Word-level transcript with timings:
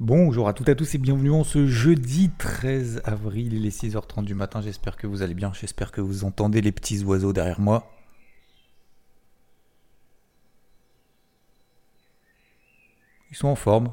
Bonjour 0.00 0.48
à 0.48 0.52
toutes 0.52 0.68
et 0.68 0.72
à 0.72 0.74
tous 0.74 0.94
et 0.94 0.98
bienvenue 0.98 1.30
en 1.30 1.44
ce 1.44 1.66
jeudi 1.66 2.30
13 2.36 3.00
avril, 3.04 3.52
il 3.54 3.64
est 3.66 3.70
6h30 3.82 4.24
du 4.24 4.34
matin, 4.34 4.60
j'espère 4.60 4.96
que 4.96 5.06
vous 5.06 5.22
allez 5.22 5.34
bien, 5.34 5.52
j'espère 5.54 5.90
que 5.92 6.00
vous 6.00 6.24
entendez 6.24 6.60
les 6.60 6.72
petits 6.72 7.02
oiseaux 7.04 7.32
derrière 7.32 7.60
moi. 7.60 7.90
Ils 13.30 13.36
sont 13.36 13.48
en 13.48 13.56
forme. 13.56 13.92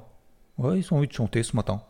Ouais, 0.57 0.79
ils 0.79 0.93
ont 0.93 0.97
envie 0.97 1.07
de 1.07 1.13
chanter 1.13 1.43
ce 1.43 1.55
matin. 1.55 1.81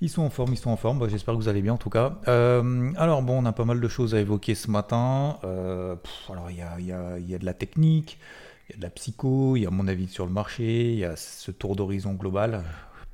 Ils 0.00 0.08
sont 0.08 0.22
en 0.22 0.30
forme, 0.30 0.52
ils 0.52 0.56
sont 0.58 0.70
en 0.70 0.76
forme. 0.76 1.00
Bah, 1.00 1.08
J'espère 1.08 1.34
que 1.34 1.40
vous 1.40 1.48
allez 1.48 1.62
bien 1.62 1.72
en 1.74 1.78
tout 1.78 1.90
cas. 1.90 2.18
Euh, 2.28 2.92
alors 2.96 3.22
bon, 3.22 3.42
on 3.42 3.44
a 3.46 3.52
pas 3.52 3.64
mal 3.64 3.80
de 3.80 3.88
choses 3.88 4.14
à 4.14 4.20
évoquer 4.20 4.54
ce 4.54 4.70
matin. 4.70 5.38
Euh, 5.44 5.96
alors 6.30 6.50
il 6.50 6.58
y 6.58 6.62
a, 6.62 6.78
y 6.80 6.92
a- 6.92 7.18
il 7.18 7.28
y 7.28 7.34
a 7.34 7.38
de 7.38 7.44
la 7.44 7.54
technique, 7.54 8.18
il 8.68 8.72
y 8.72 8.74
a 8.74 8.78
de 8.78 8.82
la 8.82 8.90
psycho, 8.90 9.56
il 9.56 9.62
y 9.62 9.66
a 9.66 9.70
mon 9.70 9.88
avis 9.88 10.06
sur 10.08 10.24
le 10.24 10.32
marché, 10.32 10.92
il 10.92 10.98
y 10.98 11.04
a 11.04 11.16
ce 11.16 11.50
tour 11.50 11.74
d'horizon 11.74 12.14
global. 12.14 12.62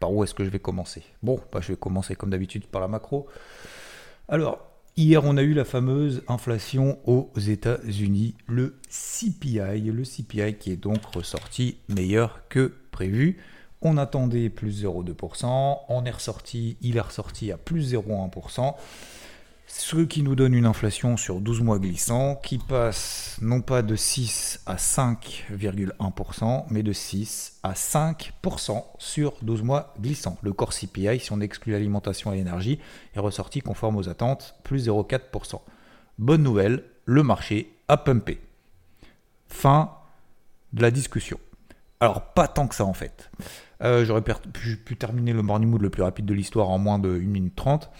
Par 0.04 0.12
où 0.12 0.22
est-ce 0.22 0.34
que 0.34 0.44
je 0.44 0.50
vais 0.50 0.58
commencer 0.58 1.02
Bon, 1.22 1.40
bah, 1.50 1.60
je 1.62 1.68
vais 1.68 1.78
commencer 1.78 2.14
comme 2.14 2.28
d'habitude 2.28 2.66
par 2.66 2.82
la 2.82 2.88
macro. 2.88 3.26
Alors, 4.28 4.58
hier, 4.98 5.24
on 5.24 5.38
a 5.38 5.42
eu 5.42 5.54
la 5.54 5.64
fameuse 5.64 6.22
inflation 6.28 6.98
aux 7.06 7.30
États-Unis, 7.38 8.34
le 8.46 8.76
CPI, 8.90 9.80
le 9.80 10.02
CPI 10.04 10.56
qui 10.60 10.72
est 10.72 10.76
donc 10.76 11.02
ressorti 11.06 11.78
meilleur 11.88 12.42
que 12.50 12.74
prévu. 12.90 13.38
On 13.80 13.96
attendait 13.96 14.50
plus 14.50 14.84
0,2%, 14.84 15.78
on 15.88 16.04
est 16.04 16.10
ressorti, 16.10 16.76
il 16.82 16.98
est 16.98 17.00
ressorti 17.00 17.50
à 17.50 17.56
plus 17.56 17.94
0,1%, 17.94 18.74
ce 19.66 19.96
qui 19.96 20.22
nous 20.22 20.34
donne 20.34 20.54
une 20.54 20.66
inflation 20.66 21.16
sur 21.16 21.40
12 21.40 21.62
mois 21.62 21.78
glissant 21.78 22.36
qui 22.36 22.58
passe 22.58 23.38
non 23.40 23.60
pas 23.60 23.82
de 23.82 23.96
6 23.96 24.60
à 24.66 24.76
5,1%, 24.76 26.64
mais 26.70 26.82
de 26.82 26.92
6 26.92 27.60
à 27.62 27.72
5% 27.72 28.84
sur 28.98 29.34
12 29.42 29.62
mois 29.62 29.94
glissant. 30.00 30.38
Le 30.42 30.52
corps 30.52 30.72
CPI, 30.72 31.18
si 31.18 31.32
on 31.32 31.40
exclut 31.40 31.72
l'alimentation 31.72 32.32
et 32.32 32.36
l'énergie, 32.36 32.78
est 33.14 33.20
ressorti 33.20 33.60
conforme 33.60 33.96
aux 33.96 34.08
attentes, 34.08 34.54
plus 34.64 34.88
0,4%. 34.88 35.60
Bonne 36.18 36.42
nouvelle, 36.42 36.84
le 37.06 37.22
marché 37.22 37.74
a 37.88 37.96
pumpé. 37.96 38.40
Fin 39.48 39.90
de 40.72 40.82
la 40.82 40.90
discussion. 40.90 41.38
Alors, 42.00 42.20
pas 42.20 42.48
tant 42.48 42.68
que 42.68 42.74
ça 42.74 42.84
en 42.84 42.94
fait. 42.94 43.30
Euh, 43.82 44.04
J'aurais 44.04 44.22
pu, 44.22 44.96
terminer 44.96 45.32
le 45.32 45.42
morning 45.42 45.68
mood 45.68 45.82
le 45.82 45.90
plus 45.90 46.02
rapide 46.02 46.26
de 46.26 46.34
l'histoire 46.34 46.70
en 46.70 46.78
moins 46.78 46.98
de 46.98 47.08
1 47.10 47.18
minute 47.26 47.56
30, 47.56 47.90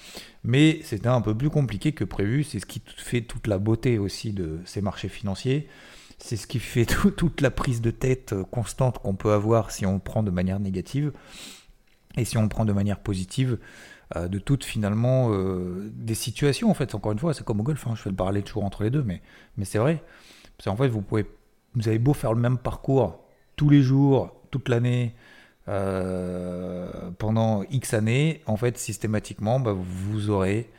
mais 0.45 0.81
c'était 0.83 1.09
un 1.09 1.21
peu 1.21 1.35
plus 1.37 1.51
compliqué 1.51 1.93
que 1.93 2.05
prévu. 2.05 2.45
C'est 2.45 2.61
ce 2.61 2.67
qui 2.67 2.81
fait 2.97 3.23
toute 3.23 3.47
la 3.47 3.59
beauté 3.59 3.99
aussi 3.99 4.33
de 4.33 4.61
ces 4.65 4.81
marchés 4.81 5.09
financiers. 5.09 5.69
C'est 6.19 6.37
ce 6.37 6.47
qui 6.47 6.61
fait 6.61 6.85
tout- 6.87 7.11
toute 7.11 7.41
la 7.41 7.51
prise 7.51 7.81
de 7.81 7.91
tête 7.91 8.35
constante 8.51 8.99
qu'on 8.99 9.15
peut 9.15 9.33
avoir 9.33 9.71
si 9.71 9.85
on 9.87 9.99
prend 9.99 10.23
de 10.23 10.31
manière 10.31 10.61
négative. 10.61 11.13
Et 12.17 12.25
si 12.25 12.39
on 12.39 12.49
prend 12.49 12.65
de 12.65 12.73
manière 12.73 13.01
positive, 13.01 13.59
euh, 14.17 14.29
de 14.29 14.39
toutes 14.39 14.65
finalement 14.65 15.31
euh, 15.33 15.91
des 15.95 16.15
situations 16.15 16.71
en 16.71 16.75
fait. 16.75 16.95
Encore 16.95 17.13
une 17.13 17.19
fois, 17.19 17.35
c'est 17.35 17.45
comme 17.45 17.61
au 17.61 17.65
golf, 17.65 17.87
hein, 17.87 17.95
je 17.97 18.03
fais 18.03 18.11
le 18.11 18.17
parallèle 18.17 18.45
toujours 18.45 18.65
entre 18.65 18.85
les 18.85 18.91
deux, 18.91 19.03
mais, 19.03 19.21
mais 19.57 19.65
c'est 19.65 19.79
vrai. 19.79 20.03
Parce 20.57 20.67
qu'en 20.67 20.77
fait, 20.77 20.89
vous 20.89 21.03
pouvez, 21.03 21.27
vous 21.75 21.89
avez 21.89 21.99
beau 21.99 22.13
faire 22.15 22.33
le 22.33 22.41
même 22.41 22.59
parcours 22.59 23.25
tous 23.57 23.69
les 23.69 23.83
jours, 23.83 24.33
toute 24.51 24.69
l'année, 24.69 25.15
euh, 25.69 26.89
pendant 27.19 27.63
X 27.65 27.95
années, 27.95 28.43
en 28.47 28.57
fait, 28.57 28.79
systématiquement, 28.79 29.61
bah, 29.61 29.75
vous 29.77 30.31
aurez 30.31 30.71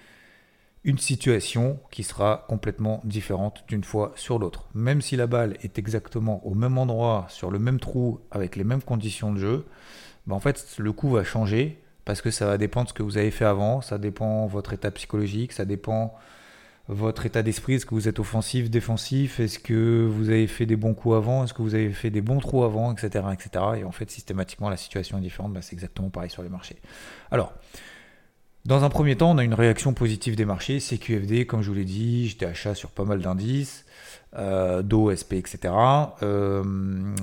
une 0.83 0.99
situation 0.99 1.79
qui 1.89 2.03
sera 2.03 2.45
complètement 2.47 3.01
différente 3.03 3.63
d'une 3.67 3.83
fois 3.83 4.13
sur 4.15 4.37
l'autre. 4.37 4.67
Même 4.75 5.01
si 5.01 5.15
la 5.15 5.25
balle 5.25 5.57
est 5.63 5.79
exactement 5.79 6.45
au 6.45 6.53
même 6.53 6.77
endroit, 6.77 7.25
sur 7.29 7.49
le 7.49 7.57
même 7.57 7.79
trou, 7.79 8.19
avec 8.29 8.55
les 8.55 8.63
mêmes 8.63 8.83
conditions 8.83 9.33
de 9.33 9.39
jeu, 9.39 9.65
bah, 10.27 10.35
en 10.35 10.39
fait, 10.39 10.75
le 10.77 10.91
coup 10.91 11.09
va 11.09 11.23
changer 11.23 11.81
parce 12.05 12.21
que 12.21 12.29
ça 12.29 12.45
va 12.45 12.57
dépendre 12.59 12.85
de 12.85 12.89
ce 12.89 12.93
que 12.93 13.03
vous 13.03 13.17
avez 13.17 13.31
fait 13.31 13.45
avant, 13.45 13.81
ça 13.81 13.97
dépend 13.97 14.45
de 14.45 14.51
votre 14.51 14.73
état 14.73 14.91
psychologique, 14.91 15.51
ça 15.51 15.65
dépend 15.65 16.13
votre 16.87 17.25
état 17.25 17.41
d'esprit, 17.41 17.75
est-ce 17.75 17.85
que 17.85 17.95
vous 17.95 18.07
êtes 18.07 18.19
offensif, 18.19 18.69
défensif, 18.69 19.39
est-ce 19.39 19.57
que 19.57 20.05
vous 20.05 20.29
avez 20.29 20.47
fait 20.47 20.65
des 20.65 20.75
bons 20.75 20.93
coups 20.93 21.15
avant, 21.15 21.43
est-ce 21.43 21.53
que 21.53 21.63
vous 21.63 21.73
avez 21.73 21.91
fait 21.91 22.11
des 22.11 22.21
bons 22.21 22.39
trous 22.39 22.63
avant, 22.63 22.93
etc. 22.93 23.25
etc. 23.33 23.65
Et 23.77 23.83
en 23.83 23.91
fait, 23.91 24.11
systématiquement, 24.11 24.69
la 24.69 24.77
situation 24.77 25.17
est 25.17 25.21
différente, 25.21 25.53
bah, 25.53 25.61
c'est 25.63 25.73
exactement 25.73 26.09
pareil 26.09 26.29
sur 26.29 26.43
les 26.43 26.49
marchés. 26.49 26.77
Alors, 27.31 27.53
dans 28.65 28.83
un 28.83 28.89
premier 28.89 29.15
temps, 29.15 29.31
on 29.31 29.37
a 29.37 29.43
une 29.43 29.53
réaction 29.53 29.93
positive 29.93 30.35
des 30.35 30.45
marchés, 30.45 30.79
CQFD, 30.79 31.45
comme 31.45 31.61
je 31.61 31.69
vous 31.69 31.75
l'ai 31.75 31.85
dit, 31.85 32.27
j'étais 32.29 32.45
achat 32.45 32.75
sur 32.75 32.89
pas 32.89 33.03
mal 33.03 33.19
d'indices, 33.19 33.85
euh, 34.37 34.81
DO, 34.81 35.15
SP, 35.15 35.33
etc. 35.33 35.73
Euh, 36.23 36.63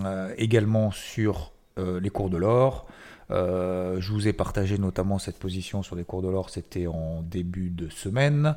euh, 0.04 0.34
également 0.38 0.90
sur 0.90 1.52
les 1.78 2.10
cours 2.10 2.28
de 2.28 2.36
l'or. 2.36 2.86
Euh, 3.32 4.00
je 4.00 4.12
vous 4.12 4.28
ai 4.28 4.32
partagé 4.32 4.78
notamment 4.78 5.18
cette 5.18 5.38
position 5.38 5.82
sur 5.82 5.96
les 5.96 6.04
cours 6.04 6.22
de 6.22 6.28
l'or, 6.28 6.50
c'était 6.50 6.86
en 6.86 7.22
début 7.22 7.70
de 7.70 7.88
semaine, 7.88 8.56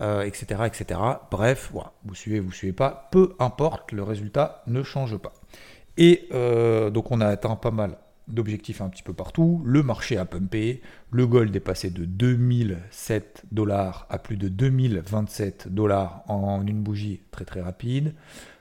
euh, 0.00 0.22
etc., 0.22 0.62
etc. 0.66 1.00
Bref, 1.30 1.70
voilà, 1.72 1.92
vous 2.04 2.14
suivez, 2.14 2.40
vous 2.40 2.52
suivez 2.52 2.72
pas, 2.72 3.08
peu 3.12 3.34
importe, 3.38 3.92
le 3.92 4.02
résultat 4.02 4.62
ne 4.66 4.82
change 4.82 5.16
pas. 5.16 5.32
Et 5.96 6.28
euh, 6.32 6.90
donc 6.90 7.10
on 7.10 7.20
a 7.20 7.26
atteint 7.26 7.56
pas 7.56 7.70
mal 7.70 7.96
d'objectifs 8.26 8.82
un 8.82 8.88
petit 8.88 9.02
peu 9.02 9.14
partout. 9.14 9.62
Le 9.64 9.82
marché 9.82 10.18
a 10.18 10.24
pumpé, 10.24 10.82
le 11.10 11.26
gold 11.26 11.54
est 11.54 11.60
passé 11.60 11.90
de 11.90 12.04
2007 12.04 13.44
dollars 13.52 14.06
à 14.10 14.18
plus 14.18 14.36
de 14.36 14.48
2027 14.48 15.68
dollars 15.70 16.24
en 16.28 16.66
une 16.66 16.82
bougie 16.82 17.22
très 17.30 17.44
très 17.46 17.62
rapide. 17.62 18.14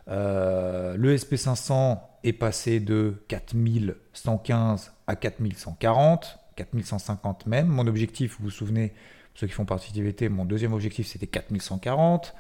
Le 0.07 1.16
SP500 1.16 2.00
est 2.23 2.33
passé 2.33 2.79
de 2.79 3.23
4115 3.28 4.94
à 5.07 5.16
4140, 5.16 6.39
4150 6.55 7.45
même. 7.47 7.67
Mon 7.67 7.88
objectif, 7.88 8.38
vous 8.39 8.45
vous 8.45 8.51
souvenez, 8.51 8.89
pour 8.89 9.39
ceux 9.39 9.47
qui 9.47 9.53
font 9.53 9.66
partie 9.66 9.91
de 9.91 9.97
TVT, 9.97 10.29
mon 10.29 10.45
deuxième 10.45 10.73
objectif 10.73 11.07
c'était 11.07 11.27
4140. 11.27 12.33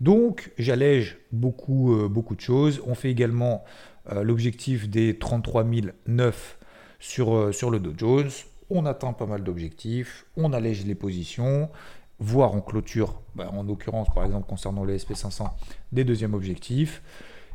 Donc 0.00 0.52
j'allège 0.58 1.18
beaucoup, 1.32 1.94
euh, 1.94 2.08
beaucoup 2.08 2.36
de 2.36 2.40
choses. 2.40 2.82
On 2.86 2.94
fait 2.94 3.10
également 3.10 3.64
euh, 4.12 4.22
l'objectif 4.22 4.88
des 4.88 5.18
33 5.18 5.64
009 6.06 6.58
sur, 7.00 7.34
euh, 7.34 7.52
sur 7.52 7.70
le 7.70 7.80
Dow 7.80 7.92
Jones. 7.96 8.30
On 8.70 8.86
atteint 8.86 9.12
pas 9.12 9.26
mal 9.26 9.42
d'objectifs, 9.42 10.26
on 10.36 10.52
allège 10.52 10.84
les 10.84 10.94
positions, 10.94 11.70
voire 12.18 12.54
on 12.54 12.60
clôture, 12.60 13.22
bah, 13.34 13.50
en 13.50 13.62
l'occurrence 13.62 14.08
par 14.14 14.24
exemple 14.24 14.46
concernant 14.46 14.84
le 14.84 14.94
SP500, 14.94 15.50
des 15.92 16.04
deuxièmes 16.04 16.34
objectifs. 16.34 17.02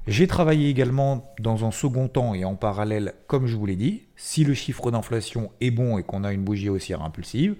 J'ai 0.05 0.27
travaillé 0.27 0.69
également 0.69 1.33
dans 1.39 1.63
un 1.63 1.71
second 1.71 2.09
temps 2.09 2.33
et 2.33 2.43
en 2.43 2.55
parallèle, 2.55 3.13
comme 3.27 3.47
je 3.47 3.55
vous 3.55 3.65
l'ai 3.65 3.77
dit, 3.77 4.03
si 4.17 4.43
le 4.43 4.53
chiffre 4.53 4.91
d'inflation 4.91 5.49
est 5.61 5.71
bon 5.71 5.97
et 5.97 6.03
qu'on 6.03 6.25
a 6.25 6.33
une 6.33 6.43
bougie 6.43 6.67
haussière 6.67 7.01
impulsive, 7.01 7.55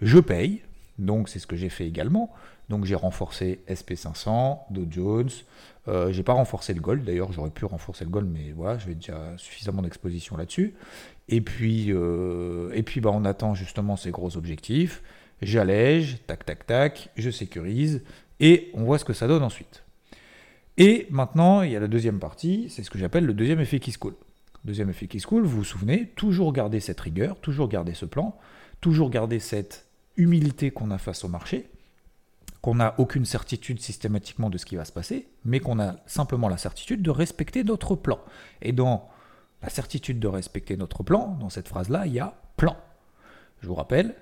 je 0.00 0.18
paye. 0.18 0.62
Donc 0.98 1.28
c'est 1.28 1.40
ce 1.40 1.46
que 1.48 1.56
j'ai 1.56 1.68
fait 1.68 1.86
également. 1.86 2.32
Donc 2.68 2.84
j'ai 2.84 2.94
renforcé 2.94 3.60
SP500, 3.68 4.58
Dow 4.70 4.86
Jones. 4.88 5.30
Euh, 5.88 6.12
j'ai 6.12 6.22
pas 6.22 6.34
renforcé 6.34 6.72
le 6.72 6.80
gold. 6.80 7.04
D'ailleurs 7.04 7.32
j'aurais 7.32 7.50
pu 7.50 7.64
renforcer 7.64 8.04
le 8.04 8.10
gold, 8.10 8.28
mais 8.32 8.52
voilà, 8.54 8.78
j'avais 8.78 8.94
déjà 8.94 9.36
suffisamment 9.36 9.82
d'exposition 9.82 10.36
là-dessus. 10.36 10.74
Et 11.28 11.40
puis, 11.40 11.86
euh, 11.88 12.70
et 12.74 12.84
puis 12.84 13.00
bah, 13.00 13.10
on 13.12 13.24
attend 13.24 13.54
justement 13.54 13.96
ces 13.96 14.12
gros 14.12 14.36
objectifs. 14.36 15.02
J'allège, 15.42 16.18
tac 16.28 16.46
tac 16.46 16.64
tac, 16.64 17.10
je 17.16 17.30
sécurise 17.30 18.04
et 18.38 18.70
on 18.74 18.84
voit 18.84 18.98
ce 18.98 19.04
que 19.04 19.12
ça 19.12 19.26
donne 19.26 19.42
ensuite. 19.42 19.82
Et 20.78 21.08
maintenant, 21.10 21.62
il 21.62 21.72
y 21.72 21.76
a 21.76 21.80
la 21.80 21.88
deuxième 21.88 22.20
partie, 22.20 22.70
c'est 22.70 22.84
ce 22.84 22.90
que 22.90 22.98
j'appelle 22.98 23.26
le 23.26 23.34
deuxième 23.34 23.58
effet 23.58 23.80
qui 23.80 23.90
se 23.90 23.98
coule. 23.98 24.14
Deuxième 24.64 24.88
effet 24.90 25.08
qui 25.08 25.18
se 25.18 25.26
coule, 25.26 25.42
vous 25.42 25.58
vous 25.58 25.64
souvenez, 25.64 26.06
toujours 26.14 26.52
garder 26.52 26.78
cette 26.78 27.00
rigueur, 27.00 27.40
toujours 27.40 27.68
garder 27.68 27.94
ce 27.94 28.06
plan, 28.06 28.38
toujours 28.80 29.10
garder 29.10 29.40
cette 29.40 29.86
humilité 30.16 30.70
qu'on 30.70 30.92
a 30.92 30.98
face 30.98 31.24
au 31.24 31.28
marché, 31.28 31.68
qu'on 32.62 32.76
n'a 32.76 32.94
aucune 32.98 33.24
certitude 33.24 33.80
systématiquement 33.80 34.50
de 34.50 34.58
ce 34.58 34.66
qui 34.66 34.76
va 34.76 34.84
se 34.84 34.92
passer, 34.92 35.28
mais 35.44 35.58
qu'on 35.58 35.80
a 35.80 35.96
simplement 36.06 36.48
la 36.48 36.58
certitude 36.58 37.02
de 37.02 37.10
respecter 37.10 37.64
notre 37.64 37.96
plan. 37.96 38.20
Et 38.62 38.72
dans 38.72 39.08
la 39.62 39.70
certitude 39.70 40.20
de 40.20 40.28
respecter 40.28 40.76
notre 40.76 41.02
plan, 41.02 41.36
dans 41.40 41.50
cette 41.50 41.66
phrase-là, 41.66 42.06
il 42.06 42.12
y 42.12 42.20
a 42.20 42.40
plan. 42.56 42.76
Je 43.62 43.66
vous 43.66 43.74
rappelle, 43.74 44.14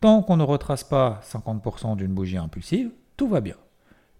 tant 0.00 0.22
qu'on 0.22 0.38
ne 0.38 0.42
retrace 0.42 0.84
pas 0.84 1.20
50% 1.22 1.96
d'une 1.96 2.14
bougie 2.14 2.38
impulsive, 2.38 2.90
tout 3.18 3.28
va 3.28 3.42
bien. 3.42 3.56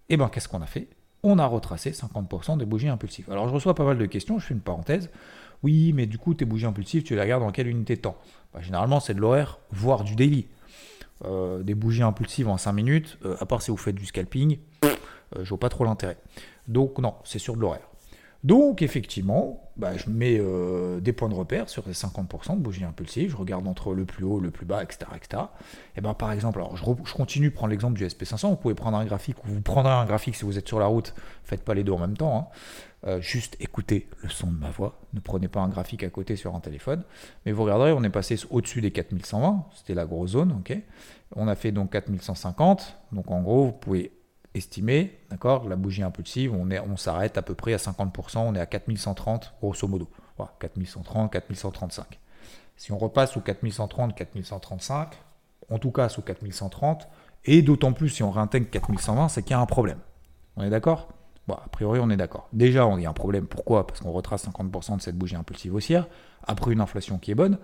Et 0.09 0.17
bien, 0.17 0.29
qu'est-ce 0.29 0.47
qu'on 0.47 0.61
a 0.61 0.67
fait? 0.67 0.87
On 1.23 1.39
a 1.39 1.45
retracé 1.45 1.91
50% 1.91 2.57
des 2.57 2.65
bougies 2.65 2.87
impulsives. 2.87 3.29
Alors 3.31 3.47
je 3.47 3.53
reçois 3.53 3.75
pas 3.75 3.83
mal 3.83 3.97
de 3.97 4.05
questions, 4.05 4.39
je 4.39 4.45
fais 4.47 4.53
une 4.53 4.61
parenthèse. 4.61 5.09
Oui, 5.63 5.91
mais 5.93 6.05
du 6.05 6.17
coup, 6.17 6.33
tes 6.33 6.45
bougies 6.45 6.65
impulsives, 6.65 7.03
tu 7.03 7.15
les 7.15 7.21
regardes 7.21 7.43
dans 7.43 7.51
quelle 7.51 7.67
unité 7.67 7.95
de 7.95 8.01
temps? 8.01 8.17
Bah, 8.53 8.61
Généralement, 8.61 8.99
c'est 9.01 9.13
de 9.13 9.19
l'horaire, 9.19 9.59
voire 9.71 10.03
du 10.03 10.15
daily. 10.15 10.47
Euh, 11.25 11.63
des 11.63 11.75
bougies 11.75 12.03
impulsives 12.03 12.47
en 12.47 12.57
5 12.57 12.71
minutes, 12.71 13.17
euh, 13.25 13.35
à 13.41 13.45
part 13.45 13.61
si 13.61 13.71
vous 13.71 13.77
faites 13.77 13.95
du 13.95 14.05
scalping, 14.05 14.59
je 15.37 15.49
vois 15.49 15.59
pas 15.59 15.67
trop 15.67 15.83
l'intérêt. 15.83 16.17
Donc 16.69 16.97
non, 16.99 17.15
c'est 17.25 17.39
sur 17.39 17.55
de 17.55 17.61
l'horaire. 17.61 17.87
Donc 18.43 18.81
effectivement, 18.81 19.69
bah, 19.75 19.97
je 19.97 20.09
mets 20.09 20.37
euh, 20.39 21.01
des 21.01 21.11
points 21.11 21.27
de 21.27 21.33
repère 21.33 21.67
sur 21.67 21.83
les 21.87 21.93
50% 21.93 22.55
de 22.55 22.61
bougies 22.61 22.85
impulsives, 22.85 23.31
je 23.31 23.35
regarde 23.35 23.67
entre 23.67 23.93
le 23.93 24.05
plus 24.05 24.23
haut, 24.23 24.39
le 24.39 24.49
plus 24.49 24.65
bas, 24.65 24.81
etc. 24.81 25.11
etc. 25.15 25.43
Et 25.97 26.01
ben, 26.01 26.13
par 26.13 26.31
exemple, 26.31 26.59
alors 26.59 26.77
je, 26.77 27.13
continue 27.13 27.49
de 27.49 27.53
prendre 27.53 27.71
l'exemple 27.71 27.97
du 27.97 28.05
SP500, 28.05 28.49
vous 28.49 28.55
pouvez 28.55 28.75
prendre 28.75 28.97
un 28.97 29.03
graphique, 29.03 29.43
ou 29.45 29.49
vous 29.49 29.61
prendrez 29.61 29.91
un 29.91 30.05
graphique 30.05 30.35
si 30.35 30.45
vous 30.45 30.57
êtes 30.57 30.67
sur 30.67 30.79
la 30.79 30.85
route, 30.85 31.13
faites 31.43 31.63
pas 31.63 31.73
les 31.73 31.83
deux 31.83 31.91
en 31.91 31.99
même 31.99 32.15
temps, 32.15 32.37
hein. 32.37 33.07
euh, 33.07 33.21
juste 33.21 33.57
écoutez 33.59 34.07
le 34.23 34.29
son 34.29 34.47
de 34.47 34.57
ma 34.57 34.69
voix, 34.69 34.99
ne 35.13 35.19
prenez 35.19 35.49
pas 35.49 35.59
un 35.59 35.67
graphique 35.67 36.03
à 36.03 36.09
côté 36.09 36.37
sur 36.37 36.55
un 36.55 36.61
téléphone, 36.61 37.03
mais 37.45 37.51
vous 37.51 37.63
regarderez, 37.63 37.91
on 37.91 38.03
est 38.03 38.09
passé 38.09 38.37
au-dessus 38.49 38.79
des 38.79 38.91
4120, 38.91 39.65
c'était 39.75 39.95
la 39.95 40.05
grosse 40.05 40.31
zone, 40.31 40.53
ok. 40.59 40.77
On 41.35 41.47
a 41.47 41.55
fait 41.55 41.71
donc 41.71 41.91
4150, 41.91 42.97
donc 43.11 43.29
en 43.29 43.41
gros, 43.41 43.65
vous 43.65 43.71
pouvez 43.73 44.11
estimé, 44.53 45.19
d'accord 45.29 45.67
La 45.67 45.75
bougie 45.75 46.03
impulsive, 46.03 46.53
on, 46.53 46.69
est, 46.71 46.79
on 46.79 46.97
s'arrête 46.97 47.37
à 47.37 47.41
peu 47.41 47.55
près 47.55 47.73
à 47.73 47.77
50%, 47.77 48.39
on 48.39 48.55
est 48.55 48.59
à 48.59 48.65
4130 48.65 49.53
grosso 49.61 49.87
modo. 49.87 50.09
Voilà, 50.37 50.53
4130, 50.59 51.31
4135. 51.31 52.19
Si 52.77 52.91
on 52.91 52.97
repasse 52.97 53.33
sous 53.33 53.41
4130, 53.41 54.15
4135, 54.15 55.17
en 55.69 55.79
tout 55.79 55.91
cas 55.91 56.09
sous 56.09 56.21
4130, 56.21 57.07
et 57.45 57.61
d'autant 57.61 57.93
plus 57.93 58.09
si 58.09 58.23
on 58.23 58.31
réintègre 58.31 58.69
4120, 58.69 59.29
c'est 59.29 59.43
qu'il 59.43 59.51
y 59.51 59.53
a 59.53 59.59
un 59.59 59.65
problème. 59.65 59.99
On 60.55 60.63
est 60.63 60.69
d'accord? 60.69 61.09
Bon, 61.47 61.55
a 61.55 61.67
priori, 61.69 61.99
on 62.01 62.09
est 62.09 62.17
d'accord. 62.17 62.47
Déjà, 62.53 62.85
on 62.85 62.97
y 62.97 63.05
a 63.05 63.09
un 63.09 63.13
problème. 63.13 63.47
Pourquoi? 63.47 63.87
Parce 63.87 64.01
qu'on 64.01 64.11
retrace 64.11 64.47
50% 64.47 64.97
de 64.97 65.01
cette 65.01 65.17
bougie 65.17 65.35
impulsive 65.35 65.73
haussière, 65.73 66.07
après 66.43 66.71
une 66.71 66.81
inflation 66.81 67.17
qui 67.17 67.31
est 67.31 67.35
bonne. 67.35 67.57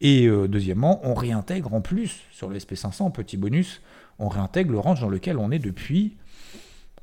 Et 0.00 0.26
euh, 0.26 0.48
deuxièmement, 0.48 1.00
on 1.04 1.14
réintègre 1.14 1.72
en 1.74 1.80
plus 1.80 2.22
sur 2.30 2.48
le 2.48 2.58
SP500, 2.58 3.12
petit 3.12 3.36
bonus, 3.36 3.82
on 4.20 4.28
réintègre 4.28 4.70
le 4.70 4.78
range 4.78 5.00
dans 5.00 5.08
lequel 5.08 5.38
on 5.38 5.50
est 5.50 5.58
depuis. 5.58 6.16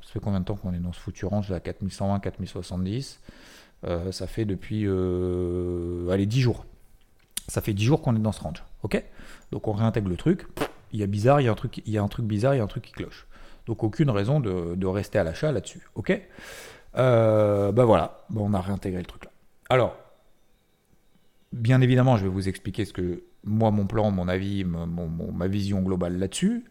Ça 0.02 0.12
fait 0.12 0.20
combien 0.20 0.40
de 0.40 0.44
temps 0.44 0.54
qu'on 0.54 0.72
est 0.72 0.78
dans 0.78 0.92
ce 0.92 1.00
foutu 1.00 1.26
range 1.26 1.50
là? 1.50 1.60
4120, 1.60 2.20
4070 2.20 3.20
euh, 3.84 4.12
Ça 4.12 4.26
fait 4.26 4.44
depuis. 4.44 4.84
Euh, 4.86 6.08
allez, 6.10 6.26
10 6.26 6.40
jours. 6.40 6.64
Ça 7.48 7.60
fait 7.60 7.74
10 7.74 7.84
jours 7.84 8.00
qu'on 8.00 8.14
est 8.16 8.20
dans 8.20 8.32
ce 8.32 8.40
range. 8.40 8.64
Ok? 8.84 9.02
Donc 9.50 9.66
on 9.68 9.72
réintègre 9.72 10.08
le 10.08 10.16
truc. 10.16 10.46
Il 10.92 11.00
y 11.00 11.02
a 11.02 11.06
bizarre, 11.06 11.40
il 11.40 11.44
y 11.44 11.48
a 11.48 11.52
un 11.52 11.56
truc, 11.56 11.82
il 11.84 11.92
y 11.92 11.98
a 11.98 12.02
un 12.02 12.08
truc 12.08 12.24
bizarre, 12.24 12.54
il 12.54 12.58
y 12.58 12.60
a 12.60 12.64
un 12.64 12.68
truc 12.68 12.84
qui 12.84 12.92
cloche. 12.92 13.26
Donc 13.66 13.82
aucune 13.82 14.08
raison 14.08 14.40
de, 14.40 14.86
rester 14.86 15.18
à 15.18 15.24
l'achat 15.24 15.52
là-dessus. 15.52 15.86
Ok? 15.96 16.18
Bah 16.94 17.84
voilà, 17.84 18.24
on 18.34 18.54
a 18.54 18.60
réintégré 18.60 19.00
le 19.00 19.06
truc 19.06 19.24
là. 19.24 19.30
Alors, 19.68 19.96
bien 21.52 21.80
évidemment, 21.82 22.16
je 22.16 22.22
vais 22.22 22.30
vous 22.30 22.48
expliquer 22.48 22.86
ce 22.86 22.94
que 22.94 23.24
moi, 23.44 23.70
mon 23.70 23.86
plan, 23.86 24.10
mon 24.10 24.28
avis, 24.28 24.64
ma 24.64 25.46
vision 25.48 25.82
globale 25.82 26.18
là-dessus. 26.18 26.64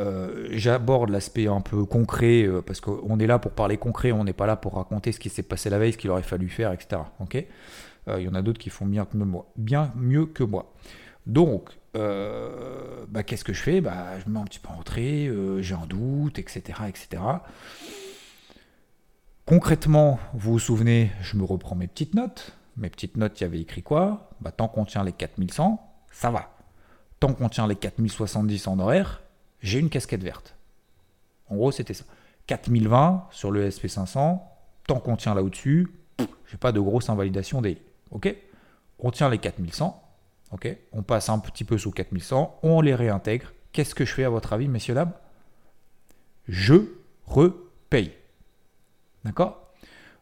Euh, 0.00 0.48
j'aborde 0.50 1.10
l'aspect 1.10 1.46
un 1.46 1.60
peu 1.60 1.84
concret, 1.84 2.42
euh, 2.42 2.62
parce 2.62 2.80
qu'on 2.80 3.18
est 3.20 3.26
là 3.26 3.38
pour 3.38 3.52
parler 3.52 3.76
concret, 3.76 4.10
on 4.12 4.24
n'est 4.24 4.32
pas 4.32 4.46
là 4.46 4.56
pour 4.56 4.74
raconter 4.74 5.12
ce 5.12 5.20
qui 5.20 5.28
s'est 5.28 5.42
passé 5.44 5.70
la 5.70 5.78
veille, 5.78 5.92
ce 5.92 5.98
qu'il 5.98 6.10
aurait 6.10 6.22
fallu 6.22 6.48
faire, 6.48 6.72
etc. 6.72 7.02
Ok? 7.20 7.44
Il 8.06 8.22
y 8.22 8.28
en 8.28 8.34
a 8.34 8.42
d'autres 8.42 8.58
qui 8.58 8.68
font 8.68 8.86
bien, 9.56 9.92
mieux 9.96 10.26
que 10.26 10.44
moi. 10.44 10.74
Donc, 11.24 11.70
euh, 11.96 13.06
bah, 13.08 13.22
qu'est-ce 13.22 13.44
que 13.44 13.54
je 13.54 13.62
fais? 13.62 13.80
Bah, 13.80 14.18
Je 14.18 14.28
me 14.28 14.34
mets 14.34 14.40
un 14.40 14.44
petit 14.44 14.58
peu 14.58 14.68
en 14.68 14.76
retrait, 14.76 15.30
j'ai 15.60 15.74
un 15.74 15.86
doute, 15.86 16.38
etc., 16.38 16.80
etc. 16.86 17.22
Concrètement, 19.46 20.18
vous 20.34 20.52
vous 20.52 20.58
souvenez, 20.58 21.12
je 21.22 21.38
me 21.38 21.44
reprends 21.44 21.76
mes 21.76 21.86
petites 21.86 22.14
notes. 22.14 22.52
Mes 22.76 22.90
petites 22.90 23.16
notes, 23.16 23.40
il 23.40 23.44
y 23.44 23.46
avait 23.46 23.60
écrit 23.60 23.82
quoi? 23.82 24.30
Bah, 24.42 24.50
Tant 24.50 24.68
qu'on 24.68 24.84
tient 24.84 25.02
les 25.02 25.12
4100, 25.12 25.80
ça 26.10 26.30
va. 26.30 26.50
Tant 27.20 27.32
qu'on 27.32 27.48
tient 27.48 27.66
les 27.66 27.76
4070 27.76 28.66
en 28.66 28.78
horaire, 28.80 29.22
j'ai 29.64 29.78
une 29.78 29.88
casquette 29.88 30.22
verte. 30.22 30.54
En 31.48 31.56
gros, 31.56 31.72
c'était 31.72 31.94
ça. 31.94 32.04
4020 32.46 33.28
sur 33.30 33.50
le 33.50 33.66
SP500, 33.66 34.40
tant 34.86 35.00
qu'on 35.00 35.16
tient 35.16 35.34
là 35.34 35.42
au-dessus, 35.42 35.90
j'ai 36.18 36.58
pas 36.58 36.70
de 36.70 36.80
grosse 36.80 37.08
invalidation 37.08 37.62
des. 37.62 37.78
Ok? 38.10 38.32
On 38.98 39.10
tient 39.10 39.30
les 39.30 39.38
4100. 39.38 40.02
Ok? 40.52 40.68
On 40.92 41.02
passe 41.02 41.30
un 41.30 41.38
petit 41.38 41.64
peu 41.64 41.78
sous 41.78 41.90
4100, 41.90 42.60
on 42.62 42.82
les 42.82 42.94
réintègre. 42.94 43.54
Qu'est-ce 43.72 43.94
que 43.94 44.04
je 44.04 44.12
fais 44.12 44.24
à 44.24 44.28
votre 44.28 44.52
avis, 44.52 44.68
messieurs, 44.68 44.94
dames? 44.94 45.14
Je 46.46 46.74
repaye. 47.24 48.12
D'accord? 49.24 49.72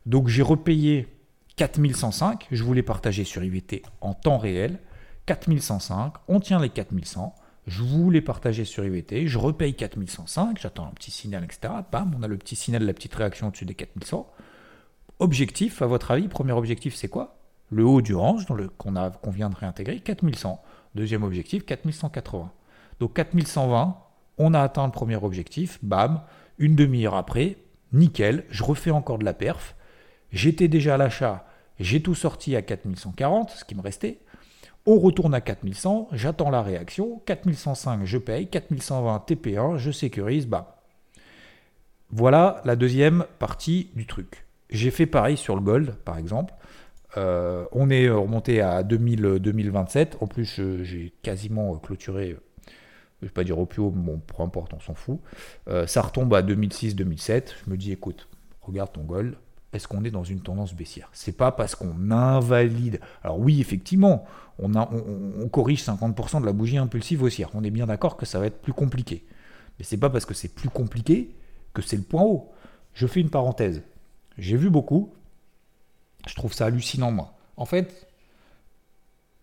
Donc 0.06 0.28
j'ai 0.28 0.42
repayé 0.42 1.08
4105, 1.56 2.46
je 2.52 2.62
voulais 2.62 2.84
partager 2.84 3.24
sur 3.24 3.42
IVT 3.42 3.82
en 4.00 4.14
temps 4.14 4.38
réel. 4.38 4.78
4105, 5.26 6.14
on 6.28 6.38
tient 6.38 6.60
les 6.60 6.70
4100, 6.70 7.34
je 7.66 7.82
voulais 7.82 8.20
partager 8.20 8.64
sur 8.64 8.84
IVT, 8.84 9.26
je 9.28 9.38
repaye 9.38 9.74
4105, 9.74 10.58
j'attends 10.60 10.86
un 10.86 10.90
petit 10.90 11.10
signal, 11.10 11.44
etc. 11.44 11.72
Bam, 11.92 12.14
on 12.18 12.22
a 12.22 12.28
le 12.28 12.36
petit 12.36 12.56
signal, 12.56 12.84
la 12.84 12.92
petite 12.92 13.14
réaction 13.14 13.48
au-dessus 13.48 13.64
des 13.64 13.74
4100. 13.74 14.28
Objectif, 15.20 15.80
à 15.82 15.86
votre 15.86 16.10
avis, 16.10 16.26
premier 16.26 16.52
objectif, 16.52 16.96
c'est 16.96 17.08
quoi? 17.08 17.38
Le 17.70 17.84
haut 17.84 18.02
du 18.02 18.14
range 18.14 18.46
qu'on 18.76 19.30
vient 19.30 19.48
de 19.48 19.54
réintégrer, 19.54 20.00
4100. 20.00 20.60
Deuxième 20.94 21.22
objectif, 21.22 21.64
4180. 21.64 22.50
Donc 22.98 23.14
4120, 23.14 23.96
on 24.38 24.54
a 24.54 24.60
atteint 24.60 24.84
le 24.84 24.92
premier 24.92 25.16
objectif, 25.16 25.78
bam, 25.82 26.22
une 26.58 26.74
demi-heure 26.74 27.14
après, 27.14 27.58
nickel, 27.92 28.44
je 28.50 28.64
refais 28.64 28.90
encore 28.90 29.18
de 29.18 29.24
la 29.24 29.34
perf. 29.34 29.76
J'étais 30.32 30.68
déjà 30.68 30.94
à 30.94 30.96
l'achat, 30.96 31.46
j'ai 31.78 32.02
tout 32.02 32.14
sorti 32.14 32.56
à 32.56 32.62
4140, 32.62 33.50
ce 33.50 33.64
qui 33.64 33.74
me 33.74 33.82
restait. 33.82 34.18
On 34.84 34.98
retourne 34.98 35.32
à 35.34 35.40
4100, 35.40 36.08
j'attends 36.12 36.50
la 36.50 36.62
réaction, 36.62 37.22
4105 37.26 38.04
je 38.04 38.18
paye, 38.18 38.48
4120 38.48 39.24
TP1, 39.28 39.76
je 39.76 39.90
sécurise, 39.90 40.46
bah. 40.46 40.82
Voilà 42.10 42.60
la 42.64 42.76
deuxième 42.76 43.24
partie 43.38 43.90
du 43.94 44.06
truc. 44.06 44.44
J'ai 44.70 44.90
fait 44.90 45.06
pareil 45.06 45.36
sur 45.36 45.54
le 45.54 45.62
gold, 45.62 45.94
par 46.04 46.18
exemple. 46.18 46.52
Euh, 47.16 47.64
on 47.72 47.90
est 47.90 48.08
remonté 48.08 48.60
à 48.60 48.82
2000, 48.82 49.38
2027. 49.38 50.18
En 50.20 50.26
plus, 50.26 50.60
j'ai 50.82 51.12
quasiment 51.22 51.76
clôturé, 51.76 52.36
je 53.22 53.26
ne 53.26 53.28
vais 53.28 53.32
pas 53.32 53.44
dire 53.44 53.58
au 53.58 53.66
plus 53.66 53.80
haut, 53.80 53.90
bon, 53.90 54.18
peu 54.18 54.42
importe, 54.42 54.74
on 54.74 54.80
s'en 54.80 54.94
fout. 54.94 55.20
Euh, 55.68 55.86
ça 55.86 56.02
retombe 56.02 56.34
à 56.34 56.42
2006-2007. 56.42 57.54
Je 57.64 57.70
me 57.70 57.76
dis, 57.76 57.92
écoute, 57.92 58.28
regarde 58.62 58.92
ton 58.92 59.02
gold, 59.02 59.36
est-ce 59.72 59.88
qu'on 59.88 60.04
est 60.04 60.10
dans 60.10 60.24
une 60.24 60.40
tendance 60.40 60.74
baissière 60.74 61.08
C'est 61.12 61.36
pas 61.36 61.50
parce 61.50 61.74
qu'on 61.74 62.10
invalide. 62.10 63.00
Alors 63.22 63.38
oui, 63.38 63.60
effectivement, 63.60 64.24
on, 64.58 65.48
corrige 65.48 65.82
50% 65.82 66.40
de 66.40 66.46
la 66.46 66.52
bougie 66.52 66.76
impulsive 66.76 67.22
haussière. 67.22 67.48
On 67.54 67.64
est 67.64 67.70
bien 67.70 67.86
d'accord 67.86 68.16
que 68.16 68.26
ça 68.26 68.38
va 68.38 68.46
être 68.46 68.60
plus 68.60 68.74
compliqué. 68.74 69.24
Mais 69.78 69.84
c'est 69.84 69.96
pas 69.96 70.10
parce 70.10 70.26
que 70.26 70.34
c'est 70.34 70.54
plus 70.54 70.68
compliqué 70.68 71.34
que 71.72 71.80
c'est 71.80 71.96
le 71.96 72.02
point 72.02 72.22
haut. 72.22 72.52
Je 72.92 73.06
fais 73.06 73.20
une 73.20 73.30
parenthèse. 73.30 73.82
J'ai 74.36 74.56
vu 74.56 74.68
beaucoup. 74.68 75.14
Je 76.26 76.34
trouve 76.34 76.52
ça 76.52 76.66
hallucinant, 76.66 77.10
moi. 77.10 77.34
En 77.56 77.64
fait, 77.64 78.06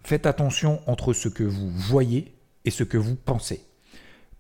faites 0.04 0.28
attention 0.28 0.80
entre 0.86 1.14
ce 1.14 1.28
que 1.28 1.44
vous 1.44 1.70
voyez 1.70 2.36
et 2.66 2.72
ce 2.72 2.84
que 2.84 2.98
vous 2.98 3.16
pensez. 3.16 3.66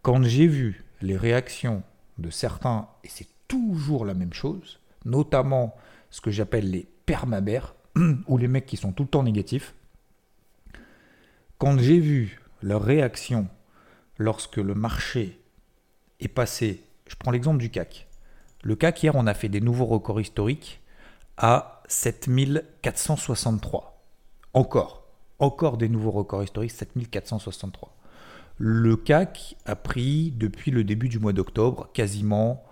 Quand 0.03 0.23
j'ai 0.23 0.45
vu 0.45 0.85
les 1.01 1.17
réactions 1.17 1.81
de 2.19 2.29
certains, 2.29 2.87
et 3.03 3.09
c'est 3.09 3.27
toujours 3.47 4.05
la 4.05 4.13
même 4.13 4.33
chose, 4.33 4.78
notamment 5.05 5.75
ce 6.09 6.21
que 6.21 6.31
j'appelle 6.31 6.69
les 6.69 6.87
permabères, 7.05 7.75
ou 8.27 8.37
les 8.37 8.47
mecs 8.47 8.65
qui 8.65 8.77
sont 8.77 8.91
tout 8.91 9.03
le 9.03 9.09
temps 9.09 9.23
négatifs. 9.23 9.75
Quand 11.57 11.77
j'ai 11.77 11.99
vu 11.99 12.39
leur 12.61 12.81
réaction 12.81 13.47
lorsque 14.17 14.57
le 14.57 14.75
marché 14.75 15.39
est 16.19 16.27
passé, 16.27 16.83
je 17.07 17.15
prends 17.15 17.31
l'exemple 17.31 17.59
du 17.59 17.69
CAC. 17.69 18.07
Le 18.63 18.75
CAC, 18.75 19.03
hier, 19.03 19.15
on 19.15 19.27
a 19.27 19.33
fait 19.33 19.49
des 19.49 19.61
nouveaux 19.61 19.85
records 19.85 20.21
historiques 20.21 20.81
à 21.37 21.81
7463. 21.87 24.03
Encore, 24.53 25.03
encore 25.39 25.77
des 25.77 25.89
nouveaux 25.89 26.11
records 26.11 26.43
historiques, 26.43 26.71
7463. 26.71 27.95
Le 28.57 28.97
CAC 28.97 29.55
a 29.65 29.75
pris, 29.75 30.31
depuis 30.31 30.71
le 30.71 30.83
début 30.83 31.07
du 31.07 31.19
mois 31.19 31.31
d'octobre, 31.31 31.89
quasiment 31.93 32.65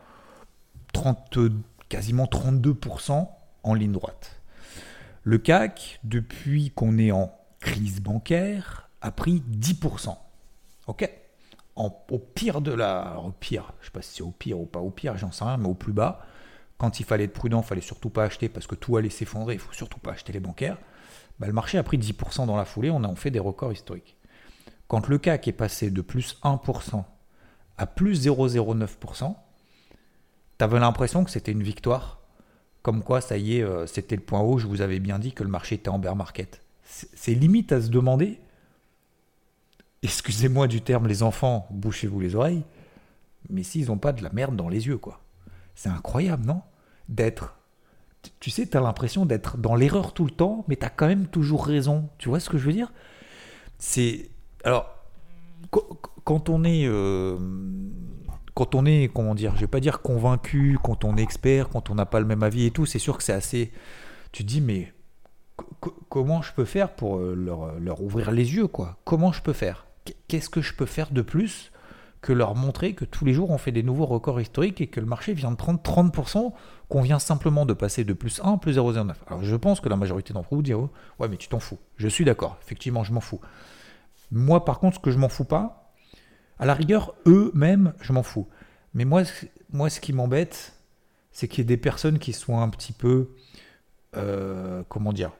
32 0.91 1.53
quasiment 1.89 2.25
32% 2.25 3.27
en 3.63 3.73
ligne 3.73 3.91
droite. 3.91 4.41
Le 5.23 5.37
CAC, 5.37 5.99
depuis 6.03 6.71
qu'on 6.71 6.97
est 6.97 7.11
en 7.11 7.33
crise 7.59 8.01
bancaire, 8.01 8.89
a 9.01 9.11
pris 9.11 9.43
10%. 9.51 10.15
OK? 10.87 11.09
Au 11.75 11.91
pire 12.19 12.61
de 12.61 12.71
la... 12.71 13.19
Au 13.19 13.31
pire, 13.31 13.73
je 13.79 13.83
ne 13.83 13.85
sais 13.85 13.91
pas 13.91 14.01
si 14.01 14.15
c'est 14.15 14.23
au 14.23 14.31
pire 14.31 14.59
ou 14.59 14.65
pas 14.65 14.79
au 14.79 14.89
pire, 14.89 15.17
j'en 15.17 15.31
sais 15.31 15.43
rien, 15.43 15.57
mais 15.57 15.67
au 15.67 15.75
plus 15.75 15.93
bas, 15.93 16.25
quand 16.77 16.99
il 16.99 17.05
fallait 17.05 17.25
être 17.25 17.33
prudent, 17.33 17.61
il 17.61 17.67
fallait 17.67 17.81
surtout 17.81 18.09
pas 18.09 18.23
acheter 18.23 18.49
parce 18.49 18.67
que 18.67 18.75
tout 18.75 18.97
allait 18.97 19.09
s'effondrer, 19.09 19.55
il 19.55 19.59
faut 19.59 19.73
surtout 19.73 19.99
pas 19.99 20.11
acheter 20.11 20.33
les 20.33 20.39
bancaires. 20.39 20.77
Bah, 21.39 21.47
le 21.47 21.53
marché 21.53 21.77
a 21.77 21.83
pris 21.83 21.97
10% 21.97 22.47
dans 22.47 22.55
la 22.55 22.65
foulée, 22.65 22.89
on 22.89 23.03
a 23.03 23.15
fait 23.15 23.31
des 23.31 23.39
records 23.39 23.73
historiques. 23.73 24.17
Quand 24.87 25.07
le 25.07 25.17
CAC 25.17 25.47
est 25.47 25.53
passé 25.53 25.91
de 25.91 26.01
plus 26.01 26.39
1% 26.43 27.03
à 27.77 27.85
plus 27.85 28.25
0,09%, 28.25 29.35
avais 30.63 30.79
l'impression 30.79 31.23
que 31.23 31.31
c'était 31.31 31.51
une 31.51 31.63
victoire? 31.63 32.19
Comme 32.81 33.03
quoi, 33.03 33.21
ça 33.21 33.37
y 33.37 33.57
est, 33.57 33.63
euh, 33.63 33.85
c'était 33.85 34.15
le 34.15 34.21
point 34.21 34.39
haut, 34.39 34.57
je 34.57 34.67
vous 34.67 34.81
avais 34.81 34.99
bien 34.99 35.19
dit 35.19 35.33
que 35.33 35.43
le 35.43 35.49
marché 35.49 35.75
était 35.75 35.89
en 35.89 35.99
bear 35.99 36.15
market. 36.15 36.61
C'est 36.83 37.33
limite 37.33 37.71
à 37.71 37.81
se 37.81 37.89
demander, 37.89 38.39
excusez-moi 40.03 40.67
du 40.67 40.81
terme, 40.81 41.07
les 41.07 41.21
enfants, 41.21 41.67
bouchez-vous 41.69 42.19
les 42.19 42.35
oreilles, 42.35 42.63
mais 43.49 43.63
s'ils 43.63 43.87
n'ont 43.87 43.97
pas 43.97 44.13
de 44.13 44.23
la 44.23 44.29
merde 44.31 44.55
dans 44.55 44.69
les 44.69 44.87
yeux, 44.87 44.97
quoi. 44.97 45.21
C'est 45.75 45.89
incroyable, 45.89 46.45
non? 46.45 46.61
D'être. 47.09 47.55
Tu 48.39 48.49
sais, 48.49 48.65
tu 48.67 48.75
as 48.75 48.81
l'impression 48.81 49.25
d'être 49.25 49.57
dans 49.57 49.75
l'erreur 49.75 50.13
tout 50.13 50.25
le 50.25 50.31
temps, 50.31 50.65
mais 50.67 50.75
tu 50.75 50.85
as 50.85 50.89
quand 50.89 51.07
même 51.07 51.27
toujours 51.27 51.65
raison. 51.65 52.09
Tu 52.17 52.29
vois 52.29 52.39
ce 52.39 52.49
que 52.49 52.57
je 52.57 52.65
veux 52.65 52.73
dire? 52.73 52.91
C'est. 53.77 54.29
Alors, 54.63 54.89
quand 56.23 56.49
on 56.49 56.63
est. 56.63 56.87
Euh, 56.87 57.37
quand 58.57 58.73
on 58.73 58.87
est, 58.87 59.13
comment 59.13 59.35
dire, 59.35 59.55
je 59.55 59.61
vais 59.61 59.67
pas 59.67 59.79
dire 59.79 60.01
convaincu, 60.01 60.79
quand 60.81 61.03
on 61.03 61.15
est 61.15 61.21
expert, 61.21 61.69
quand 61.69 61.91
on 61.91 61.95
n'a 61.95 62.07
pas 62.07 62.19
le 62.19 62.25
même 62.25 62.41
avis 62.41 62.65
et 62.65 62.71
tout, 62.71 62.87
c'est 62.87 62.97
sûr 62.97 63.15
que 63.15 63.23
c'est 63.23 63.31
assez. 63.31 63.71
Tu 64.31 64.43
dis, 64.43 64.61
mais 64.61 64.93
comment 66.09 66.41
je 66.41 66.51
peux 66.53 66.65
faire 66.65 66.95
pour 66.95 67.17
euh, 67.17 67.35
leur, 67.35 67.79
leur, 67.79 68.01
ouvrir 68.01 68.31
les 68.31 68.55
yeux, 68.55 68.65
quoi? 68.65 68.97
Comment 69.05 69.31
je 69.31 69.43
peux 69.43 69.53
faire? 69.53 69.85
Qu'est-ce 70.27 70.49
que 70.49 70.61
je 70.61 70.73
peux 70.73 70.87
faire 70.87 71.11
de 71.11 71.21
plus 71.21 71.71
que 72.21 72.33
leur 72.33 72.55
montrer 72.55 72.93
que 72.93 73.05
tous 73.05 73.25
les 73.25 73.33
jours 73.33 73.51
on 73.51 73.59
fait 73.59 73.71
des 73.71 73.83
nouveaux 73.83 74.07
records 74.07 74.41
historiques 74.41 74.81
et 74.81 74.87
que 74.87 74.99
le 74.99 75.05
marché 75.05 75.33
vient 75.33 75.51
de 75.51 75.55
prendre 75.55 75.79
30%, 75.79 76.51
qu'on 76.89 77.01
vient 77.01 77.19
simplement 77.19 77.63
de 77.63 77.73
passer 77.73 78.05
de 78.05 78.13
plus 78.13 78.41
1 78.43 78.57
plus 78.57 78.79
0,09. 78.79 79.13
Alors 79.27 79.43
je 79.43 79.55
pense 79.55 79.81
que 79.81 79.87
la 79.87 79.97
majorité 79.97 80.33
d'entre 80.33 80.49
vous 80.49 80.63
diront 80.63 80.89
Ouais, 81.19 81.27
mais 81.27 81.37
tu 81.37 81.47
t'en 81.47 81.59
fous. 81.59 81.77
Je 81.97 82.07
suis 82.07 82.25
d'accord, 82.25 82.57
effectivement, 82.63 83.03
je 83.03 83.13
m'en 83.13 83.21
fous. 83.21 83.39
Moi, 84.31 84.65
par 84.65 84.79
contre, 84.79 84.95
ce 84.95 84.99
que 84.99 85.11
je 85.11 85.19
m'en 85.19 85.29
fous 85.29 85.45
pas, 85.45 85.86
à 86.59 86.65
la 86.65 86.73
rigueur, 86.73 87.13
eux-mêmes, 87.25 87.93
je 88.01 88.13
m'en 88.13 88.23
fous. 88.23 88.47
Mais 88.93 89.05
moi, 89.05 89.23
ce 89.25 89.99
qui 89.99 90.13
m'embête, 90.13 90.73
c'est 91.31 91.47
qu'il 91.47 91.59
y 91.59 91.61
ait 91.61 91.65
des 91.65 91.77
personnes 91.77 92.19
qui 92.19 92.33
soient 92.33 92.59
un 92.59 92.69
petit 92.69 92.93
peu. 92.93 93.29
Euh, 94.15 94.83
comment 94.87 95.13
dire 95.13 95.31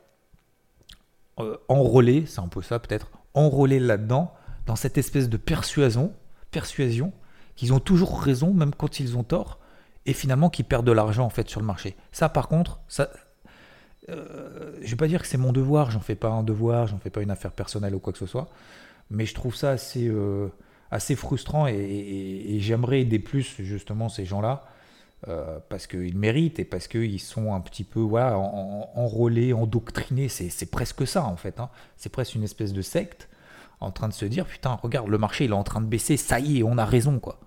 euh, 1.39 1.57
Enrôlées, 1.67 2.25
c'est 2.27 2.41
un 2.41 2.50
peu 2.50 2.62
ça 2.62 2.79
peut-être, 2.79 3.09
enrôlées 3.33 3.79
là-dedans, 3.79 4.33
dans 4.65 4.75
cette 4.75 4.97
espèce 4.97 5.29
de 5.29 5.38
persuasion 5.38 6.13
persuasion 6.51 7.13
qu'ils 7.55 7.74
ont 7.74 7.79
toujours 7.79 8.21
raison, 8.21 8.53
même 8.53 8.74
quand 8.74 9.00
ils 9.00 9.17
ont 9.17 9.24
tort, 9.24 9.59
et 10.05 10.13
finalement 10.13 10.50
qu'ils 10.50 10.65
perdent 10.65 10.86
de 10.86 10.91
l'argent 10.91 11.25
en 11.25 11.29
fait 11.29 11.50
sur 11.50 11.59
le 11.59 11.65
marché. 11.65 11.95
Ça, 12.12 12.29
par 12.29 12.47
contre, 12.47 12.79
ça, 12.88 13.09
euh, 14.09 14.75
je 14.81 14.89
vais 14.89 14.95
pas 14.95 15.07
dire 15.07 15.21
que 15.21 15.27
c'est 15.27 15.38
mon 15.38 15.51
devoir, 15.51 15.91
j'en 15.91 16.00
fais 16.00 16.15
pas 16.15 16.29
un 16.29 16.43
devoir, 16.43 16.88
j'en 16.88 17.00
fais 17.00 17.09
pas 17.09 17.21
une 17.21 17.31
affaire 17.31 17.51
personnelle 17.51 17.95
ou 17.95 18.00
quoi 18.00 18.13
que 18.13 18.19
ce 18.19 18.25
soit, 18.25 18.50
mais 19.09 19.25
je 19.25 19.33
trouve 19.33 19.55
ça 19.55 19.71
assez, 19.71 20.07
euh, 20.07 20.50
assez 20.91 21.15
frustrant 21.15 21.67
et, 21.67 22.58
j'aimerais 22.60 23.01
aider 23.01 23.20
plus 23.20 23.56
justement 23.60 24.10
ces 24.10 24.25
gens-là. 24.25 24.65
Euh, 25.27 25.58
parce 25.67 25.88
qu'ils 25.88 26.15
méritent 26.15 26.60
et 26.60 26.63
parce 26.63 26.88
qu'ils 26.88 27.20
sont 27.20 27.51
un 27.56 27.60
petit 27.60 27.84
peu 27.84 28.00
voilà, 28.00 28.38
enrôlés, 28.38 29.51
endoctrinés. 29.51 30.29
C'est 30.29 30.70
presque 30.70 31.08
ça 31.08 31.25
en 31.25 31.36
fait. 31.36 31.60
Hein. 31.60 31.70
C'est 31.96 32.12
presque 32.12 32.36
une 32.36 32.44
espèce 32.44 32.72
de 32.72 32.84
secte 32.84 33.27
en 33.79 33.89
train 33.89 34.08
de 34.08 34.13
se 34.13 34.25
dire 34.25 34.46
putain, 34.46 34.74
regarde, 34.75 35.08
le 35.08 35.17
marché 35.17 35.46
il 35.46 35.51
est 35.51 35.56
en 35.56 35.63
train 35.63 35.82
de 35.82 35.88
baisser, 35.88 36.17
ça 36.17 36.39
y 36.39 36.60
est, 36.60 36.63
on 36.63 36.77
a 36.77 36.86
raison 36.86 37.17
quoi. 37.20 37.39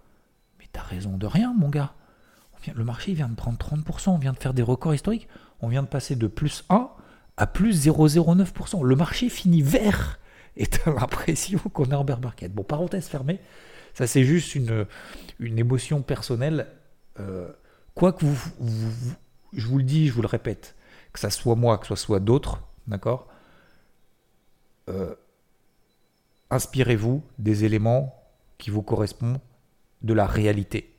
Mais 0.59 0.67
t'as 0.73 0.83
raison 0.83 1.17
de 1.17 1.27
rien, 1.27 1.55
mon 1.57 1.69
gars. 1.69 1.93
le 2.75 2.85
marché 2.85 3.13
vient 3.13 3.29
de 3.29 3.37
prendre 3.37 3.59
30%, 3.59 4.11
on 4.11 4.19
vient 4.19 4.33
de 4.33 4.39
faire 4.39 4.55
des 4.55 4.63
records 4.63 4.95
historiques, 4.95 5.29
on 5.61 5.69
vient 5.69 5.83
de 5.83 5.89
passer 5.89 6.17
de 6.17 6.27
plus 6.27 6.65
1 6.71 6.89
à 7.37 7.47
plus 7.47 7.87
0,09%. 7.87 8.83
Le 8.83 8.97
marché 8.97 9.29
finit 9.29 9.63
vert 9.63 10.19
et 10.57 10.67
t'as 10.67 10.93
l'impression 10.95 11.59
qu'on 11.59 11.91
est 11.91 11.95
en 11.95 12.05
market. 12.05 12.53
Bon, 12.53 12.63
parenthèse 12.63 13.07
fermée, 13.07 13.41
ça 13.95 14.07
c'est 14.07 14.25
juste 14.25 14.55
une, 14.55 14.87
une 15.39 15.59
émotion 15.59 16.03
personnelle. 16.03 16.67
Euh, 17.19 17.51
quoi 17.95 18.13
que 18.13 18.25
vous, 18.25 19.15
je 19.53 19.67
vous 19.67 19.79
le 19.79 19.85
dis, 19.85 20.09
je 20.09 20.13
vous 20.13 20.23
le 20.23 20.29
répète, 20.29 20.77
que 21.13 21.21
ça 21.21 21.31
soit 21.31 21.57
moi, 21.57 21.79
que 21.79 21.87
ce 21.87 21.97
soit 21.97 22.21
d'autres, 22.21 22.63
d'accord 22.87 23.29
euh, 24.89 25.15
inspirez-vous 26.51 27.23
des 27.39 27.65
éléments 27.65 28.15
qui 28.59 28.71
vous 28.71 28.83
correspondent 28.83 29.41
de 30.03 30.15
la 30.15 30.27
réalité. 30.27 30.97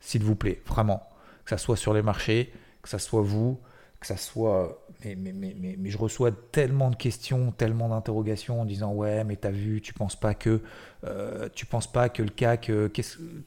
S'il 0.00 0.22
vous 0.22 0.36
plaît, 0.36 0.62
vraiment. 0.66 1.02
Que 1.44 1.50
ça 1.50 1.58
soit 1.58 1.76
sur 1.76 1.92
les 1.92 2.02
marchés, 2.02 2.52
que 2.82 2.88
ça 2.88 2.98
soit 2.98 3.20
vous, 3.20 3.60
que 4.00 4.06
ça 4.06 4.16
soit. 4.16 4.82
Mais, 5.04 5.76
je 5.84 5.98
reçois 5.98 6.30
tellement 6.52 6.90
de 6.90 6.96
questions, 6.96 7.52
tellement 7.52 7.88
d'interrogations 7.88 8.60
en 8.60 8.64
disant 8.64 8.92
Ouais, 8.92 9.24
mais 9.24 9.36
t'as 9.36 9.50
vu, 9.50 9.80
tu 9.80 9.92
penses 9.92 10.16
pas 10.16 10.34
que. 10.34 10.60
Euh, 11.04 11.48
tu 11.54 11.66
penses 11.66 11.90
pas 11.90 12.08
que 12.08 12.22
le 12.22 12.30
CAC. 12.30 12.70
Euh, 12.70 12.88
tu 12.88 13.02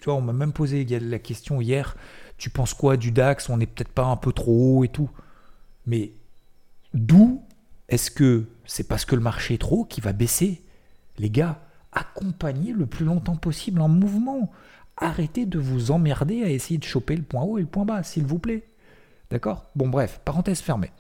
vois, 0.06 0.16
on 0.16 0.22
m'a 0.22 0.34
même 0.34 0.54
posé 0.54 0.86
la 0.86 1.20
question 1.20 1.62
hier 1.62 1.96
Tu 2.38 2.50
penses 2.50 2.74
quoi 2.74 2.98
du 2.98 3.12
DAX 3.12 3.50
On 3.50 3.58
n'est 3.58 3.68
peut-être 3.68 3.92
pas 3.92 4.06
un 4.06 4.18
peu 4.18 4.32
trop 4.32 4.80
haut 4.80 4.84
et 4.84 4.90
tout. 4.90 5.10
Mais 5.86 6.12
d'où 6.94 7.42
est-ce 7.90 8.12
que 8.12 8.46
c'est 8.66 8.88
parce 8.88 9.06
que 9.06 9.16
le 9.16 9.22
marché 9.22 9.56
est 9.56 9.60
trop 9.60 9.84
qui 9.84 10.02
va 10.02 10.14
baisser? 10.14 10.62
Les 11.18 11.30
gars, 11.30 11.60
accompagnez 11.92 12.72
le 12.72 12.86
plus 12.86 13.06
longtemps 13.06 13.36
possible 13.36 13.82
en 13.82 13.90
mouvement. 13.90 14.52
Arrêtez 14.98 15.46
de 15.46 15.60
vous 15.60 15.92
emmerder 15.92 16.44
à 16.44 16.50
essayer 16.50 16.78
de 16.78 16.84
choper 16.84 17.16
le 17.16 17.24
point 17.24 17.44
haut 17.44 17.58
et 17.58 17.62
le 17.62 17.68
point 17.68 17.86
bas, 17.86 18.04
s'il 18.04 18.26
vous 18.26 18.40
plaît. 18.40 18.69
D'accord? 19.32 19.66
Bon, 19.76 19.88
bref, 19.88 20.20
parenthèse 20.26 20.60
fermée. 20.62 20.92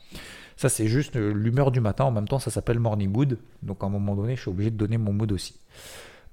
Ça, 0.55 0.69
c'est 0.69 0.87
juste 0.87 1.15
euh, 1.15 1.31
l'humeur 1.31 1.71
du 1.71 1.79
matin. 1.79 2.03
En 2.03 2.11
même 2.11 2.27
temps, 2.27 2.39
ça 2.39 2.51
s'appelle 2.51 2.79
morning 2.79 3.09
mood. 3.09 3.37
Donc, 3.63 3.81
à 3.81 3.85
un 3.85 3.89
moment 3.89 4.15
donné, 4.15 4.35
je 4.35 4.41
suis 4.41 4.49
obligé 4.49 4.71
de 4.71 4.75
donner 4.75 4.97
mon 4.97 5.13
mood 5.13 5.31
aussi. 5.31 5.55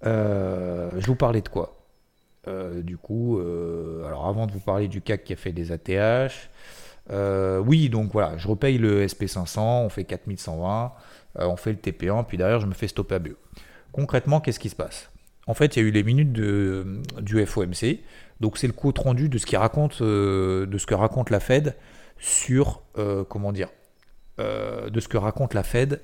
Euh, 0.05 0.91
je 0.99 1.07
vous 1.07 1.15
parlais 1.15 1.41
de 1.43 1.49
quoi? 1.49 1.77
Euh, 2.49 2.83
Du 2.83 2.97
coup, 2.97 3.41
alors 4.07 4.27
avant 4.27 4.47
de 4.47 4.53
vous 4.53 4.61
parler 4.61 4.89
du 4.89 5.01
CAC 5.01 5.25
qui 5.25 5.33
a 5.33 5.37
fait 5.37 5.53
des 5.53 5.73
ATH, 5.73 6.51
oui, 7.65 7.89
donc 7.89 8.13
voilà, 8.13 8.37
je 8.37 8.47
repaye 8.49 8.79
le 8.79 9.07
SP500, 9.07 9.61
on 9.61 9.89
fait 9.89 10.05
4120, 10.05 10.93
on 11.37 11.57
fait 11.57 11.71
le 11.71 11.79
TP1, 11.79 12.25
puis 12.25 12.37
derrière, 12.37 12.61
je 12.61 12.67
me 12.67 12.75
fais 12.75 12.89
stopper 12.89 13.17
à 13.17 13.19
BE. 13.21 13.37
Concrètement, 13.93 14.41
qu'est-ce 14.41 14.59
qui 14.61 14.69
se 14.69 14.77
passe? 14.77 15.11
En 15.47 15.55
fait, 15.55 15.77
il 15.77 15.83
y 15.83 15.85
a 15.85 15.89
eu 15.89 15.93
les 15.93 16.03
minutes 16.03 16.33
du 16.33 17.47
FOMC. 17.47 18.01
Donc, 18.41 18.59
c'est 18.59 18.67
le 18.67 18.73
compte 18.73 18.99
rendu 18.99 19.29
de 19.29 19.39
ce, 19.39 19.47
qui 19.47 19.57
raconte, 19.57 20.01
euh, 20.03 20.67
de 20.67 20.79
ce 20.79 20.87
que 20.87 20.95
raconte 20.95 21.31
la 21.31 21.41
Fed 21.41 21.77
sur, 22.19 22.83
euh, 22.99 23.25
comment 23.25 23.53
dire, 23.53 23.69
euh, 24.41 24.91
de 24.91 25.01
ce 25.01 25.09
que 25.09 25.17
raconte 25.17 25.55
la 25.55 25.63
Fed 25.63 26.03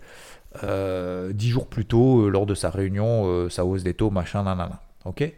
dix 1.33 1.49
jours 1.49 1.67
plus 1.67 1.87
tôt 1.87 2.29
lors 2.29 2.45
de 2.45 2.55
sa 2.55 2.69
réunion, 2.69 3.49
sa 3.49 3.65
hausse 3.65 3.85
des 3.85 3.95
taux, 3.95 4.11
machin, 4.11 4.43
nanana. 4.43 4.83
Ok? 5.07 5.33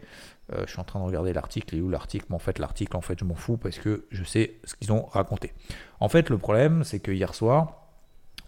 Je 0.51 0.69
suis 0.69 0.79
en 0.79 0.83
train 0.83 0.99
de 0.99 1.05
regarder 1.05 1.31
l'article 1.31 1.73
et 1.77 1.81
où 1.81 1.89
l'article, 1.89 2.25
mais 2.29 2.35
en 2.35 2.39
fait 2.39 2.59
l'article, 2.59 2.97
en 2.97 3.01
fait, 3.01 3.17
je 3.17 3.23
m'en 3.23 3.33
fous 3.33 3.55
parce 3.55 3.79
que 3.79 4.07
je 4.11 4.25
sais 4.25 4.55
ce 4.65 4.75
qu'ils 4.75 4.91
ont 4.91 5.05
raconté. 5.05 5.53
En 6.01 6.09
fait, 6.09 6.29
le 6.29 6.37
problème, 6.37 6.83
c'est 6.83 6.99
que 6.99 7.13
hier 7.13 7.33
soir, 7.33 7.85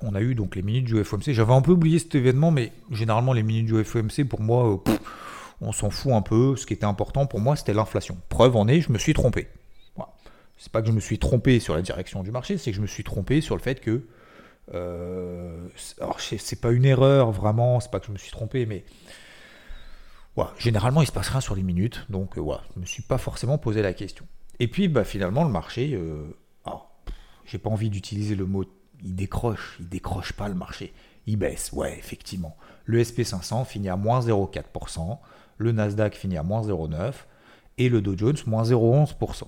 on 0.02 0.14
a 0.14 0.22
eu 0.22 0.36
donc 0.36 0.58
les 0.58 0.62
minutes 0.62 0.86
du 0.86 1.04
FOMC. 1.04 1.32
J'avais 1.32 1.54
un 1.54 1.62
peu 1.62 1.72
oublié 1.72 2.00
cet 2.00 2.16
événement, 2.16 2.52
mais 2.52 2.72
généralement 2.92 3.32
les 3.32 3.44
minutes 3.44 3.68
du 3.68 3.84
FOMC, 3.84 4.28
pour 4.28 4.42
moi, 4.42 4.84
on 5.62 5.72
s'en 5.72 5.90
fout 5.90 6.12
un 6.12 6.22
peu. 6.22 6.56
Ce 6.56 6.66
qui 6.66 6.74
était 6.74 6.86
important 6.86 7.26
pour 7.26 7.40
moi, 7.40 7.56
c'était 7.56 7.74
l'inflation. 7.74 8.18
Preuve 8.30 8.56
en 8.56 8.68
est, 8.68 8.82
je 8.82 8.92
me 8.92 8.98
suis 8.98 9.14
trompé. 9.14 9.48
C'est 10.60 10.72
pas 10.72 10.82
que 10.82 10.88
je 10.88 10.92
me 10.92 11.00
suis 11.00 11.20
trompé 11.20 11.60
sur 11.60 11.76
la 11.76 11.84
direction 11.84 12.24
du 12.24 12.32
marché, 12.32 12.58
c'est 12.58 12.72
que 12.72 12.78
je 12.78 12.82
me 12.82 12.88
suis 12.88 13.04
trompé 13.04 13.42
sur 13.42 13.56
le 13.56 13.62
fait 13.62 13.80
que. 13.80 14.08
Euh, 14.74 15.68
alors, 16.02 16.20
c'est 16.20 16.60
pas 16.60 16.72
une 16.72 16.84
erreur 16.84 17.32
vraiment, 17.32 17.80
c'est 17.80 17.92
pas 17.92 18.00
que 18.00 18.08
je 18.08 18.12
me 18.12 18.18
suis 18.18 18.32
trompé, 18.32 18.66
mais. 18.66 18.84
Généralement, 20.60 21.02
il 21.02 21.08
se 21.08 21.12
passe 21.12 21.30
rien 21.30 21.42
sur 21.42 21.56
les 21.56 21.64
minutes, 21.64 22.06
donc 22.10 22.38
euh, 22.38 22.42
voilà, 22.42 22.62
je 22.76 22.82
me 22.82 22.86
suis 22.86 23.02
pas 23.02 23.18
forcément 23.18 23.58
posé 23.58 23.82
la 23.82 23.94
question. 23.94 24.28
Et 24.60 24.68
puis, 24.68 24.88
bah, 24.88 25.04
finalement, 25.04 25.44
le 25.44 25.50
marché. 25.50 25.94
Euh, 25.94 26.24
j'ai 27.46 27.60
pas 27.60 27.70
envie 27.70 27.90
d'utiliser 27.90 28.36
le 28.36 28.46
mot 28.46 28.66
il 29.04 29.16
décroche, 29.16 29.78
il 29.80 29.90
décroche 29.90 30.34
pas 30.34 30.48
le 30.48 30.56
marché. 30.56 30.94
Il 31.26 31.38
baisse, 31.38 31.72
ouais, 31.72 31.98
effectivement. 31.98 32.56
Le 32.86 33.02
SP500 33.02 33.66
finit 33.66 33.90
à 33.90 33.96
moins 33.96 34.22
0,4%, 34.22 35.20
le 35.58 35.72
Nasdaq 35.72 36.16
finit 36.16 36.38
à 36.38 36.44
moins 36.44 36.62
0,9% 36.62 37.14
et 37.78 37.90
le 37.90 38.02
Dow 38.02 38.18
Jones 38.18 38.38
moins 38.46 38.64
0,11%. 38.64 39.44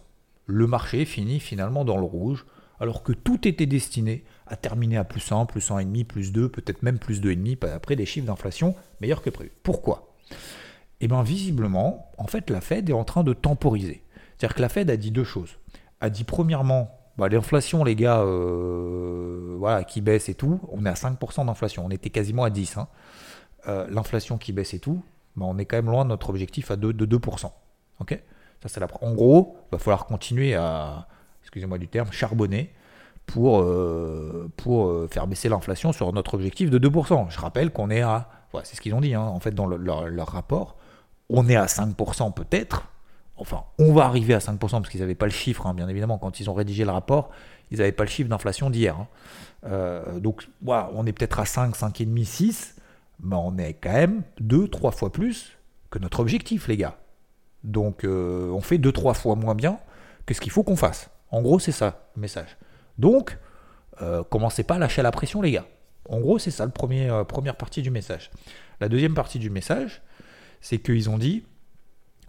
Le 0.46 0.68
marché 0.68 1.06
finit 1.06 1.40
finalement 1.40 1.86
dans 1.86 1.98
le 1.98 2.04
rouge, 2.04 2.46
alors 2.80 3.04
que 3.04 3.12
tout 3.12 3.48
était 3.48 3.66
destiné 3.66 4.24
à 4.48 4.56
terminer 4.56 4.98
à 4.98 5.04
plus 5.04 5.32
1, 5.32 5.46
plus 5.46 5.70
1,5, 5.70 6.06
plus 6.06 6.32
2, 6.32 6.50
peut-être 6.50 6.84
même 6.84 7.00
plus 7.00 7.22
2,5 7.22 7.72
après 7.72 7.96
des 7.96 8.06
chiffres 8.06 8.28
d'inflation 8.28 8.76
meilleurs 9.02 9.22
que 9.22 9.30
prévu. 9.30 9.52
Pourquoi? 9.64 10.16
Eh 11.02 11.08
bien, 11.08 11.24
visiblement, 11.24 12.12
en 12.18 12.28
fait, 12.28 12.50
la 12.50 12.62
Fed 12.62 12.90
est 12.90 12.94
en 12.94 13.04
train 13.04 13.24
de 13.24 13.34
temporiser. 13.34 14.04
C'est-à-dire 14.38 14.56
que 14.56 14.62
la 14.62 14.70
Fed 14.70 14.90
a 14.90 14.98
dit 14.98 15.12
deux 15.12 15.24
choses. 15.24 15.58
A 16.02 16.10
dit 16.10 16.24
premièrement 16.24 16.92
bah, 17.18 17.28
l'inflation, 17.28 17.84
les 17.84 17.96
gars, 17.96 18.22
euh, 18.22 19.56
voilà, 19.58 19.84
qui 19.84 20.02
baisse 20.02 20.30
et 20.30 20.36
tout, 20.36 20.60
on 20.72 20.86
est 20.86 20.90
à 20.90 20.94
5% 20.94 21.46
d'inflation. 21.46 21.86
On 21.86 21.90
était 21.90 22.10
quasiment 22.10 22.44
à 22.44 22.50
10. 22.50 22.78
Hein. 22.78 22.88
Euh, 23.68 23.88
l'inflation 23.90 24.38
qui 24.38 24.54
baisse 24.54 24.74
et 24.74 24.80
tout, 24.80 25.04
bah, 25.40 25.46
on 25.48 25.58
est 25.58 25.66
quand 25.66 25.78
même 25.78 25.90
loin 25.90 26.04
de 26.04 26.10
notre 26.10 26.30
objectif 26.30 26.72
à 26.72 26.76
2, 26.76 26.94
de 26.94 27.18
2%. 27.18 27.52
Ok? 28.00 28.22
Ça, 28.62 28.70
c'est 28.70 28.80
la... 28.80 28.88
En 29.02 29.14
gros, 29.14 29.58
il 29.68 29.72
va 29.72 29.78
falloir 29.80 30.06
continuer 30.06 30.54
à, 30.56 31.08
excusez-moi 31.42 31.78
du 31.78 31.88
terme, 31.88 32.12
charbonner 32.12 32.74
pour, 33.26 33.62
euh, 33.62 34.52
pour 34.58 35.10
faire 35.10 35.28
baisser 35.28 35.50
l'inflation 35.50 35.92
sur 35.92 36.12
notre 36.14 36.34
objectif 36.34 36.70
de 36.70 36.78
2%. 36.78 37.30
Je 37.30 37.40
rappelle 37.40 37.72
qu'on 37.72 37.90
est 37.90 38.02
à, 38.02 38.30
c'est 38.64 38.76
ce 38.76 38.82
qu'ils 38.82 38.94
ont 38.94 39.02
dit, 39.02 39.14
hein, 39.14 39.22
en 39.22 39.40
fait, 39.40 39.52
dans 39.52 39.68
leur, 39.68 40.28
rapport, 40.28 40.76
on 41.30 41.48
est 41.48 41.56
à 41.56 41.66
5% 41.66 42.34
peut-être, 42.34 42.88
enfin, 43.38 43.64
on 43.78 43.94
va 43.94 44.06
arriver 44.06 44.34
à 44.34 44.40
5% 44.40 44.58
parce 44.58 44.90
qu'ils 44.90 45.02
n'avaient 45.02 45.16
pas 45.16 45.28
le 45.28 45.32
chiffre, 45.32 45.68
hein, 45.68 45.74
bien 45.74 45.88
évidemment, 45.88 46.18
quand 46.18 46.40
ils 46.40 46.50
ont 46.50 46.54
rédigé 46.54 46.84
le 46.84 46.92
rapport, 46.92 47.30
ils 47.72 47.78
n'avaient 47.78 47.92
pas 47.92 48.04
le 48.04 48.10
chiffre 48.10 48.30
d'inflation 48.30 48.70
d'hier. 48.70 48.98
Hein. 49.00 49.08
Euh, 49.66 50.20
donc, 50.20 50.48
voilà, 50.62 50.90
on 50.94 51.06
est 51.06 51.14
peut-être 51.14 51.40
à 51.40 51.46
5, 51.46 51.76
5,5, 51.76 52.26
6, 52.26 52.76
mais 53.22 53.36
on 53.36 53.58
est 53.58 53.74
quand 53.74 53.94
même 53.94 54.24
2, 54.40 54.68
3 54.68 54.92
fois 54.92 55.12
plus 55.12 55.58
que 55.90 56.00
notre 56.00 56.20
objectif, 56.20 56.68
les 56.68 56.78
gars. 56.78 56.98
Donc, 57.64 58.04
euh, 58.04 58.50
on 58.52 58.62
fait 58.62 58.78
2, 58.78 58.92
3 58.92 59.14
fois 59.14 59.36
moins 59.36 59.56
bien 59.56 59.80
que 60.26 60.34
ce 60.34 60.42
qu'il 60.42 60.52
faut 60.52 60.64
qu'on 60.64 60.76
fasse. 60.76 61.10
En 61.32 61.42
gros, 61.42 61.60
c'est 61.60 61.72
ça 61.72 62.10
le 62.16 62.22
message. 62.22 62.58
Donc, 62.98 63.38
euh, 64.02 64.24
commencez 64.24 64.64
pas 64.64 64.76
à 64.76 64.80
lâcher 64.80 65.02
la 65.02 65.12
pression, 65.12 65.42
les 65.42 65.52
gars. 65.52 65.66
En 66.08 66.20
gros, 66.20 66.40
c'est 66.40 66.52
ça 66.52 66.66
la 66.66 66.72
premier, 66.72 67.12
première 67.28 67.56
partie 67.56 67.82
du 67.82 67.92
message. 67.92 68.32
La 68.80 68.90
deuxième 68.90 69.14
partie 69.14 69.40
du 69.40 69.50
message, 69.50 70.02
c'est 70.62 70.80
qu'ils 70.80 71.10
ont 71.10 71.18
dit, 71.18 71.44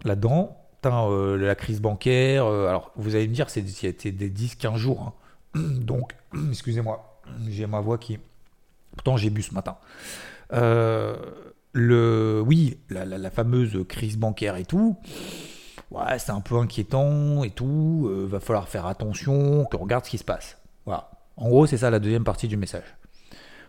là-dedans, 0.03 0.61
euh, 0.85 1.37
la 1.37 1.55
crise 1.55 1.79
bancaire, 1.79 2.45
euh, 2.45 2.67
alors 2.67 2.91
vous 2.95 3.15
allez 3.15 3.27
me 3.27 3.33
dire, 3.33 3.49
c'est 3.49 3.61
des 3.61 4.29
10-15 4.29 4.77
jours. 4.77 5.13
Hein. 5.55 5.59
Donc, 5.81 6.15
excusez-moi, 6.49 7.19
j'ai 7.47 7.67
ma 7.67 7.81
voix 7.81 7.97
qui. 7.97 8.19
Pourtant, 8.91 9.15
j'ai 9.17 9.29
bu 9.29 9.41
ce 9.41 9.53
matin. 9.53 9.77
Euh, 10.53 11.15
le, 11.73 12.43
oui, 12.45 12.77
la, 12.89 13.29
fameuse 13.29 13.85
crise 13.87 14.17
bancaire 14.17 14.57
et 14.57 14.65
tout, 14.65 14.97
ouais, 15.91 16.19
c'est 16.19 16.31
un 16.31 16.41
peu 16.41 16.57
inquiétant 16.57 17.43
et 17.43 17.51
tout. 17.51 18.09
va 18.29 18.39
falloir 18.39 18.67
faire 18.67 18.85
attention, 18.85 19.65
que 19.65 19.77
regarde 19.77 20.05
ce 20.05 20.09
qui 20.09 20.17
se 20.17 20.23
passe. 20.23 20.57
Voilà. 20.85 21.11
En 21.37 21.49
gros, 21.49 21.65
c'est 21.65 21.77
ça 21.77 21.89
la 21.89 21.99
deuxième 21.99 22.23
partie 22.23 22.47
du 22.47 22.57
message. 22.57 22.95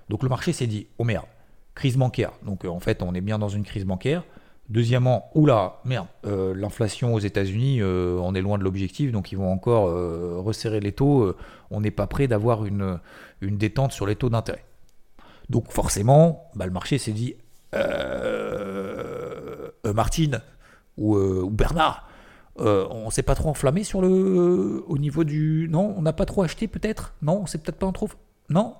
Donc 0.08 0.22
le 0.22 0.28
marché 0.28 0.52
s'est 0.52 0.66
dit, 0.66 0.88
oh 0.98 1.04
merde, 1.04 1.26
crise 1.74 1.96
bancaire. 1.96 2.32
Donc 2.44 2.64
en 2.64 2.80
fait, 2.80 3.02
on 3.02 3.14
est 3.14 3.20
bien 3.20 3.38
dans 3.38 3.48
une 3.48 3.64
crise 3.64 3.84
bancaire. 3.84 4.24
Deuxièmement, 4.68 5.30
oula, 5.34 5.80
merde, 5.84 6.06
euh, 6.24 6.54
l'inflation 6.54 7.14
aux 7.14 7.18
États-Unis, 7.18 7.80
euh, 7.80 8.18
on 8.22 8.34
est 8.34 8.40
loin 8.40 8.58
de 8.58 8.64
l'objectif, 8.64 9.12
donc 9.12 9.32
ils 9.32 9.36
vont 9.36 9.52
encore 9.52 9.88
euh, 9.88 10.36
resserrer 10.38 10.80
les 10.80 10.92
taux. 10.92 11.34
on 11.70 11.80
n'est 11.80 11.90
pas 11.90 12.06
prêt 12.06 12.28
d'avoir 12.28 12.64
une, 12.64 12.98
détente 13.42 13.92
sur 13.92 14.06
les 14.06 14.16
taux 14.16 14.30
d'intérêt. 14.30 14.64
Donc 15.52 15.70
forcément, 15.70 16.50
bah, 16.54 16.64
le 16.64 16.72
marché 16.72 16.96
s'est 16.96 17.12
dit, 17.12 17.36
Martine 19.84 20.40
ou, 20.96 21.50
Bernard, 21.50 22.08
on 22.56 23.10
s'est 23.10 23.22
pas 23.22 23.34
trop 23.34 23.50
enflammé 23.50 23.84
sur 23.84 24.00
le, 24.00 24.82
au 24.86 24.96
niveau 24.96 25.24
du, 25.24 25.68
non, 25.70 25.94
on 25.96 26.02
n'a 26.02 26.14
pas 26.14 26.24
trop 26.24 26.42
acheté 26.42 26.68
peut-être, 26.68 27.12
non, 27.20 27.42
on 27.42 27.46
s'est 27.46 27.58
peut-être 27.58 27.78
pas 27.78 27.86
en 27.86 27.92
trop, 27.92 28.08
non, 28.48 28.74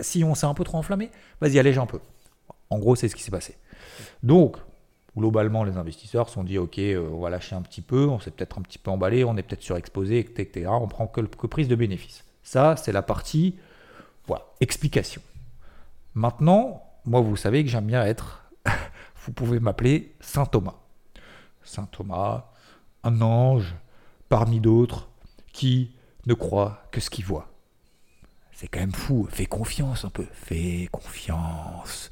si 0.00 0.22
on 0.22 0.34
s'est 0.34 0.46
un 0.46 0.54
peu 0.54 0.62
trop 0.64 0.76
enflammé, 0.76 1.10
vas-y 1.40 1.58
allège 1.58 1.78
un 1.78 1.86
peu. 1.86 2.00
En 2.68 2.78
gros, 2.78 2.96
c'est 2.96 3.08
ce 3.08 3.16
qui 3.16 3.22
s'est 3.22 3.30
passé. 3.30 3.56
Donc, 4.22 4.58
globalement, 5.16 5.64
les 5.64 5.78
investisseurs 5.78 6.28
se 6.28 6.34
sont 6.34 6.44
dit 6.44 6.58
ok, 6.58 6.78
euh, 6.78 7.08
on 7.12 7.20
va 7.20 7.30
lâcher 7.30 7.56
un 7.56 7.62
petit 7.62 7.82
peu, 7.82 8.06
on 8.06 8.20
s'est 8.20 8.30
peut-être 8.30 8.58
un 8.58 8.62
petit 8.62 8.78
peu 8.78 8.90
emballé, 8.90 9.24
on 9.24 9.36
est 9.38 9.42
peut-être 9.42 9.62
surexposé, 9.62 10.18
etc. 10.18 10.68
On 10.70 10.86
prend 10.86 11.06
que, 11.06 11.20
prise 11.46 11.68
de 11.68 11.74
bénéfices. 11.74 12.24
Ça, 12.42 12.76
c'est 12.76 12.92
la 12.92 13.02
partie 13.02 13.56
voilà, 14.26 14.44
explication. 14.60 15.22
Maintenant, 16.14 16.82
moi, 17.04 17.20
vous 17.20 17.36
savez 17.36 17.64
que 17.64 17.70
j'aime 17.70 17.86
bien 17.86 18.04
être, 18.04 18.50
vous 19.24 19.32
pouvez 19.32 19.60
m'appeler 19.60 20.14
Saint 20.20 20.46
Thomas. 20.46 20.76
Saint 21.62 21.86
Thomas, 21.86 22.46
un 23.04 23.20
ange 23.20 23.74
parmi 24.28 24.60
d'autres 24.60 25.08
qui 25.52 25.94
ne 26.26 26.34
croit 26.34 26.82
que 26.90 27.00
ce 27.00 27.10
qu'il 27.10 27.24
voit. 27.24 27.48
C'est 28.52 28.68
quand 28.68 28.80
même 28.80 28.92
fou. 28.92 29.26
Fais 29.30 29.46
confiance 29.46 30.04
un 30.04 30.10
peu. 30.10 30.26
Fais 30.32 30.88
confiance. 30.92 32.10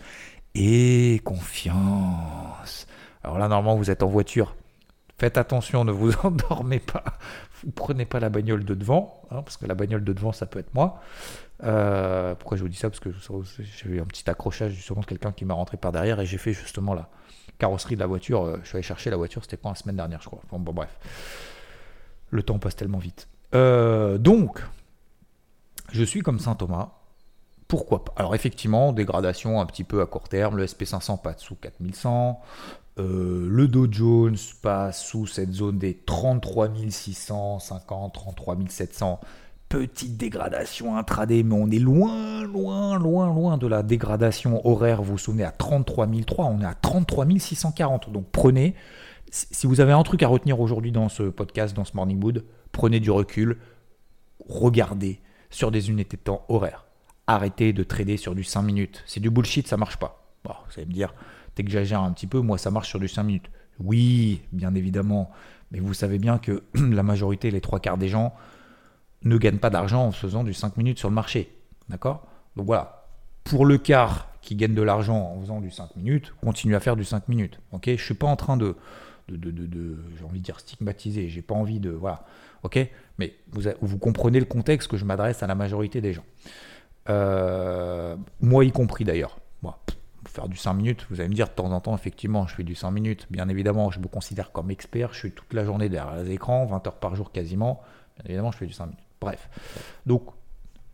Et 0.55 1.21
confiance. 1.25 2.87
Alors 3.23 3.38
là, 3.38 3.49
normalement, 3.49 3.76
vous 3.76 3.90
êtes 3.90 4.02
en 4.02 4.09
voiture. 4.09 4.57
Faites 5.18 5.37
attention, 5.37 5.84
ne 5.84 5.90
vous 5.90 6.12
endormez 6.22 6.78
pas. 6.78 7.04
Vous 7.64 7.72
prenez 7.72 8.04
pas 8.04 8.20
la 8.20 8.28
bagnole 8.28 8.64
de 8.64 8.75
devant, 8.75 9.22
hein, 9.30 9.42
parce 9.42 9.56
que 9.56 9.66
la 9.66 9.75
bagnole 9.75 10.04
de 10.04 10.12
devant, 10.12 10.32
ça 10.32 10.46
peut 10.46 10.60
être 10.60 10.72
moi. 10.75 11.00
Euh, 11.64 12.37
pourquoi 12.37 12.56
je 12.56 12.62
vous 12.62 12.68
dis 12.68 12.76
ça? 12.76 12.88
Parce 12.88 13.00
que 13.00 13.10
j'ai 13.58 13.88
eu 13.88 14.00
un 14.00 14.04
petit 14.04 14.30
accrochage 14.30 14.72
justement 14.72 15.00
de 15.00 15.06
quelqu'un 15.06 15.32
qui 15.32 15.44
m'a 15.44 15.54
rentré 15.54 15.76
par 15.76 15.90
derrière 15.90 16.20
et 16.20 16.26
j'ai 16.26 16.38
fait 16.38 16.52
justement 16.52 16.94
la 16.94 17.08
carrosserie 17.58 17.96
de 17.96 18.00
la 18.00 18.06
voiture. 18.06 18.44
Euh, 18.44 18.58
je 18.62 18.68
suis 18.68 18.76
allé 18.76 18.84
chercher 18.84 19.10
la 19.10 19.16
voiture, 19.16 19.43
c'était 19.43 19.56
quand 19.56 19.71
la 19.71 19.75
semaine 19.75 19.97
dernière, 19.97 20.23
je 20.23 20.26
crois. 20.26 20.40
Bon, 20.52 20.73
bref. 20.73 20.97
Le 22.30 22.43
temps 22.45 22.60
passe 22.60 22.76
tellement 22.76 22.99
vite. 22.99 23.26
Euh, 23.54 24.19
donc, 24.19 24.62
je 25.90 26.04
suis 26.04 26.21
comme 26.21 26.38
Saint 26.38 26.54
Thomas 26.54 26.93
pourquoi 27.69 28.02
pas? 28.02 28.14
Alors 28.16 28.34
effectivement, 28.34 28.93
dégradation 28.93 29.60
un 29.60 29.66
petit 29.66 29.84
peu 29.84 30.00
à 30.00 30.06
court 30.06 30.28
terme, 30.30 30.56
le 30.56 30.64
SP500 30.64 31.21
passe 31.21 31.43
sous 31.43 31.54
4100, 31.54 32.40
euh, 32.99 33.49
le 33.49 33.69
Dow 33.69 33.87
Jones 33.91 34.37
passe 34.63 35.04
sous 35.04 35.26
cette 35.26 35.52
zone 35.52 35.78
des 35.78 35.95
33 35.95 36.71
650, 36.89 38.15
33 38.15 38.56
700. 38.69 39.21
Petite 39.69 40.17
dégradation 40.17 40.97
intraday, 40.97 41.43
mais 41.43 41.54
on 41.54 41.71
est 41.71 41.78
loin, 41.78 42.43
loin, 42.45 42.99
loin, 42.99 43.26
loin 43.26 43.58
de 43.58 43.67
la 43.67 43.82
dégradation 43.82 44.67
horaire. 44.67 45.02
Vous 45.02 45.13
vous 45.13 45.19
souvenez, 45.19 45.45
à 45.45 45.50
33 45.50 46.06
003, 46.06 46.47
on 46.47 46.61
est 46.61 46.65
à 46.65 46.75
33 46.75 47.26
640. 47.39 48.11
Donc 48.11 48.26
prenez, 48.32 48.75
si 49.30 49.67
vous 49.67 49.80
avez 49.80 49.93
un 49.93 50.02
truc 50.02 50.23
à 50.23 50.28
retenir 50.28 50.58
aujourd'hui 50.61 50.91
dans 50.91 51.08
ce 51.08 51.25
podcast, 51.25 51.76
dans 51.76 51.84
ce 51.84 51.93
Morning 51.95 52.19
Mood, 52.19 52.45
prenez 52.73 52.99
du 52.99 53.11
recul, 53.11 53.58
regardez 54.49 55.21
sur 55.50 55.71
des 55.71 55.91
unités 55.91 56.17
de 56.17 56.23
temps 56.23 56.45
horaires 56.49 56.89
arrêtez 57.28 57.73
de 57.73 57.84
trader 57.84 58.17
sur 58.17 58.34
du 58.34 58.43
5 58.43 58.63
minutes. 58.63 59.04
C'est 59.06 59.21
du 59.21 59.30
bullshit, 59.30 59.69
ça 59.69 59.76
marche 59.76 59.99
pas. 59.99 60.25
vous 60.45 60.50
allez 60.76 60.87
me 60.87 60.93
dire, 60.93 61.15
que 61.64 61.71
j'agère 61.71 62.00
un 62.00 62.12
petit 62.12 62.26
peu, 62.26 62.40
moi 62.40 62.58
ça 62.58 62.71
marche 62.71 62.88
sur 62.88 63.00
du 63.00 63.08
5 63.08 63.23
minutes. 63.23 63.50
Oui, 63.80 64.42
bien 64.52 64.75
évidemment, 64.75 65.30
mais 65.71 65.80
vous 65.80 65.94
savez 65.94 66.18
bien 66.18 66.38
que 66.38 66.62
la 66.75 67.02
majorité, 67.02 67.50
les 67.50 67.60
trois 67.60 67.80
quarts 67.80 67.99
des 67.99 68.08
gens, 68.08 68.34
ne 69.23 69.36
gagnent 69.36 69.58
pas 69.58 69.71
d'argent 69.71 70.04
en 70.04 70.12
faisant 70.12 70.44
du 70.44 70.54
5 70.54 70.76
minutes 70.76 70.99
sur 70.99 71.08
le 71.08 71.14
marché. 71.14 71.52
D'accord? 71.88 72.26
Donc 72.56 72.66
voilà, 72.66 73.06
pour 73.44 73.66
le 73.66 73.78
quart 73.78 74.28
qui 74.42 74.54
gagne 74.54 74.75
de 74.75 74.82
l'argent 74.82 75.32
en 75.36 75.40
faisant 75.40 75.60
du 75.60 75.71
5 75.71 75.97
minutes, 75.97 76.32
continuez 76.42 76.76
à 76.76 76.80
faire 76.80 76.97
du 76.97 77.04
5 77.04 77.28
minutes. 77.28 77.60
Ok? 77.73 77.84
Je 77.88 78.02
suis 78.02 78.14
pas 78.14 78.26
en 78.26 78.36
train 78.36 78.56
de, 78.56 78.76
j'ai 79.28 80.25
envie 80.25 80.40
de 80.40 80.44
dire 80.44 80.60
stigmatiser, 80.60 81.28
j'ai 81.28 81.42
pas 81.42 81.54
envie 81.54 81.80
de. 81.80 81.90
Voilà. 81.90 82.25
Ok? 82.62 82.78
Mais 83.18 83.34
vous, 83.50 83.62
vous 83.80 83.99
comprenez 83.99 84.38
le 84.38 84.47
contexte 84.47 84.88
que 84.88 84.97
je 84.97 85.04
m'adresse 85.04 85.42
à 85.42 85.47
la 85.47 85.54
majorité 85.54 86.00
des 86.00 86.12
gens. 86.12 86.25
Euh, 87.08 88.16
moi 88.40 88.64
y 88.64 88.73
compris 88.73 89.04
d'ailleurs. 89.04 89.38
Moi, 89.62 89.78
faire 90.38 90.48
du 90.48 90.56
5 90.56 90.74
minutes, 90.74 91.06
vous 91.10 91.20
allez 91.20 91.28
me 91.28 91.34
dire 91.34 91.48
de 91.48 91.52
temps 91.52 91.72
en 91.72 91.80
temps, 91.80 91.94
effectivement, 91.96 92.46
je 92.46 92.54
fais 92.54 92.62
du 92.62 92.76
5 92.76 92.92
minutes. 92.92 93.26
Bien 93.28 93.48
évidemment, 93.48 93.90
je 93.90 93.98
me 93.98 94.06
considère 94.06 94.52
comme 94.52 94.70
expert. 94.70 95.12
Je 95.12 95.18
suis 95.18 95.32
toute 95.32 95.52
la 95.52 95.64
journée 95.64 95.88
derrière 95.88 96.22
les 96.22 96.30
écrans, 96.30 96.64
20 96.66 96.86
heures 96.86 97.00
par 97.00 97.16
jour 97.16 97.32
quasiment. 97.32 97.82
Bien 98.16 98.26
évidemment, 98.26 98.52
je 98.52 98.58
fais 98.58 98.66
du 98.66 98.72
5 98.72 98.86
minutes. 98.86 99.04
Bref. 99.20 99.50
Donc, 100.06 100.22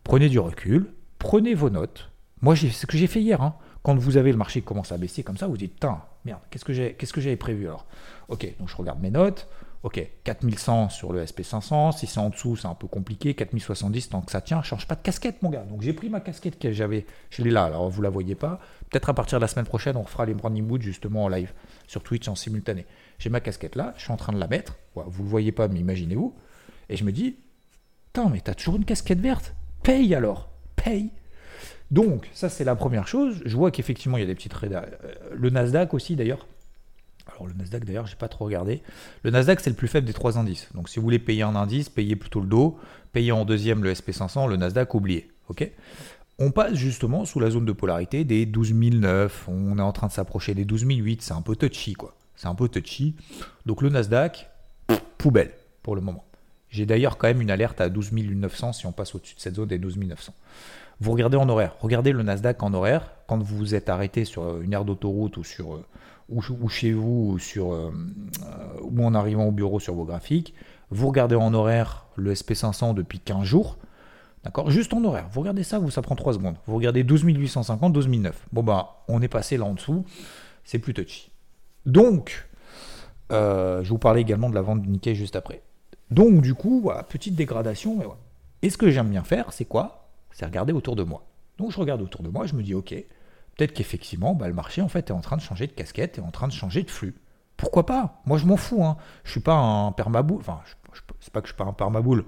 prenez 0.03 0.29
du 0.29 0.39
recul, 0.39 0.93
prenez 1.19 1.53
vos 1.53 1.69
notes. 1.69 2.09
Moi, 2.41 2.55
c'est 2.55 2.69
ce 2.69 2.87
que 2.87 2.97
j'ai 2.97 3.07
fait 3.07 3.21
hier. 3.21 3.41
Hein. 3.41 3.55
Quand 3.83 3.95
vous 3.95 4.17
avez 4.17 4.31
le 4.31 4.37
marché 4.37 4.61
qui 4.61 4.65
commence 4.65 4.91
à 4.91 4.97
baisser 4.97 5.21
comme 5.21 5.37
ça, 5.37 5.45
vous 5.45 5.57
dites, 5.57 5.73
putain, 5.73 6.01
merde, 6.25 6.41
qu'est-ce 6.49 6.65
que 7.13 7.21
j'avais 7.21 7.35
prévu 7.35 7.67
alors? 7.67 7.85
Ok, 8.29 8.51
donc 8.57 8.67
je 8.67 8.75
regarde 8.75 8.99
mes 8.99 9.11
notes. 9.11 9.47
Ok, 9.83 10.03
4100 10.23 10.89
sur 10.89 11.13
le 11.13 11.23
SP500, 11.23 11.95
si 11.95 12.07
c'est 12.07 12.19
en 12.19 12.31
dessous, 12.31 12.55
c'est 12.55 12.65
un 12.65 12.73
peu 12.73 12.87
compliqué. 12.87 13.35
4070, 13.35 14.09
tant 14.09 14.21
que 14.21 14.31
ça 14.31 14.41
tient, 14.41 14.63
change 14.63 14.87
pas 14.87 14.95
de 14.95 15.03
casquette, 15.03 15.43
mon 15.43 15.51
gars. 15.51 15.61
Donc 15.61 15.83
j'ai 15.83 15.93
pris 15.93 16.09
ma 16.09 16.21
casquette 16.21 16.57
que 16.57 16.71
j'avais, 16.71 17.05
je 17.29 17.43
l'ai 17.43 17.51
là, 17.51 17.65
alors 17.65 17.87
vous 17.91 18.01
la 18.01 18.09
voyez 18.09 18.33
pas. 18.33 18.59
Peut-être 18.95 19.09
à 19.09 19.13
partir 19.13 19.39
de 19.39 19.41
la 19.41 19.49
semaine 19.49 19.65
prochaine, 19.65 19.97
on 19.97 20.05
fera 20.05 20.25
les 20.25 20.33
branding 20.33 20.65
mood 20.65 20.81
justement 20.81 21.25
en 21.25 21.27
live 21.27 21.51
sur 21.85 22.01
Twitch 22.01 22.29
en 22.29 22.35
simultané. 22.35 22.85
J'ai 23.19 23.29
ma 23.29 23.41
casquette 23.41 23.75
là, 23.75 23.93
je 23.97 24.03
suis 24.03 24.13
en 24.13 24.15
train 24.15 24.31
de 24.31 24.39
la 24.39 24.47
mettre. 24.47 24.77
Vous 24.95 25.21
le 25.21 25.29
voyez 25.29 25.51
pas, 25.51 25.67
mais 25.67 25.81
imaginez-vous. 25.81 26.33
Et 26.87 26.95
je 26.95 27.03
me 27.03 27.11
dis, 27.11 27.35
putain, 28.05 28.29
mais 28.29 28.39
t'as 28.39 28.53
toujours 28.53 28.77
une 28.77 28.85
casquette 28.85 29.19
verte? 29.19 29.53
Paye 29.83 30.15
alors, 30.15 30.47
paye. 30.77 31.09
Donc, 31.91 32.29
ça 32.33 32.47
c'est 32.47 32.63
la 32.63 32.73
première 32.77 33.05
chose. 33.05 33.41
Je 33.43 33.57
vois 33.57 33.69
qu'effectivement, 33.69 34.15
il 34.15 34.21
y 34.21 34.23
a 34.23 34.27
des 34.27 34.33
petites... 34.33 34.55
Euh, 34.63 34.85
le 35.33 35.49
Nasdaq 35.49 35.93
aussi 35.93 36.15
d'ailleurs, 36.15 36.47
alors 37.27 37.47
le 37.47 37.53
Nasdaq 37.53 37.83
d'ailleurs, 37.83 38.07
j'ai 38.07 38.15
pas 38.15 38.29
trop 38.29 38.45
regardé. 38.45 38.81
Le 39.23 39.31
Nasdaq 39.31 39.59
c'est 39.59 39.71
le 39.71 39.75
plus 39.75 39.89
faible 39.89 40.07
des 40.07 40.13
trois 40.13 40.37
indices. 40.37 40.69
Donc 40.73 40.87
si 40.87 40.99
vous 40.99 41.03
voulez 41.03 41.19
payer 41.19 41.43
un 41.43 41.57
indice, 41.57 41.89
payez 41.89 42.15
plutôt 42.15 42.39
le 42.39 42.47
dos. 42.47 42.79
Payez 43.11 43.33
en 43.33 43.43
deuxième 43.43 43.83
le 43.83 43.91
SP500, 43.91 44.47
le 44.47 44.55
Nasdaq 44.55 44.95
oubliez. 44.95 45.29
Ok? 45.49 45.69
On 46.39 46.51
passe 46.51 46.73
justement 46.73 47.25
sous 47.25 47.39
la 47.39 47.49
zone 47.49 47.65
de 47.65 47.71
polarité 47.71 48.23
des 48.23 48.45
12009. 48.45 49.47
On 49.47 49.77
est 49.77 49.81
en 49.81 49.91
train 49.91 50.07
de 50.07 50.11
s'approcher 50.11 50.53
des 50.53 50.65
12008. 50.65 51.21
C'est 51.21 51.33
un 51.33 51.41
peu 51.41 51.55
touchy 51.55 51.93
quoi. 51.93 52.15
C'est 52.35 52.47
un 52.47 52.55
peu 52.55 52.67
touchy. 52.67 53.15
Donc 53.65 53.81
le 53.81 53.89
Nasdaq, 53.89 54.49
poubelle 55.17 55.51
pour 55.81 55.95
le 55.95 56.01
moment. 56.01 56.25
J'ai 56.69 56.85
d'ailleurs 56.85 57.17
quand 57.17 57.27
même 57.27 57.41
une 57.41 57.51
alerte 57.51 57.79
à 57.79 57.89
12900 57.89 58.73
si 58.73 58.85
on 58.85 58.91
passe 58.91 59.15
au-dessus 59.15 59.35
de 59.35 59.39
cette 59.39 59.55
zone 59.55 59.69
des 59.69 59.79
12900. 59.79 60.33
Vous 60.99 61.11
regardez 61.11 61.37
en 61.37 61.47
horaire. 61.49 61.75
Regardez 61.79 62.11
le 62.11 62.23
Nasdaq 62.23 62.61
en 62.63 62.73
horaire. 62.73 63.11
Quand 63.27 63.41
vous 63.41 63.57
vous 63.57 63.75
êtes 63.75 63.89
arrêté 63.89 64.25
sur 64.25 64.61
une 64.61 64.73
aire 64.73 64.85
d'autoroute 64.85 65.37
ou 65.37 65.43
sur 65.43 65.75
euh, 65.75 65.85
ou, 66.29 66.69
chez 66.69 66.91
vous 66.91 67.31
ou, 67.33 67.39
sur, 67.39 67.73
euh, 67.73 67.91
ou 68.81 69.05
en 69.05 69.13
arrivant 69.13 69.45
au 69.45 69.51
bureau 69.51 69.79
sur 69.79 69.93
vos 69.93 70.05
graphiques, 70.05 70.53
vous 70.89 71.07
regardez 71.07 71.35
en 71.35 71.53
horaire 71.53 72.05
le 72.15 72.33
SP500 72.33 72.93
depuis 72.93 73.19
15 73.19 73.43
jours, 73.43 73.77
d'accord 74.45 74.69
Juste 74.69 74.93
en 74.93 75.03
horaire. 75.03 75.27
Vous 75.31 75.41
regardez 75.41 75.63
ça, 75.63 75.79
vous, 75.79 75.91
ça 75.91 76.01
prend 76.01 76.15
3 76.15 76.33
secondes. 76.33 76.55
Vous 76.67 76.75
regardez 76.75 77.03
12 77.03 77.23
850, 77.23 77.91
12 77.91 78.07
Bon, 78.53 78.63
bah, 78.63 79.03
on 79.07 79.21
est 79.21 79.27
passé 79.27 79.57
là 79.57 79.65
en 79.65 79.73
dessous, 79.73 80.05
c'est 80.63 80.79
plus 80.79 80.93
touchy. 80.93 81.31
Donc, 81.85 82.47
Euh, 83.31 83.83
je 83.83 83.89
vous 83.89 83.97
parlais 83.97 84.21
également 84.21 84.49
de 84.51 84.55
la 84.55 84.61
vente 84.61 84.83
du 84.83 84.89
Nikkei 84.89 85.15
juste 85.15 85.35
après. 85.35 85.63
Donc 86.11 86.41
du 86.41 86.53
coup, 86.53 86.79
voilà, 86.79 87.01
petite 87.01 87.33
dégradation. 87.33 87.95
Mais 87.97 88.05
Et 88.61 88.69
ce 88.69 88.77
que 88.77 88.91
j'aime 88.91 89.09
bien 89.09 89.23
faire, 89.23 89.51
c'est 89.51 89.65
quoi? 89.65 90.09
C'est 90.31 90.45
regarder 90.45 90.73
autour 90.73 90.95
de 90.95 91.01
moi. 91.01 91.25
Donc 91.57 91.71
je 91.71 91.79
regarde 91.79 92.01
autour 92.03 92.21
de 92.21 92.29
moi, 92.29 92.45
je 92.45 92.53
me 92.53 92.61
dis, 92.61 92.75
ok, 92.75 92.89
peut-être 93.57 93.73
qu'effectivement, 93.73 94.35
bah, 94.35 94.47
le 94.47 94.53
marché 94.53 94.81
en 94.83 94.89
fait 94.89 95.09
est 95.09 95.13
en 95.13 95.21
train 95.21 95.37
de 95.37 95.41
changer 95.41 95.65
de 95.65 95.71
casquette, 95.71 96.19
est 96.19 96.21
en 96.21 96.29
train 96.29 96.47
de 96.47 96.53
changer 96.53 96.83
de 96.83 96.91
flux. 96.91 97.15
Pourquoi 97.57 97.85
pas? 97.85 98.21
Moi 98.25 98.37
je 98.37 98.45
m'en 98.45 98.57
fous. 98.57 98.83
Hein. 98.83 98.97
Je 99.23 99.31
suis 99.31 99.39
pas 99.39 99.55
un 99.55 99.91
permaboule. 99.91 100.41
Enfin, 100.41 100.59
c'est 101.19 101.33
pas 101.33 101.41
que 101.41 101.47
je 101.47 101.53
suis 101.53 101.57
pas 101.57 101.63
un 101.65 101.73
permaboule. 101.73 102.25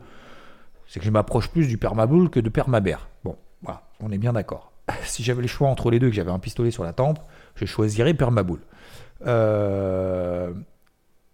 C'est 0.87 0.99
que 0.99 1.05
je 1.05 1.11
m'approche 1.11 1.49
plus 1.49 1.67
du 1.67 1.77
permaboule 1.77 2.29
que 2.29 2.39
de 2.39 2.49
permabère. 2.49 3.07
Bon, 3.23 3.35
voilà, 3.61 3.83
on 3.99 4.11
est 4.11 4.17
bien 4.17 4.33
d'accord. 4.33 4.71
si 5.03 5.23
j'avais 5.23 5.41
le 5.41 5.47
choix 5.47 5.67
entre 5.67 5.91
les 5.91 5.99
deux, 5.99 6.09
que 6.09 6.15
j'avais 6.15 6.31
un 6.31 6.39
pistolet 6.39 6.71
sur 6.71 6.83
la 6.83 6.93
tempe, 6.93 7.19
je 7.55 7.65
choisirais 7.65 8.13
permaboule. 8.13 8.61
Euh, 9.25 10.53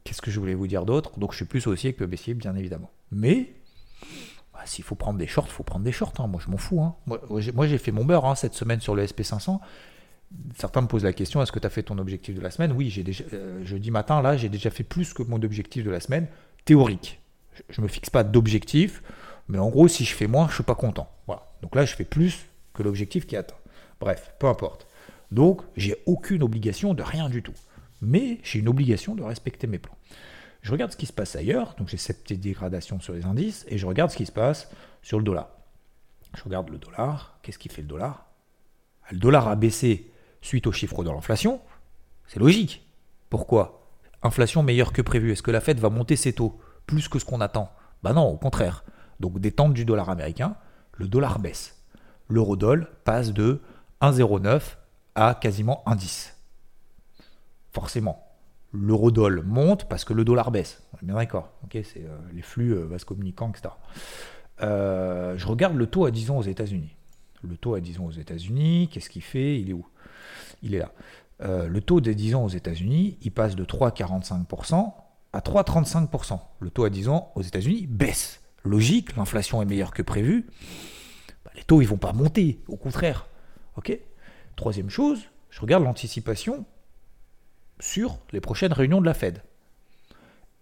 qu'est-ce 0.04 0.22
que 0.22 0.32
je 0.32 0.40
voulais 0.40 0.56
vous 0.56 0.68
dire 0.68 0.86
d'autre? 0.86 1.20
Donc 1.20 1.32
je 1.32 1.38
suis 1.38 1.46
plus 1.46 1.68
haussier 1.68 1.94
que 1.94 2.04
baissier, 2.04 2.34
bien 2.34 2.56
évidemment. 2.56 2.92
Mais 3.12 3.54
bah, 4.54 4.62
s'il 4.66 4.84
faut 4.84 4.96
prendre 4.96 5.20
des 5.20 5.28
shorts, 5.28 5.48
il 5.48 5.54
faut 5.54 5.64
prendre 5.64 5.86
des 5.86 5.92
shorts. 5.92 6.14
Hein. 6.20 6.28
Moi, 6.28 6.42
je 6.44 6.50
m'en 6.50 6.58
fous. 6.58 6.82
Hein. 6.82 6.96
Moi, 7.06 7.68
j'ai 7.68 7.78
fait 7.78 7.92
mon 7.92 8.06
beurre 8.06 8.26
hein, 8.26 8.36
cette 8.36 8.54
semaine 8.54 8.80
sur 8.80 8.96
le 8.96 9.06
SP500. 9.06 9.60
Certains 10.56 10.82
me 10.82 10.88
posent 10.88 11.04
la 11.04 11.14
question 11.14 11.44
est-ce 11.44 11.52
que 11.52 11.60
tu 11.60 11.68
as 11.68 11.70
fait 11.70 11.84
ton 11.84 11.98
objectif 12.00 12.36
de 12.36 12.42
la 12.42 12.50
semaine? 12.50 12.72
Oui, 12.72 12.90
j'ai 12.90 13.04
déjà, 13.04 13.24
euh, 13.34 13.64
jeudi 13.64 13.92
matin, 13.92 14.22
là, 14.22 14.36
j'ai 14.36 14.50
déjà 14.50 14.72
fait 14.72 14.84
plus 14.84 15.14
que 15.14 15.22
mon 15.22 15.42
objectif 15.44 15.84
de 15.84 15.92
la 15.92 16.00
semaine 16.00 16.28
théorique. 16.66 17.22
Je 17.70 17.82
ne 17.82 17.84
me 17.84 17.88
fixe 17.88 18.10
pas 18.10 18.24
d'objectif, 18.24 19.04
mais 19.48 19.60
en 19.60 19.70
gros, 19.70 19.88
si 19.88 20.06
je 20.06 20.14
fais 20.14 20.28
moins, 20.28 20.46
je 20.46 20.52
ne 20.52 20.56
suis 20.56 20.64
pas 20.64 20.76
content. 20.76 21.10
Voilà. 21.28 21.44
Donc 21.62 21.76
là, 21.76 21.86
je 21.86 21.96
fais 21.96 22.06
plus 22.06 22.46
que 22.74 22.84
l'objectif 22.84 23.28
qui 23.28 23.36
est 23.36 23.40
atteint. 23.40 23.58
Bref, 24.00 24.34
peu 24.40 24.48
importe. 24.48 24.88
Donc, 25.32 25.62
j'ai 25.76 25.96
aucune 26.06 26.44
obligation 26.44 26.94
de 26.94 27.04
rien 27.04 27.30
du 27.30 27.42
tout. 27.42 27.54
Mais 28.02 28.40
j'ai 28.44 28.60
une 28.60 28.68
obligation 28.68 29.16
de 29.16 29.24
respecter 29.24 29.68
mes 29.68 29.80
plans. 29.80 29.98
Je 30.62 30.72
regarde 30.72 30.92
ce 30.92 30.98
qui 30.98 31.06
se 31.06 31.14
passe 31.14 31.36
ailleurs, 31.36 31.76
donc 31.78 31.90
j'ai 31.90 31.98
cette 31.98 32.24
petite 32.24 32.42
dégradation 32.42 33.00
sur 33.00 33.14
les 33.14 33.26
indices, 33.26 33.66
et 33.68 33.78
je 33.78 33.86
regarde 33.86 34.12
ce 34.12 34.18
qui 34.18 34.26
se 34.26 34.32
passe 34.32 34.70
sur 35.02 35.18
le 35.18 35.24
dollar. 35.24 35.50
Je 36.36 36.44
regarde 36.44 36.70
le 36.70 36.78
dollar, 36.78 37.38
qu'est-ce 37.42 37.60
qui 37.60 37.70
fait 37.70 37.82
le 37.82 37.88
dollar? 37.88 38.28
Le 39.12 39.18
dollar 39.18 39.48
a 39.50 39.56
baissé 39.56 40.12
suite 40.42 40.68
aux 40.68 40.72
chiffres 40.72 41.04
de 41.04 41.10
l'inflation, 41.10 41.60
c'est 42.28 42.40
logique. 42.40 42.88
Pourquoi? 43.30 43.90
Inflation 44.22 44.64
meilleure 44.64 44.94
que 44.94 45.02
prévu. 45.02 45.32
Est-ce 45.32 45.44
que 45.44 45.52
la 45.52 45.60
Fed 45.60 45.80
va 45.80 45.90
monter 45.90 46.16
ses 46.16 46.34
taux 46.34 46.60
plus 46.88 47.10
que 47.10 47.20
ce 47.20 47.26
qu'on 47.26 47.42
attend? 47.42 47.70
Bah 48.02 48.14
non, 48.14 48.28
au 48.28 48.38
contraire. 48.38 48.86
Donc 49.24 49.40
détente 49.40 49.74
du 49.74 49.86
dollar 49.86 50.10
américain, 50.10 50.58
le 50.98 51.08
dollar 51.08 51.40
baisse. 51.40 51.82
L'eurodoll 52.28 52.90
passe 53.06 53.32
de 53.32 53.62
1,09 54.02 54.76
à 55.16 55.34
quasiment 55.34 55.82
1,10. 55.88 56.34
Forcément, 57.72 58.22
l'eurodoll 58.74 59.42
monte 59.46 59.88
parce 59.88 60.04
que 60.04 60.12
le 60.12 60.26
dollar 60.26 60.52
baisse. 60.52 60.84
On 60.92 60.98
est 60.98 61.06
bien 61.06 61.16
d'accord. 61.16 61.54
Euh, 61.74 61.82
les 62.34 62.42
flux 62.42 62.72
euh, 62.72 62.84
vases 62.84 63.06
communicants, 63.06 63.50
etc. 63.50 63.74
Euh, 64.62 65.38
je 65.38 65.48
regarde 65.48 65.78
le 65.78 65.88
taux 65.88 66.04
à 66.04 66.12
10 66.12 66.32
ans 66.32 66.38
aux 66.40 66.44
États-Unis. 66.44 66.94
Le 67.44 67.56
taux 67.56 67.76
à 67.76 67.80
10 67.80 68.02
ans 68.02 68.06
aux 68.08 68.12
États-Unis, 68.12 68.90
qu'est-ce 68.92 69.10
qu'il 69.10 69.24
fait? 69.24 69.58
Il 69.58 69.70
est 69.70 69.74
où? 69.74 69.88
Il 70.64 70.76
est 70.76 70.80
là. 70.80 70.92
le 71.40 71.80
taux 71.80 72.02
des 72.02 72.14
10 72.14 72.36
ans 72.36 72.44
aux 72.44 72.50
États-Unis, 72.50 73.18
il 73.22 73.32
passe 73.32 73.56
de 73.56 73.64
3,45% 73.64 74.92
à 75.32 75.40
3,35%. 75.40 76.40
Le 76.60 76.70
taux 76.70 76.84
à 76.84 76.90
10 76.90 77.08
ans 77.08 77.32
aux 77.36 77.42
États-Unis 77.42 77.88
baisse. 77.88 78.43
Logique, 78.64 79.16
l'inflation 79.16 79.62
est 79.62 79.66
meilleure 79.66 79.92
que 79.92 80.02
prévu. 80.02 80.46
Bah, 81.46 81.52
les 81.56 81.64
taux, 81.64 81.82
ils 81.82 81.88
vont 81.88 81.98
pas 81.98 82.14
monter, 82.14 82.60
au 82.68 82.78
contraire. 82.78 83.28
Ok? 83.76 83.98
Troisième 84.56 84.90
chose, 84.90 85.22
je 85.50 85.60
regarde 85.62 85.84
l'anticipation 85.84 86.66
sur 87.80 88.20
les 88.32 88.40
prochaines 88.40 88.74
réunions 88.74 89.02
de 89.02 89.06
la 89.06 89.14
Fed. 89.14 89.42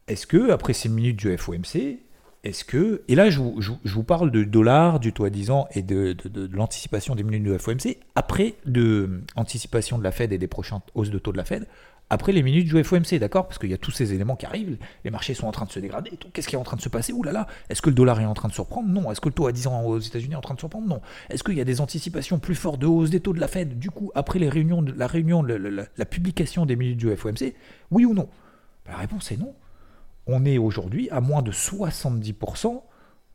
Est-ce 0.07 0.25
que, 0.25 0.51
après 0.51 0.73
ces 0.73 0.89
minutes 0.89 1.17
du 1.17 1.37
FOMC, 1.37 1.99
est-ce 2.43 2.65
que, 2.65 3.03
et 3.07 3.13
là 3.13 3.29
je 3.29 3.39
vous, 3.39 4.03
parle 4.03 4.31
de 4.31 4.43
dollars, 4.43 4.99
du 4.99 5.13
taux 5.13 5.25
à 5.25 5.29
10 5.29 5.51
ans 5.51 5.67
et 5.73 5.83
de, 5.83 6.17
l'anticipation 6.51 7.13
des 7.13 7.23
minutes 7.23 7.43
du 7.43 7.57
FOMC, 7.57 7.97
après 8.15 8.55
de 8.65 9.21
anticipation 9.35 9.99
de 9.99 10.03
la 10.03 10.11
Fed 10.11 10.33
et 10.33 10.39
des 10.39 10.47
prochaines 10.47 10.79
hausses 10.95 11.11
de 11.11 11.19
taux 11.19 11.31
de 11.31 11.37
la 11.37 11.45
Fed, 11.45 11.67
après 12.11 12.33
les 12.33 12.43
minutes 12.43 12.67
du 12.67 12.83
FOMC, 12.83 13.19
d'accord? 13.19 13.47
Parce 13.47 13.57
qu'il 13.57 13.69
y 13.69 13.73
a 13.73 13.77
tous 13.77 13.91
ces 13.91 14.13
éléments 14.13 14.35
qui 14.35 14.45
arrivent, 14.45 14.77
les 15.05 15.11
marchés 15.11 15.33
sont 15.33 15.47
en 15.47 15.53
train 15.53 15.63
de 15.63 15.71
se 15.71 15.79
dégrader, 15.79 16.11
qu'est-ce 16.33 16.49
qui 16.49 16.55
est 16.55 16.59
en 16.59 16.63
train 16.63 16.75
de 16.75 16.81
se 16.81 16.89
passer? 16.89 17.13
Ouh 17.13 17.23
là 17.23 17.31
là, 17.31 17.47
est-ce 17.69 17.81
que 17.81 17.89
le 17.89 17.95
dollar 17.95 18.19
est 18.19 18.25
en 18.25 18.33
train 18.33 18.49
de 18.49 18.53
surprendre? 18.53 18.89
Non. 18.89 19.09
Est-ce 19.09 19.21
que 19.21 19.29
le 19.29 19.33
taux 19.33 19.47
à 19.47 19.53
10 19.53 19.67
ans 19.67 19.85
aux 19.85 19.97
États-Unis 19.97 20.33
est 20.33 20.37
en 20.37 20.41
train 20.41 20.55
de 20.55 20.59
surprendre? 20.59 20.87
Non. 20.87 20.99
Est-ce 21.29 21.41
qu'il 21.41 21.53
y 21.55 21.61
a 21.61 21.63
des 21.63 21.79
anticipations 21.79 22.37
plus 22.37 22.55
fortes 22.55 22.79
de 22.79 22.85
hausse 22.85 23.11
des 23.11 23.21
taux 23.21 23.31
de 23.31 23.39
la 23.39 23.47
Fed? 23.47 23.79
Du 23.79 23.91
coup, 23.91 24.11
après 24.13 24.39
la 24.39 24.49
réunion, 24.49 24.81
la, 24.83 26.05
publication 26.05 26.65
des 26.65 26.75
minutes 26.75 26.97
du 26.97 27.15
FOMC, 27.15 27.53
oui 27.91 28.03
ou 28.03 28.13
non? 28.13 28.27
La 28.87 28.97
réponse 28.97 29.31
est 29.31 29.37
non. 29.37 29.55
On 30.27 30.43
est 30.43 30.57
aujourd'hui 30.57 31.09
à 31.11 31.21
moins 31.21 31.41
de 31.41 31.53
70% 31.53 32.81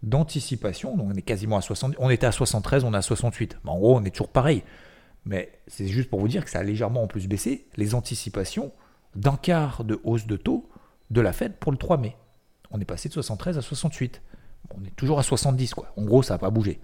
d'anticipation, 0.03 0.99
donc 0.99 1.09
on 1.15 1.15
est 1.15 1.23
quasiment 1.23 1.57
à 1.57 1.63
70, 1.63 1.97
on 1.99 2.11
était 2.11 2.27
à 2.27 2.33
73, 2.33 2.85
on 2.85 2.93
est 2.93 2.99
à 2.99 3.03
68. 3.03 3.57
en 3.65 3.79
gros, 3.79 3.97
on 3.97 4.05
est 4.05 4.11
toujours 4.11 4.29
pareil. 4.29 4.63
Mais 5.27 5.53
c'est 5.67 5.89
juste 5.89 6.09
pour 6.09 6.21
vous 6.21 6.29
dire 6.29 6.45
que 6.45 6.51
ça 6.51 6.61
a 6.61 6.63
légèrement 6.63 7.03
en 7.03 7.07
plus 7.09 7.27
baissé 7.27 7.67
les 7.77 7.95
anticipations 7.97 8.73
d'un 9.17 9.37
quart 9.37 9.83
de 9.83 10.01
hausse 10.05 10.27
de 10.27 10.37
taux 10.37 10.71
de 11.11 11.21
la 11.21 11.33
Fed 11.33 11.57
pour 11.57 11.73
le 11.73 11.79
3 11.79 11.99
mai. 11.99 12.17
On 12.71 12.81
est 12.81 12.85
passé 12.85 13.09
de 13.09 13.15
73 13.15 13.59
à 13.59 13.63
68. 13.63 14.23
On 14.71 14.85
est 14.85 14.95
toujours 14.95 15.19
à 15.19 15.25
70, 15.25 15.75
quoi. 15.75 15.93
En 15.97 16.05
gros, 16.05 16.23
ça 16.23 16.35
n'a 16.35 16.39
pas 16.39 16.51
bougé. 16.51 16.81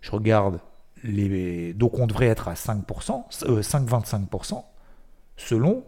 Je 0.00 0.10
regarde 0.12 0.60
les. 1.02 1.74
Donc, 1.74 1.98
on 1.98 2.06
devrait 2.06 2.26
être 2.26 2.46
à 2.46 2.54
5%, 2.54 2.84
5,25% 3.30 4.54
euh, 4.54 4.60
selon 5.36 5.84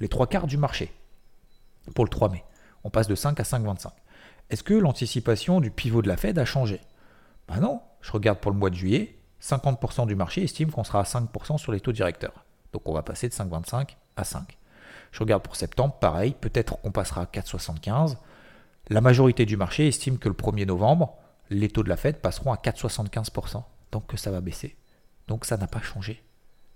les 0.00 0.08
trois 0.08 0.26
quarts 0.26 0.46
du 0.46 0.56
marché 0.56 0.90
pour 1.94 2.04
le 2.04 2.10
3 2.10 2.30
mai. 2.30 2.44
On 2.82 2.90
passe 2.90 3.08
de 3.08 3.14
5 3.14 3.38
à 3.40 3.42
5,25. 3.42 3.88
Est-ce 4.48 4.62
que 4.62 4.74
l'anticipation 4.74 5.60
du 5.60 5.70
pivot 5.70 6.00
de 6.00 6.08
la 6.08 6.16
Fed 6.16 6.38
a 6.38 6.46
changé? 6.46 6.80
Ben 7.48 7.60
non. 7.60 7.80
Je 8.00 8.12
regarde 8.12 8.38
pour 8.38 8.52
le 8.52 8.58
mois 8.58 8.68
de 8.68 8.74
juillet, 8.74 9.16
50% 9.44 10.06
du 10.06 10.14
marché 10.14 10.42
estime 10.42 10.70
qu'on 10.70 10.84
sera 10.84 11.00
à 11.00 11.02
5% 11.02 11.58
sur 11.58 11.72
les 11.72 11.80
taux 11.80 11.92
directeurs. 11.92 12.44
Donc 12.72 12.88
on 12.88 12.94
va 12.94 13.02
passer 13.02 13.28
de 13.28 13.34
5,25 13.34 13.90
à 14.16 14.24
5. 14.24 14.56
Je 15.12 15.20
regarde 15.20 15.42
pour 15.42 15.56
septembre, 15.56 15.94
pareil, 16.00 16.34
peut-être 16.40 16.80
qu'on 16.80 16.90
passera 16.90 17.22
à 17.22 17.24
4,75. 17.26 18.16
La 18.88 19.00
majorité 19.00 19.44
du 19.44 19.56
marché 19.56 19.86
estime 19.86 20.18
que 20.18 20.28
le 20.28 20.34
1er 20.34 20.66
novembre, 20.66 21.16
les 21.50 21.68
taux 21.68 21.82
de 21.82 21.88
la 21.88 21.96
Fed 21.96 22.20
passeront 22.20 22.52
à 22.52 22.56
4,75%. 22.56 23.62
Donc 23.92 24.06
que 24.06 24.16
ça 24.16 24.30
va 24.30 24.40
baisser. 24.40 24.76
Donc 25.28 25.44
ça 25.44 25.56
n'a 25.56 25.66
pas 25.66 25.82
changé. 25.82 26.22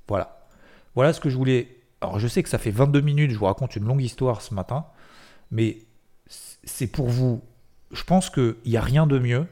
Voilà. 0.07 0.47
Voilà 0.95 1.13
ce 1.13 1.21
que 1.21 1.31
je 1.31 1.37
voulais. 1.37 1.81
Alors 2.01 2.19
je 2.19 2.29
sais 2.29 2.43
que 2.43 2.49
ça 2.49 2.59
fait 2.59 2.71
22 2.71 3.01
minutes, 3.01 3.31
je 3.31 3.39
vous 3.39 3.47
raconte 3.47 3.77
une 3.77 3.85
longue 3.85 4.03
histoire 4.03 4.43
ce 4.43 4.55
matin, 4.55 4.87
mais 5.51 5.79
c'est 6.29 6.87
pour 6.87 7.09
vous. 7.09 7.43
Je 7.93 8.05
pense 8.05 8.31
qu'il 8.31 8.57
n'y 8.67 8.77
a 8.77 8.83
rien 8.83 9.07
de 9.07 9.19
mieux 9.19 9.47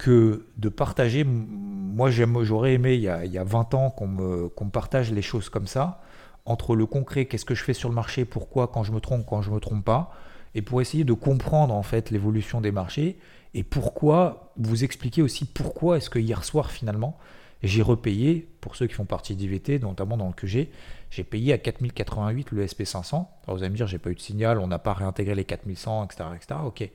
que 0.00 0.46
de 0.56 0.70
partager. 0.70 1.24
Moi, 1.24 2.10
j'aurais 2.10 2.72
aimé 2.72 2.94
il 2.94 3.02
y, 3.02 3.08
a, 3.08 3.26
il 3.26 3.32
y, 3.32 3.36
a, 3.36 3.44
20 3.44 3.74
ans 3.74 3.90
qu'on 3.90 4.08
me, 4.08 4.48
partage 4.72 5.12
les 5.12 5.20
choses 5.20 5.50
comme 5.50 5.66
ça, 5.66 6.00
entre 6.46 6.74
le 6.74 6.86
concret, 6.86 7.26
qu'est-ce 7.26 7.44
que 7.44 7.54
je 7.54 7.62
fais 7.62 7.74
sur 7.74 7.90
le 7.90 7.94
marché, 7.94 8.24
pourquoi, 8.24 8.68
quand 8.68 8.82
je 8.82 8.92
me 8.92 9.00
trompe, 9.00 9.26
quand 9.26 9.42
je 9.42 9.50
me 9.50 9.60
trompe 9.60 9.84
pas, 9.84 10.14
et 10.54 10.62
pour 10.62 10.80
essayer 10.80 11.04
de 11.04 11.12
comprendre 11.12 11.74
en 11.74 11.82
fait 11.82 12.10
l'évolution 12.10 12.60
des 12.60 12.72
marchés 12.72 13.18
et 13.54 13.62
pourquoi 13.62 14.52
vous 14.56 14.82
expliquer 14.82 15.22
aussi 15.22 15.44
pourquoi 15.44 15.98
est-ce 15.98 16.10
que 16.10 16.18
hier 16.18 16.42
soir 16.42 16.72
finalement 16.72 17.16
j'ai 17.62 17.82
repayé 17.82 18.48
pour 18.60 18.74
ceux 18.74 18.86
qui 18.86 18.94
font 18.94 19.04
partie 19.04 19.36
d'IVT, 19.36 19.80
notamment 19.80 20.16
dans 20.16 20.26
le 20.26 20.32
QG, 20.32 20.68
j'ai 21.10 21.24
payé 21.24 21.52
à 21.52 21.58
4088 21.58 22.52
le 22.52 22.64
SP500. 22.64 23.14
Alors 23.14 23.28
vous 23.48 23.62
allez 23.62 23.68
me 23.68 23.76
dire, 23.76 23.86
j'ai 23.86 23.98
pas 23.98 24.10
eu 24.10 24.14
de 24.14 24.20
signal, 24.20 24.58
on 24.58 24.66
n'a 24.66 24.78
pas 24.78 24.94
réintégré 24.94 25.34
les 25.34 25.44
4100, 25.44 26.06
etc., 26.06 26.24
etc. 26.34 26.60
Ok. 26.64 26.88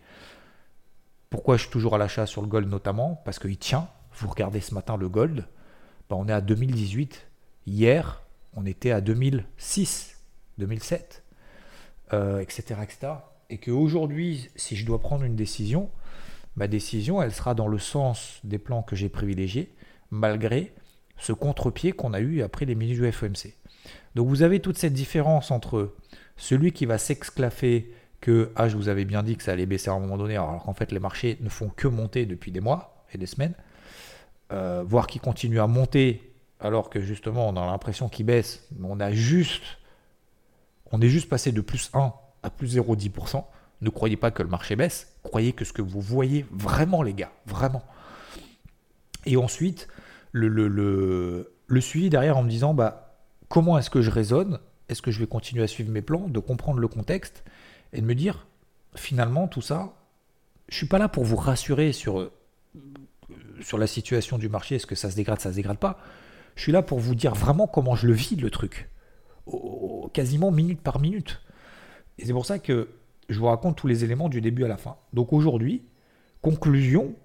Pourquoi 1.36 1.58
je 1.58 1.64
suis 1.64 1.70
toujours 1.70 1.96
à 1.96 1.98
l'achat 1.98 2.26
sur 2.26 2.42
le 2.42 2.48
gold 2.48 2.70
notamment 2.70 3.22
Parce 3.26 3.40
qu'il 3.40 3.58
tient. 3.58 3.90
Vous 4.14 4.30
regardez 4.30 4.62
ce 4.62 4.74
matin 4.74 4.96
le 4.96 5.10
gold, 5.10 5.46
ben, 6.10 6.16
on 6.16 6.30
est 6.30 6.32
à 6.32 6.40
2018. 6.40 7.28
Hier, 7.68 8.24
on 8.54 8.66
était 8.66 8.92
à 8.92 9.02
2006, 9.02 10.16
2007, 10.60 11.24
etc., 12.14 12.64
etc. 12.82 13.08
Et 13.50 13.58
qu'aujourd'hui, 13.58 14.50
si 14.56 14.78
je 14.78 14.86
dois 14.86 15.02
prendre 15.02 15.26
une 15.26 15.36
décision, 15.36 15.90
ma 16.56 16.70
décision, 16.70 17.22
elle 17.22 17.34
sera 17.34 17.54
dans 17.54 17.68
le 17.68 17.80
sens 17.80 18.40
des 18.46 18.58
plans 18.58 18.82
que 18.82 18.96
j'ai 18.96 19.10
privilégiés, 19.10 19.76
malgré 20.12 20.74
ce 21.18 21.34
contre-pied 21.34 21.92
qu'on 21.92 22.14
a 22.14 22.22
eu 22.22 22.44
après 22.44 22.64
les 22.64 22.76
minutes 22.76 23.02
du 23.02 23.12
FOMC. 23.12 23.56
Donc 24.16 24.30
vous 24.30 24.42
avez 24.42 24.62
toute 24.62 24.78
cette 24.78 24.94
différence 24.94 25.52
entre 25.52 25.96
celui 26.38 26.72
qui 26.72 26.86
va 26.86 26.98
s'exclaffer 26.98 27.94
que 28.22 28.52
ah, 28.56 28.68
je 28.70 28.76
vous 28.76 28.90
avais 28.90 29.06
bien 29.06 29.24
dit 29.24 29.36
que 29.36 29.44
ça 29.44 29.52
allait 29.52 29.66
baisser 29.66 29.90
à 29.90 29.94
un 29.94 30.00
moment 30.00 30.18
donné, 30.18 30.36
alors 30.36 30.64
qu'en 30.64 30.74
fait 30.74 30.92
les 30.92 31.00
marchés 31.00 31.38
ne 31.42 31.50
font 31.50 31.70
que 31.70 31.88
monter 31.88 32.26
depuis 32.26 32.52
des 32.52 32.62
mois 32.62 33.06
et 33.14 33.18
des 33.18 33.26
semaines, 33.26 33.54
euh, 34.52 34.84
voire 34.86 35.08
qui 35.08 35.20
continuent 35.20 35.62
à 35.62 35.68
monter 35.68 36.34
alors 36.60 36.90
que 36.90 37.02
justement 37.02 37.48
on 37.48 37.56
a 37.56 37.66
l'impression 37.66 38.10
qu'ils 38.10 38.26
baissent, 38.26 38.68
on 38.82 38.98
juste, 39.12 39.64
on 40.92 41.02
est 41.02 41.10
juste 41.10 41.30
passé 41.30 41.52
de 41.52 41.62
plus 41.62 41.90
1 41.94 42.14
à 42.44 42.50
plus 42.50 42.78
0,10%. 42.78 43.44
Ne 43.82 43.90
croyez 43.90 44.16
pas 44.16 44.32
que 44.32 44.42
le 44.42 44.50
marché 44.50 44.76
baisse, 44.76 45.14
croyez 45.24 45.54
que 45.54 45.66
ce 45.66 45.74
que 45.74 45.82
vous 45.82 46.02
voyez 46.02 46.46
vraiment 46.52 47.04
les 47.04 47.14
gars, 47.14 47.32
vraiment. 47.46 47.84
Et 49.26 49.38
ensuite, 49.38 49.88
le, 50.32 50.48
le, 50.48 50.68
le, 50.68 51.54
le 51.68 51.82
suivi 51.82 52.10
derrière 52.10 52.38
en 52.38 52.44
me 52.44 52.50
disant 52.50 52.74
bah, 52.74 53.18
comment 53.50 53.78
est-ce 53.78 53.90
que 53.90 54.02
je 54.02 54.12
raisonne? 54.12 54.60
Est-ce 54.88 55.02
que 55.02 55.12
je 55.12 55.20
vais 55.20 55.28
continuer 55.28 55.64
à 55.64 55.68
suivre 55.68 55.92
mes 55.92 56.02
plans, 56.02 56.28
de 56.28 56.40
comprendre 56.40 56.80
le 56.80 56.88
contexte 56.88 57.44
et 57.96 58.02
de 58.02 58.06
me 58.06 58.14
dire, 58.14 58.46
finalement, 58.96 59.48
tout 59.48 59.62
ça, 59.62 59.94
je 60.68 60.76
suis 60.76 60.86
pas 60.86 61.00
là 61.00 61.08
pour 61.08 61.24
vous 61.24 61.38
rassurer 61.38 61.94
sur, 61.94 62.20
euh, 62.20 62.34
sur 63.62 63.78
la 63.78 63.88
situation 63.88 64.38
du 64.38 64.50
marché, 64.50 64.76
est-ce 64.76 64.86
que 64.86 64.96
ça 64.96 65.10
se 65.10 65.16
dégrade, 65.16 65.40
ça 65.40 65.52
se 65.52 65.56
dégrade 65.56 65.78
pas. 65.78 66.00
Je 66.56 66.62
suis 66.62 66.72
là 66.72 66.82
pour 66.82 67.00
vous 67.00 67.16
dire 67.16 67.34
vraiment 67.34 67.68
comment 67.68 67.96
je 67.96 68.08
le 68.08 68.14
vis, 68.14 68.36
le 68.36 68.50
truc. 68.50 68.90
quasiment 70.14 70.52
minute 70.52 70.82
par 70.82 71.00
minute. 71.00 71.42
Et 72.18 72.26
c'est 72.26 72.34
pour 72.34 72.46
ça 72.46 72.60
que 72.60 72.90
je 73.30 73.40
vous 73.40 73.46
raconte 73.46 73.78
tous 73.78 73.88
les 73.88 74.04
éléments 74.04 74.30
du 74.30 74.42
début 74.42 74.66
à 74.66 74.68
la 74.68 74.78
fin. 74.78 74.98
Donc 75.14 75.34
aujourd'hui, 75.34 75.84
conclusion, 76.42 77.16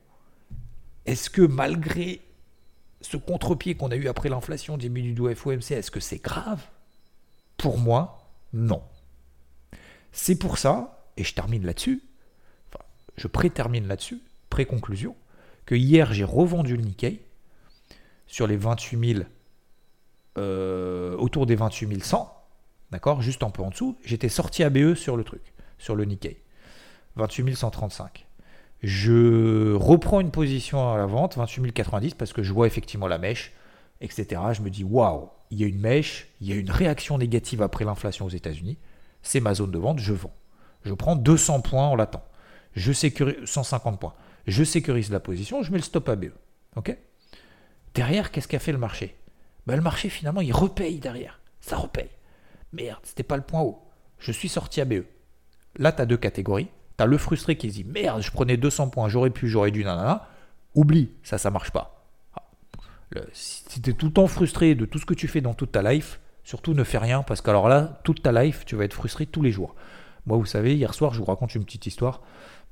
est-ce 1.06 1.30
que 1.30 1.42
malgré 1.42 2.20
ce 3.00 3.16
contre-pied 3.16 3.74
qu'on 3.74 3.90
a 3.90 3.96
eu 3.96 4.08
après 4.08 4.28
l'inflation 4.28 4.76
minutes 4.76 5.14
du 5.14 5.34
FOMC, 5.34 5.72
est-ce 5.72 5.90
que 5.90 6.00
c'est 6.00 6.22
grave? 6.22 6.62
Pour 7.56 7.78
moi, 7.78 8.30
non. 8.52 8.82
C'est 10.12 10.36
pour 10.36 10.58
ça, 10.58 11.06
et 11.16 11.24
je 11.24 11.34
termine 11.34 11.64
là-dessus, 11.64 12.02
je 13.16 13.26
pré-termine 13.28 13.86
là-dessus, 13.86 14.20
pré-conclusion, 14.48 15.14
que 15.66 15.74
hier 15.74 16.12
j'ai 16.12 16.24
revendu 16.24 16.76
le 16.76 16.82
Nikkei 16.82 17.20
sur 18.26 18.46
les 18.46 18.56
28 18.56 19.14
000, 19.14 19.24
euh, 20.38 21.16
autour 21.16 21.46
des 21.46 21.54
28 21.54 22.02
100, 22.02 22.32
d'accord, 22.90 23.20
juste 23.22 23.42
un 23.42 23.50
peu 23.50 23.62
en 23.62 23.70
dessous. 23.70 23.96
J'étais 24.04 24.28
sorti 24.28 24.62
ABE 24.62 24.94
sur 24.94 25.16
le 25.16 25.24
truc, 25.24 25.52
sur 25.78 25.94
le 25.94 26.04
Nikkei, 26.04 26.40
28 27.16 27.54
135. 27.54 28.26
Je 28.82 29.74
reprends 29.74 30.20
une 30.20 30.30
position 30.30 30.92
à 30.92 30.96
la 30.96 31.06
vente, 31.06 31.36
28 31.36 31.72
090, 31.72 32.14
parce 32.14 32.32
que 32.32 32.42
je 32.42 32.52
vois 32.52 32.66
effectivement 32.66 33.06
la 33.06 33.18
mèche, 33.18 33.52
etc. 34.00 34.40
Je 34.52 34.62
me 34.62 34.70
dis, 34.70 34.84
waouh, 34.84 35.28
il 35.50 35.60
y 35.60 35.64
a 35.64 35.66
une 35.66 35.80
mèche, 35.80 36.28
il 36.40 36.48
y 36.48 36.52
a 36.52 36.56
une 36.56 36.70
réaction 36.70 37.18
négative 37.18 37.60
après 37.60 37.84
l'inflation 37.84 38.24
aux 38.24 38.30
États-Unis. 38.30 38.78
C'est 39.22 39.40
ma 39.40 39.54
zone 39.54 39.70
de 39.70 39.78
vente, 39.78 39.98
je 39.98 40.12
vends. 40.12 40.34
Je 40.84 40.94
prends 40.94 41.16
200 41.16 41.60
points 41.60 41.88
en 41.88 41.96
l'attend. 41.96 42.24
Je 42.74 42.92
sécurise 42.92 43.36
150 43.44 44.00
points. 44.00 44.14
Je 44.46 44.64
sécurise 44.64 45.10
la 45.10 45.20
position, 45.20 45.62
je 45.62 45.70
mets 45.70 45.78
le 45.78 45.84
stop 45.84 46.08
à 46.08 46.16
BE. 46.16 46.32
OK? 46.76 46.96
Derrière, 47.94 48.30
qu'est-ce 48.30 48.48
qu'a 48.48 48.58
fait 48.58 48.72
le 48.72 48.78
marché? 48.78 49.16
Ben, 49.66 49.76
Le 49.76 49.82
marché, 49.82 50.08
finalement, 50.08 50.40
il 50.40 50.52
repaye 50.52 50.98
derrière. 50.98 51.40
Ça 51.60 51.76
repaye. 51.76 52.08
Merde, 52.72 53.00
c'était 53.02 53.22
pas 53.22 53.36
le 53.36 53.42
point 53.42 53.60
haut. 53.60 53.82
Je 54.18 54.32
suis 54.32 54.48
sorti 54.48 54.80
à 54.80 54.84
BE. 54.84 55.04
Là, 55.76 55.92
tu 55.92 56.02
as 56.02 56.06
deux 56.06 56.16
catégories. 56.16 56.68
T'as 56.96 57.06
le 57.06 57.18
frustré 57.18 57.56
qui 57.56 57.70
se 57.70 57.76
dit 57.76 57.84
merde, 57.84 58.20
je 58.20 58.30
prenais 58.30 58.56
200 58.56 58.90
points, 58.90 59.08
j'aurais 59.08 59.30
pu, 59.30 59.48
j'aurais 59.48 59.70
dû, 59.70 59.84
nanana. 59.84 60.28
Oublie, 60.74 61.10
ça, 61.22 61.38
ça 61.38 61.50
marche 61.50 61.70
pas. 61.70 62.04
Ah. 62.36 62.42
si 63.32 63.80
tu 63.80 63.90
es 63.90 63.92
tout 63.94 64.06
le 64.06 64.12
temps 64.12 64.26
frustré 64.26 64.74
de 64.74 64.84
tout 64.84 64.98
ce 64.98 65.06
que 65.06 65.14
tu 65.14 65.26
fais 65.26 65.40
dans 65.40 65.54
toute 65.54 65.72
ta 65.72 65.82
life, 65.82 66.20
surtout 66.50 66.74
ne 66.74 66.82
fais 66.82 66.98
rien 66.98 67.22
parce 67.22 67.42
qu'alors 67.42 67.68
là, 67.68 68.00
toute 68.02 68.22
ta 68.22 68.32
life, 68.32 68.64
tu 68.64 68.74
vas 68.74 68.84
être 68.84 68.92
frustré 68.92 69.24
tous 69.24 69.40
les 69.40 69.52
jours. 69.52 69.76
Moi, 70.26 70.36
vous 70.36 70.46
savez, 70.46 70.74
hier 70.74 70.92
soir, 70.94 71.14
je 71.14 71.20
vous 71.20 71.24
raconte 71.24 71.54
une 71.54 71.64
petite 71.64 71.86
histoire 71.86 72.22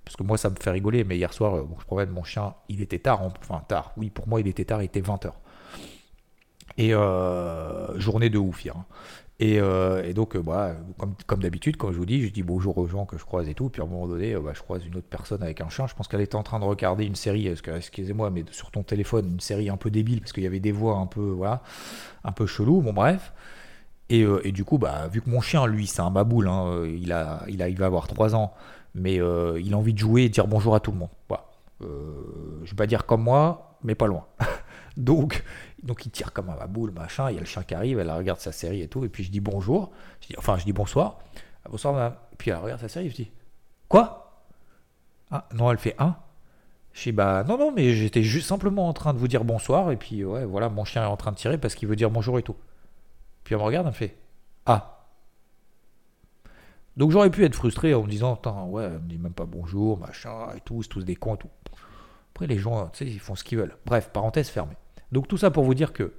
parce 0.04 0.16
que 0.16 0.24
moi, 0.24 0.36
ça 0.36 0.50
me 0.50 0.56
fait 0.56 0.72
rigoler, 0.72 1.04
mais 1.04 1.16
hier 1.16 1.32
soir, 1.32 1.62
bon, 1.64 1.76
je 1.78 1.84
promène 1.84 2.10
mon 2.10 2.24
chien, 2.24 2.54
il 2.68 2.82
était 2.82 2.98
tard, 2.98 3.22
enfin 3.22 3.62
tard, 3.68 3.92
oui, 3.96 4.10
pour 4.10 4.26
moi, 4.26 4.40
il 4.40 4.48
était 4.48 4.64
tard, 4.64 4.82
il 4.82 4.86
était 4.86 5.00
20h. 5.00 5.30
Et 6.76 6.92
euh, 6.92 7.96
journée 8.00 8.30
de 8.30 8.38
ouf. 8.38 8.66
Hein. 8.66 8.84
Euh, 9.40 10.02
et, 10.02 10.14
donc, 10.14 10.34
euh, 10.34 10.42
bah, 10.42 10.74
comme, 11.26 11.40
d'habitude, 11.40 11.76
quand 11.76 11.92
je 11.92 11.98
vous 11.98 12.06
dis, 12.06 12.26
je 12.26 12.32
dis 12.32 12.42
bonjour 12.42 12.76
aux 12.78 12.88
gens 12.88 13.06
que 13.06 13.16
je 13.16 13.24
croise 13.24 13.48
et 13.48 13.54
tout. 13.54 13.68
Puis 13.68 13.80
à 13.80 13.84
un 13.84 13.88
moment 13.88 14.08
donné, 14.08 14.34
euh, 14.34 14.40
bah, 14.40 14.52
je 14.54 14.60
croise 14.60 14.84
une 14.84 14.96
autre 14.96 15.06
personne 15.08 15.42
avec 15.42 15.60
un 15.60 15.68
chien. 15.68 15.86
Je 15.86 15.94
pense 15.94 16.08
qu'elle 16.08 16.20
était 16.20 16.34
en 16.34 16.42
train 16.42 16.58
de 16.58 16.64
regarder 16.64 17.04
une 17.04 17.14
série, 17.14 17.46
excusez-moi, 17.46 18.30
mais 18.30 18.44
sur 18.50 18.70
ton 18.70 18.82
téléphone, 18.82 19.32
une 19.34 19.40
série 19.40 19.68
un 19.68 19.76
peu 19.76 19.90
débile, 19.90 20.20
parce 20.20 20.32
qu'il 20.32 20.42
y 20.42 20.46
avait 20.46 20.60
des 20.60 20.72
voix 20.72 20.96
un 20.96 21.06
peu, 21.06 21.20
voilà, 21.20 21.62
un 22.24 22.32
peu 22.32 22.46
chelou. 22.46 22.80
Bon, 22.80 22.92
bref. 22.92 23.32
Et, 24.10 24.52
du 24.52 24.64
coup, 24.64 24.78
bah, 24.78 25.06
vu 25.08 25.20
que 25.20 25.28
mon 25.28 25.40
chien, 25.40 25.66
lui, 25.66 25.86
c'est 25.86 26.00
un 26.00 26.10
baboule, 26.10 26.48
hein, 26.48 26.82
il, 26.86 27.12
a, 27.12 27.42
il, 27.48 27.62
a, 27.62 27.68
il 27.68 27.76
va 27.76 27.86
avoir 27.86 28.06
3 28.06 28.34
ans, 28.34 28.54
mais 28.94 29.16
il 29.16 29.74
a 29.74 29.76
envie 29.76 29.92
de 29.92 29.98
jouer 29.98 30.22
et 30.22 30.28
de 30.28 30.34
dire 30.34 30.46
bonjour 30.46 30.74
à 30.74 30.80
tout 30.80 30.92
le 30.92 30.98
monde. 30.98 31.10
Voilà. 31.28 31.44
je 31.80 32.70
vais 32.70 32.76
pas 32.76 32.86
dire 32.86 33.04
comme 33.04 33.22
moi, 33.22 33.76
mais 33.82 33.94
pas 33.94 34.06
loin. 34.06 34.24
donc, 34.96 35.44
donc 35.82 36.06
il 36.06 36.10
tire 36.10 36.32
comme 36.32 36.50
un 36.50 36.66
boule, 36.66 36.90
machin. 36.90 37.30
Il 37.30 37.34
y 37.34 37.36
a 37.36 37.40
le 37.40 37.46
chien 37.46 37.62
qui 37.62 37.74
arrive, 37.74 37.98
elle 37.98 38.10
regarde 38.10 38.40
sa 38.40 38.52
série 38.52 38.82
et 38.82 38.88
tout. 38.88 39.04
Et 39.04 39.08
puis 39.08 39.24
je 39.24 39.30
dis 39.30 39.40
bonjour. 39.40 39.90
enfin, 40.36 40.56
je 40.58 40.64
dis 40.64 40.72
bonsoir. 40.72 41.18
Ah, 41.64 41.68
bonsoir, 41.70 41.94
madame. 41.94 42.14
Puis 42.36 42.50
elle 42.50 42.56
regarde 42.58 42.80
sa 42.80 42.88
série. 42.88 43.10
Je 43.10 43.14
dis 43.14 43.30
Quoi? 43.88 44.42
Ah, 45.30 45.48
non, 45.54 45.70
elle 45.70 45.78
fait 45.78 45.94
un. 45.98 46.16
Je 46.92 47.04
dis 47.04 47.12
Bah, 47.12 47.44
non, 47.46 47.58
non, 47.58 47.72
mais 47.72 47.94
j'étais 47.94 48.22
juste 48.22 48.48
simplement 48.48 48.88
en 48.88 48.92
train 48.92 49.14
de 49.14 49.18
vous 49.18 49.28
dire 49.28 49.44
bonsoir. 49.44 49.90
Et 49.92 49.96
puis, 49.96 50.24
ouais, 50.24 50.44
voilà, 50.44 50.68
mon 50.68 50.84
chien 50.84 51.02
est 51.02 51.06
en 51.06 51.16
train 51.16 51.32
de 51.32 51.36
tirer 51.36 51.58
parce 51.58 51.74
qu'il 51.74 51.88
veut 51.88 51.96
dire 51.96 52.10
bonjour 52.10 52.38
et 52.38 52.42
tout. 52.42 52.56
Puis 53.48 53.54
elle 53.54 53.60
me 53.62 53.64
regarde, 53.64 53.86
elle 53.86 53.92
me 53.92 53.96
fait 53.96 54.14
Ah. 54.66 55.06
Donc 56.98 57.12
j'aurais 57.12 57.30
pu 57.30 57.46
être 57.46 57.54
frustré 57.54 57.94
en 57.94 58.02
me 58.02 58.10
disant 58.10 58.34
Attends, 58.34 58.68
ouais, 58.68 58.84
elle 58.84 59.00
me 59.00 59.08
dit 59.08 59.16
même 59.16 59.32
pas 59.32 59.46
bonjour, 59.46 59.96
machin 59.96 60.48
et 60.54 60.60
tout, 60.60 60.82
c'est 60.82 60.90
tous 60.90 61.02
des 61.02 61.16
cons 61.16 61.36
et 61.36 61.38
tout. 61.38 61.48
Après, 62.34 62.46
les 62.46 62.58
gens, 62.58 62.88
tu 62.88 63.06
sais, 63.06 63.10
ils 63.10 63.18
font 63.18 63.36
ce 63.36 63.44
qu'ils 63.44 63.56
veulent. 63.56 63.74
Bref, 63.86 64.10
parenthèse 64.12 64.50
fermée. 64.50 64.76
Donc 65.12 65.28
tout 65.28 65.38
ça 65.38 65.50
pour 65.50 65.64
vous 65.64 65.72
dire 65.72 65.94
que 65.94 66.12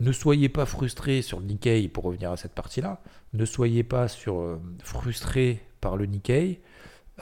ne 0.00 0.12
soyez 0.12 0.50
pas 0.50 0.66
frustrés 0.66 1.22
sur 1.22 1.40
le 1.40 1.46
Nikkei, 1.46 1.88
pour 1.88 2.04
revenir 2.04 2.30
à 2.30 2.36
cette 2.36 2.52
partie-là, 2.52 3.00
ne 3.32 3.46
soyez 3.46 3.82
pas 3.82 4.06
sur, 4.06 4.38
euh, 4.38 4.60
frustrés 4.84 5.66
par 5.80 5.96
le 5.96 6.04
Nikkei 6.04 6.60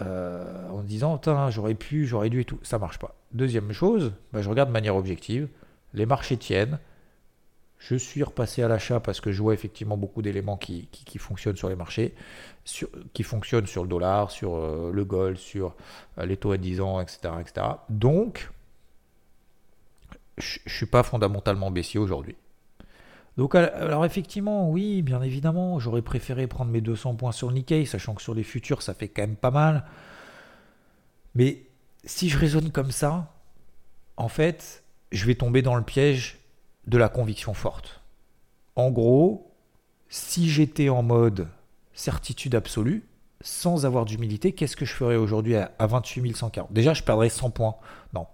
euh, 0.02 0.68
en 0.70 0.82
disant 0.82 1.20
j'aurais 1.50 1.76
pu, 1.76 2.06
j'aurais 2.06 2.28
dû 2.28 2.40
et 2.40 2.44
tout. 2.44 2.58
Ça 2.64 2.80
marche 2.80 2.98
pas. 2.98 3.14
Deuxième 3.30 3.70
chose, 3.70 4.14
bah, 4.32 4.42
je 4.42 4.48
regarde 4.48 4.70
de 4.70 4.72
manière 4.72 4.96
objective, 4.96 5.46
les 5.94 6.06
marchés 6.06 6.36
tiennent. 6.36 6.80
Je 7.78 7.94
suis 7.94 8.22
repassé 8.22 8.62
à 8.62 8.68
l'achat 8.68 9.00
parce 9.00 9.20
que 9.20 9.32
je 9.32 9.42
vois 9.42 9.54
effectivement 9.54 9.96
beaucoup 9.96 10.22
d'éléments 10.22 10.56
qui, 10.56 10.88
fonctionnent 11.18 11.56
sur 11.56 11.68
les 11.68 11.76
marchés, 11.76 12.14
qui 13.12 13.22
fonctionnent 13.22 13.66
sur 13.66 13.82
le 13.82 13.88
dollar, 13.88 14.30
sur 14.30 14.56
euh, 14.56 14.90
le 14.92 15.04
gold, 15.04 15.36
sur 15.36 15.74
les 16.16 16.36
taux 16.36 16.52
à 16.52 16.56
10 16.56 16.80
ans, 16.80 17.00
etc. 17.00 17.34
etc. 17.40 17.66
Donc, 17.90 18.50
je 20.38 20.58
ne 20.64 20.70
suis 20.70 20.86
pas 20.86 21.02
fondamentalement 21.02 21.70
baissier 21.70 22.00
aujourd'hui. 22.00 22.36
Donc, 23.36 23.54
alors 23.54 24.06
effectivement, 24.06 24.70
oui, 24.70 25.02
bien 25.02 25.20
évidemment, 25.20 25.78
j'aurais 25.78 26.02
préféré 26.02 26.46
prendre 26.46 26.70
mes 26.70 26.80
200 26.80 27.16
points 27.16 27.32
sur 27.32 27.48
le 27.48 27.54
Nikkei, 27.54 27.84
sachant 27.84 28.14
que 28.14 28.22
sur 28.22 28.34
les 28.34 28.42
futurs, 28.42 28.80
ça 28.80 28.94
fait 28.94 29.08
quand 29.08 29.22
même 29.22 29.36
pas 29.36 29.50
mal. 29.50 29.84
Mais 31.34 31.64
si 32.04 32.30
je 32.30 32.38
raisonne 32.38 32.70
comme 32.70 32.90
ça, 32.90 33.34
en 34.16 34.28
fait, 34.28 34.84
je 35.12 35.26
vais 35.26 35.34
tomber 35.34 35.60
dans 35.60 35.74
le 35.74 35.82
piège 35.82 36.38
de 36.86 36.98
la 36.98 37.08
conviction 37.08 37.54
forte. 37.54 38.00
En 38.76 38.90
gros, 38.90 39.52
si 40.08 40.48
j'étais 40.48 40.88
en 40.88 41.02
mode 41.02 41.48
certitude 41.92 42.54
absolue, 42.54 43.08
sans 43.40 43.86
avoir 43.86 44.04
d'humilité, 44.04 44.52
qu'est-ce 44.52 44.76
que 44.76 44.84
je 44.84 44.92
ferais 44.92 45.16
aujourd'hui 45.16 45.56
à 45.56 45.72
28 45.78 46.36
140 46.36 46.72
Déjà, 46.72 46.94
je 46.94 47.02
perdrais 47.02 47.28
100 47.28 47.50
points. 47.50 47.76
Non, 48.12 48.26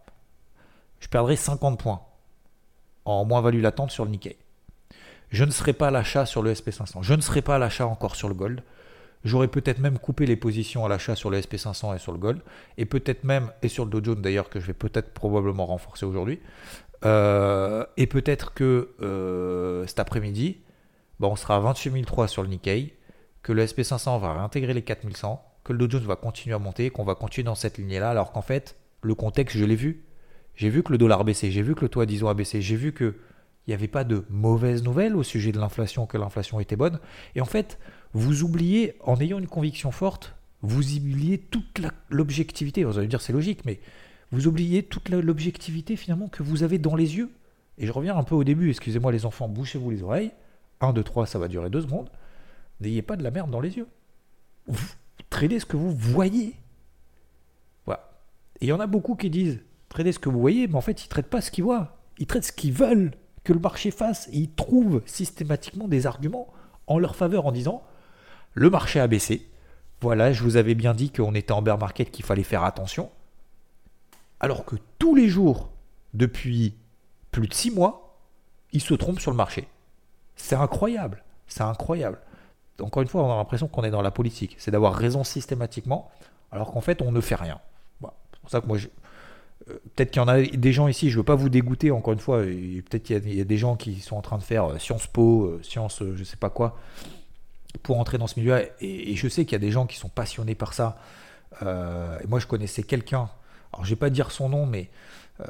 je 1.01 1.09
perdrai 1.09 1.37
50 1.37 1.79
points 1.79 2.03
en 3.05 3.25
moins-value 3.25 3.61
latente 3.61 3.91
sur 3.91 4.05
le 4.05 4.11
Nikkei. 4.11 4.37
Je 5.31 5.45
ne 5.45 5.51
serai 5.51 5.73
pas 5.73 5.88
à 5.88 5.91
l'achat 5.91 6.27
sur 6.27 6.43
le 6.43 6.53
SP500. 6.53 7.03
Je 7.03 7.15
ne 7.15 7.21
serai 7.21 7.43
pas 7.43 7.57
à 7.57 7.59
l'achat 7.59 7.87
encore 7.87 8.17
sur 8.17 8.29
le 8.29 8.35
Gold. 8.35 8.62
J'aurais 9.25 9.49
peut-être 9.49 9.79
même 9.79 9.99
coupé 9.99 10.27
les 10.27 10.37
positions 10.37 10.85
à 10.85 10.88
l'achat 10.88 11.17
sur 11.17 11.31
le 11.31 11.41
SP500 11.41 11.97
et 11.97 11.99
sur 11.99 12.12
le 12.12 12.19
Gold. 12.19 12.41
Et 12.77 12.85
peut-être 12.85 13.25
même, 13.25 13.51
et 13.62 13.69
sur 13.69 13.85
le 13.85 13.91
Dow 13.91 14.05
Jones 14.05 14.21
d'ailleurs, 14.21 14.51
que 14.51 14.61
je 14.61 14.67
vais 14.67 14.73
peut-être 14.75 15.12
probablement 15.12 15.67
renforcer 15.67 16.05
aujourd'hui. 16.05 16.41
Euh, 17.05 17.85
et 17.97 18.07
peut-être 18.07 18.55
que 18.55 18.91
euh, 19.01 19.87
cet 19.87 19.99
après-midi, 19.99 20.59
bon, 21.21 21.33
on 21.33 21.37
sera 21.37 21.57
à 21.57 21.61
28 21.61 22.05
003 22.05 22.29
sur 22.29 22.43
le 22.43 22.49
Nikkei, 22.49 22.95
que 23.43 23.53
le 23.53 23.65
SP500 23.65 24.21
va 24.21 24.35
réintégrer 24.35 24.75
les 24.75 24.83
4100, 24.83 25.43
que 25.65 25.73
le 25.73 25.79
Dow 25.79 25.91
Jones 25.91 26.07
va 26.07 26.17
continuer 26.17 26.55
à 26.55 26.59
monter, 26.59 26.91
qu'on 26.91 27.05
va 27.05 27.15
continuer 27.15 27.45
dans 27.45 27.55
cette 27.55 27.79
lignée-là, 27.79 28.11
alors 28.11 28.33
qu'en 28.33 28.43
fait, 28.43 28.77
le 29.03 29.15
contexte, 29.15 29.57
je 29.57 29.65
l'ai 29.65 29.77
vu, 29.77 30.05
j'ai 30.55 30.69
vu 30.69 30.83
que 30.83 30.93
le 30.93 30.99
dollar 30.99 31.25
baissait, 31.25 31.51
j'ai 31.51 31.62
vu 31.62 31.75
que 31.75 31.81
le 31.81 31.88
taux 31.88 32.01
à 32.01 32.07
10 32.07 32.25
ans 32.25 32.29
a 32.29 32.35
baissé, 32.35 32.61
j'ai 32.61 32.77
vu 32.77 32.93
qu'il 32.93 33.15
n'y 33.67 33.75
avait 33.75 33.88
pas 33.88 34.05
de 34.05 34.25
mauvaises 34.31 34.83
nouvelles 34.83 35.17
au 35.17 35.23
sujet 35.23 35.51
de 35.51 35.59
l'inflation, 35.59 36.07
que 36.07 36.19
l'inflation 36.19 36.61
était 36.61 36.77
bonne. 36.77 37.01
Et 37.35 37.41
en 37.41 37.47
fait, 37.47 37.79
vous 38.12 38.43
oubliez, 38.43 38.97
en 39.01 39.19
ayant 39.19 39.38
une 39.38 39.49
conviction 39.49 39.91
forte, 39.91 40.35
vous 40.62 40.97
oubliez 40.97 41.38
toute 41.38 41.81
l'objectivité. 42.09 42.85
Vous 42.85 42.97
allez 42.99 43.07
me 43.07 43.11
dire 43.11 43.21
c'est 43.21 43.33
logique, 43.33 43.65
mais 43.65 43.81
vous 44.33 44.49
oubliez 44.49 44.83
toute 44.83 45.11
l'objectivité 45.11 45.95
finalement 45.95 46.29
que 46.29 46.42
vous 46.42 46.62
avez 46.62 46.79
dans 46.79 46.97
les 46.97 47.16
yeux. 47.16 47.31
Et 47.79 47.87
je 47.87 47.92
reviens 47.92 48.16
un 48.16 48.23
peu 48.23 48.35
au 48.35 48.45
début, 48.45 48.71
excusez-moi 48.71 49.12
les 49.12 49.27
enfants, 49.27 49.49
bouchez-vous 49.49 49.90
les 49.90 50.03
oreilles. 50.03 50.33
1, 50.81 50.92
2, 50.92 51.03
3, 51.03 51.27
ça 51.27 51.38
va 51.38 51.49
durer 51.49 51.71
2 51.71 51.83
secondes. 51.83 52.11
N'ayez 52.81 53.03
pas 53.03 53.16
de 53.16 53.23
la 53.23 53.31
merde 53.31 53.51
dans 53.51 53.61
les 53.61 53.77
yeux. 53.77 53.87
Vous 54.66 54.95
tradez 55.31 55.61
ce 55.61 55.66
que 55.66 55.77
vous 55.77 55.92
voyez. 55.92 56.57
Voilà. 57.85 58.11
Et 58.61 58.66
il 58.66 58.68
y 58.68 58.73
en 58.73 58.81
a 58.81 58.87
beaucoup 58.87 59.14
qui 59.14 59.31
disent 59.31 59.61
traiter 59.88 60.12
ce 60.12 60.18
que 60.18 60.29
vous 60.29 60.40
voyez, 60.40 60.66
mais 60.66 60.77
en 60.77 60.81
fait, 60.81 61.03
ils 61.03 61.07
ne 61.07 61.11
traitent 61.11 61.31
pas 61.31 61.40
ce 61.40 61.51
qu'ils 61.51 61.64
voient. 61.64 61.99
Ils 62.18 62.27
traitent 62.27 62.45
ce 62.45 62.53
qu'ils 62.53 62.73
veulent 62.73 63.12
que 63.45 63.53
le 63.53 63.61
marché 63.61 63.90
fasse 63.90 64.29
et 64.29 64.38
ils 64.38 64.51
trouvent 64.51 65.03
systématiquement 65.05 65.88
des 65.88 66.07
arguments 66.07 66.49
en 66.87 66.99
leur 66.99 67.16
faveur 67.16 67.47
en 67.47 67.53
disant 67.53 67.83
le 68.55 68.71
marché 68.71 69.01
a 69.01 69.07
baissé. 69.07 69.49
Voilà, 70.01 70.33
je 70.33 70.42
vous 70.42 70.57
avais 70.57 70.75
bien 70.75 70.95
dit 70.95 71.11
qu'on 71.11 71.35
était 71.35 71.53
en 71.53 71.62
bear 71.62 71.79
market, 71.79 72.11
qu'il 72.11 72.25
fallait 72.25 72.42
faire 72.42 72.64
attention. 72.64 73.11
Alors 74.42 74.64
que 74.64 74.76
tous 74.98 75.14
les 75.14 75.28
jours, 75.28 75.70
depuis 76.14 76.74
plus 77.31 77.48
de 77.48 77.55
six 77.55 77.70
mois, 77.70 78.18
ils 78.72 78.81
se 78.81 78.92
trompent 78.94 79.20
sur 79.20 79.31
le 79.31 79.37
marché. 79.37 79.68
C'est 80.37 80.57
incroyable. 80.57 81.22
C'est 81.46 81.62
incroyable. 81.62 82.18
Encore 82.81 83.02
une 83.02 83.09
fois, 83.09 83.22
on 83.22 83.33
a 83.33 83.37
l'impression 83.37 83.68
qu'on 83.68 83.85
est 83.85 83.90
dans 83.90 84.02
la 84.02 84.11
politique. 84.11 84.57
C'est 84.59 84.72
d'avoir 84.72 84.94
raison 84.94 85.22
systématiquement, 85.22 86.11
alors 86.50 86.72
qu'en 86.72 86.81
fait, 86.81 87.00
on 87.02 87.12
ne 87.12 87.20
fait 87.20 87.37
rien. 87.37 87.61
C'est 88.02 88.40
pour 88.40 88.50
ça 88.50 88.61
que 88.61 88.66
moi, 88.66 88.78
euh, 88.78 89.74
peut-être 89.94 90.11
qu'il 90.11 90.20
y 90.20 90.24
en 90.24 90.28
a 90.28 90.42
des 90.42 90.72
gens 90.72 90.88
ici, 90.88 91.09
je 91.09 91.14
ne 91.14 91.18
veux 91.18 91.24
pas 91.24 91.37
vous 91.37 91.48
dégoûter, 91.48 91.92
encore 91.92 92.12
une 92.12 92.18
fois, 92.18 92.38
peut-être 92.38 93.05
qu'il 93.05 93.35
y, 93.35 93.40
a 93.40 93.44
des 93.44 93.59
gens 93.59 93.76
qui 93.76 94.00
sont 94.00 94.16
en 94.16 94.22
train 94.22 94.38
de 94.38 94.42
faire 94.42 94.72
euh, 94.72 94.78
Sciences 94.78 95.07
Po, 95.07 95.44
euh, 95.44 95.61
Sciences, 95.62 96.00
je 96.00 96.18
ne 96.18 96.24
sais 96.24 96.37
pas 96.37 96.50
quoi, 96.50 96.76
pour 97.85 98.00
entrer 98.00 98.18
dans 98.18 98.26
ce 98.26 98.40
milieu-là. 98.40 98.62
Et, 98.81 99.14
je 99.14 99.28
sais 99.28 99.44
qu'il 99.44 99.52
y 99.52 99.57
a 99.57 99.64
des 99.64 99.70
gens 99.70 99.87
qui 99.87 99.96
sont 99.96 100.09
passionnés 100.09 100.57
par 100.57 100.74
ça. 100.74 100.98
et 101.61 102.26
moi, 102.26 102.40
je 102.40 102.46
connaissais 102.48 102.83
quelqu'un, 102.83 103.28
alors 103.73 103.85
je 103.85 103.91
vais 103.91 103.97
pas 103.97 104.11
dire 104.11 104.31
son 104.31 104.49
nom, 104.49 104.67
mais 104.67 104.91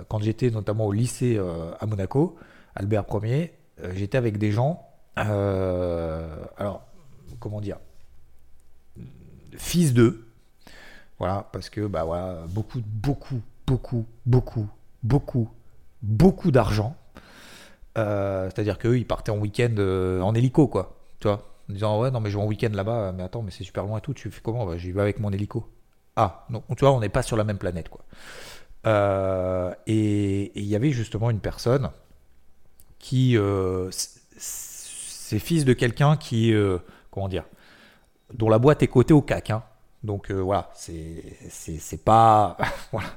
quand 0.09 0.21
j'étais 0.21 0.51
notamment 0.51 0.87
au 0.87 0.93
lycée 0.93 1.39
à 1.81 1.87
Monaco, 1.87 2.37
Albert 2.75 3.05
Ier, 3.23 3.53
j'étais 3.95 4.17
avec 4.17 4.39
des 4.39 4.53
gens, 4.53 4.89
alors, 5.17 6.83
comment 7.41 7.61
dire, 7.61 7.79
fils 9.57 9.93
d'eux, 9.93 10.27
voilà, 11.19 11.49
parce 11.53 11.69
que 11.69 11.87
bah 11.87 12.05
voilà, 12.05 12.45
beaucoup, 12.49 12.81
beaucoup, 12.85 13.41
beaucoup, 13.67 14.07
beaucoup, 14.27 14.69
beaucoup, 15.03 15.49
beaucoup 16.03 16.51
d'argent. 16.51 16.97
Euh, 17.99 18.51
c'est-à-dire 18.51 18.79
qu'eux, 18.79 18.99
ils 18.99 19.07
partaient 19.07 19.31
en 19.31 19.39
week-end 19.39 19.75
euh, 19.79 20.21
en 20.21 20.35
hélico, 20.35 20.67
quoi. 20.67 20.99
Tu 21.21 21.29
vois? 21.29 21.49
En 21.69 21.73
disant, 21.73 22.01
ouais, 22.01 22.11
non, 22.11 22.21
mais 22.21 22.31
je 22.31 22.37
vais 22.37 22.43
en 22.43 22.47
week-end 22.47 22.71
là-bas, 22.73 23.13
mais 23.13 23.23
attends, 23.23 23.43
mais 23.43 23.51
c'est 23.51 23.65
super 23.65 23.85
loin 23.85 23.99
et 23.99 24.01
tout, 24.01 24.15
tu 24.15 24.31
fais 24.31 24.41
comment? 24.43 24.67
Bah, 24.67 24.77
J'y 24.77 24.93
vais 24.93 25.01
avec 25.01 25.21
mon 25.21 25.31
hélico. 25.31 25.69
Ah, 26.17 26.47
non, 26.51 26.63
tu 26.77 26.81
vois, 26.81 26.93
on 26.93 27.01
n'est 27.01 27.09
pas 27.09 27.23
sur 27.23 27.37
la 27.37 27.45
même 27.45 27.59
planète, 27.59 27.89
quoi. 27.89 28.05
Euh, 28.85 29.73
et 29.87 30.53
il 30.59 30.67
y 30.67 30.75
avait 30.75 30.91
justement 30.91 31.31
une 31.31 31.41
personne 31.41 31.91
qui. 32.99 33.37
c'est 34.39 35.39
fils 35.39 35.65
de 35.65 35.73
quelqu'un 35.73 36.17
qui. 36.17 36.55
comment 37.11 37.29
dire 37.29 37.45
Dont 38.35 38.49
la 38.49 38.59
boîte 38.59 38.83
est 38.83 38.89
cotée 38.89 39.15
au 39.15 39.23
CAC, 39.23 39.51
hein. 39.51 39.63
Donc 40.03 40.31
voilà, 40.31 40.71
c'est 40.75 42.05
pas. 42.05 42.57
voilà. 42.93 43.09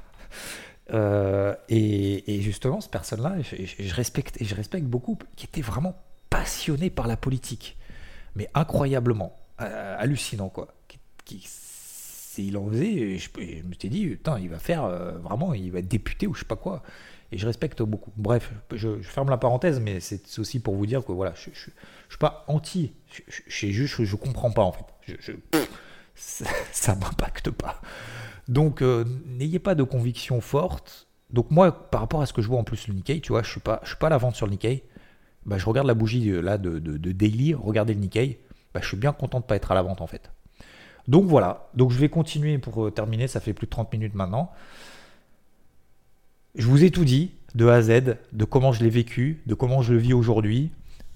Euh, 0.92 1.54
et, 1.68 2.40
justement, 2.40 2.80
cette 2.80 2.90
personne-là, 2.90 3.36
je, 3.42 3.94
respecte, 3.94 4.42
je 4.42 4.54
respecte 4.54 4.86
beaucoup, 4.86 5.18
qui 5.36 5.46
était 5.46 5.60
vraiment 5.60 5.96
passionné 6.30 6.90
par 6.90 7.06
la 7.06 7.16
politique. 7.16 7.76
Mais 8.34 8.48
incroyablement, 8.54 9.34
euh, 9.60 9.96
hallucinant, 9.98 10.48
quoi. 10.48 10.68
Il 12.42 12.56
en 12.56 12.68
faisait, 12.68 13.18
je, 13.18 13.28
me 13.64 13.74
suis 13.78 13.88
dit, 13.88 14.06
putain, 14.06 14.38
il 14.38 14.48
va 14.48 14.58
faire 14.58 14.84
euh, 14.84 15.12
vraiment, 15.18 15.54
il 15.54 15.70
va 15.72 15.78
être 15.80 15.88
député 15.88 16.26
ou 16.26 16.34
je 16.34 16.40
sais 16.40 16.46
pas 16.46 16.56
quoi. 16.56 16.82
Et 17.32 17.38
je 17.38 17.46
respecte 17.46 17.82
beaucoup. 17.82 18.12
Bref, 18.16 18.52
je, 18.72 19.00
ferme 19.02 19.30
la 19.30 19.36
parenthèse, 19.36 19.80
mais 19.80 20.00
c'est 20.00 20.38
aussi 20.38 20.60
pour 20.60 20.76
vous 20.76 20.86
dire 20.86 21.04
que 21.04 21.12
voilà, 21.12 21.34
je, 21.34 21.50
suis 21.50 21.72
pas 22.20 22.44
anti, 22.46 22.92
je, 23.48 23.66
juste, 23.68 24.02
je, 24.04 24.16
comprends 24.16 24.50
pas 24.52 24.62
en 24.62 24.72
fait. 24.72 25.18
Ça, 26.14 26.94
m'impacte 26.94 27.50
pas. 27.50 27.80
Donc, 28.48 28.80
euh, 28.80 29.04
n'ayez 29.26 29.58
pas 29.58 29.74
de 29.74 29.82
conviction 29.82 30.40
forte. 30.40 31.08
Donc, 31.30 31.50
moi, 31.50 31.90
par 31.90 32.00
rapport 32.00 32.22
à 32.22 32.26
ce 32.26 32.32
que 32.32 32.40
je 32.40 32.48
vois 32.48 32.58
en 32.58 32.64
plus 32.64 32.88
le 32.88 32.94
Nikkei, 32.94 33.20
tu 33.20 33.32
vois, 33.32 33.42
je 33.42 33.50
suis, 33.50 33.60
pas, 33.60 33.80
suis 33.84 33.96
pas 33.96 34.06
à 34.06 34.10
la 34.10 34.18
vente 34.18 34.36
sur 34.36 34.46
le 34.46 34.52
Nikkei. 34.52 34.84
Bah, 35.44 35.58
je 35.58 35.66
regarde 35.66 35.86
la 35.86 35.94
bougie 35.94 36.30
euh, 36.30 36.40
là 36.40 36.58
de, 36.58 36.78
de, 36.78 37.12
daily, 37.12 37.54
regardez 37.54 37.94
le 37.94 38.00
Nikkei. 38.00 38.40
Bah, 38.72 38.80
je 38.82 38.88
suis 38.88 38.96
bien 38.96 39.12
content 39.12 39.38
de 39.38 39.44
ne 39.44 39.48
pas 39.48 39.56
être 39.56 39.72
à 39.72 39.74
la 39.74 39.82
vente 39.82 40.00
en 40.00 40.06
fait. 40.06 40.30
Donc 41.08 41.24
voilà, 41.24 41.68
donc 41.74 41.90
je 41.90 41.98
vais 41.98 42.08
continuer 42.08 42.58
pour 42.58 42.86
euh, 42.86 42.90
terminer, 42.90 43.28
ça 43.28 43.40
fait 43.40 43.52
plus 43.52 43.66
de 43.66 43.70
30 43.70 43.92
minutes 43.92 44.14
maintenant. 44.14 44.50
Je 46.54 46.66
vous 46.66 46.84
ai 46.84 46.90
tout 46.90 47.04
dit, 47.04 47.32
de 47.54 47.66
A 47.68 47.74
à 47.74 47.82
Z, 47.82 48.16
de 48.32 48.44
comment 48.44 48.72
je 48.72 48.82
l'ai 48.82 48.90
vécu, 48.90 49.42
de 49.46 49.54
comment 49.54 49.82
je 49.82 49.92
le 49.92 49.98
vis 49.98 50.14
aujourd'hui, 50.14 50.70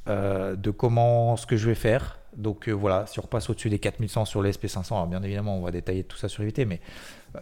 de 0.06 0.70
comment 0.70 1.36
ce 1.36 1.46
que 1.46 1.56
je 1.56 1.66
vais 1.66 1.74
faire. 1.74 2.18
Donc 2.36 2.68
voilà, 2.68 3.06
si 3.06 3.18
on 3.20 3.22
repasse 3.22 3.48
au-dessus 3.48 3.70
des 3.70 3.78
4100 3.78 4.24
sur 4.26 4.42
les 4.42 4.52
SP500, 4.52 4.92
alors 4.92 5.06
bien 5.06 5.22
évidemment 5.22 5.56
on 5.56 5.62
va 5.62 5.70
détailler 5.70 6.04
tout 6.04 6.16
ça 6.16 6.28
sur 6.28 6.42
l'évité, 6.42 6.64
mais 6.66 6.80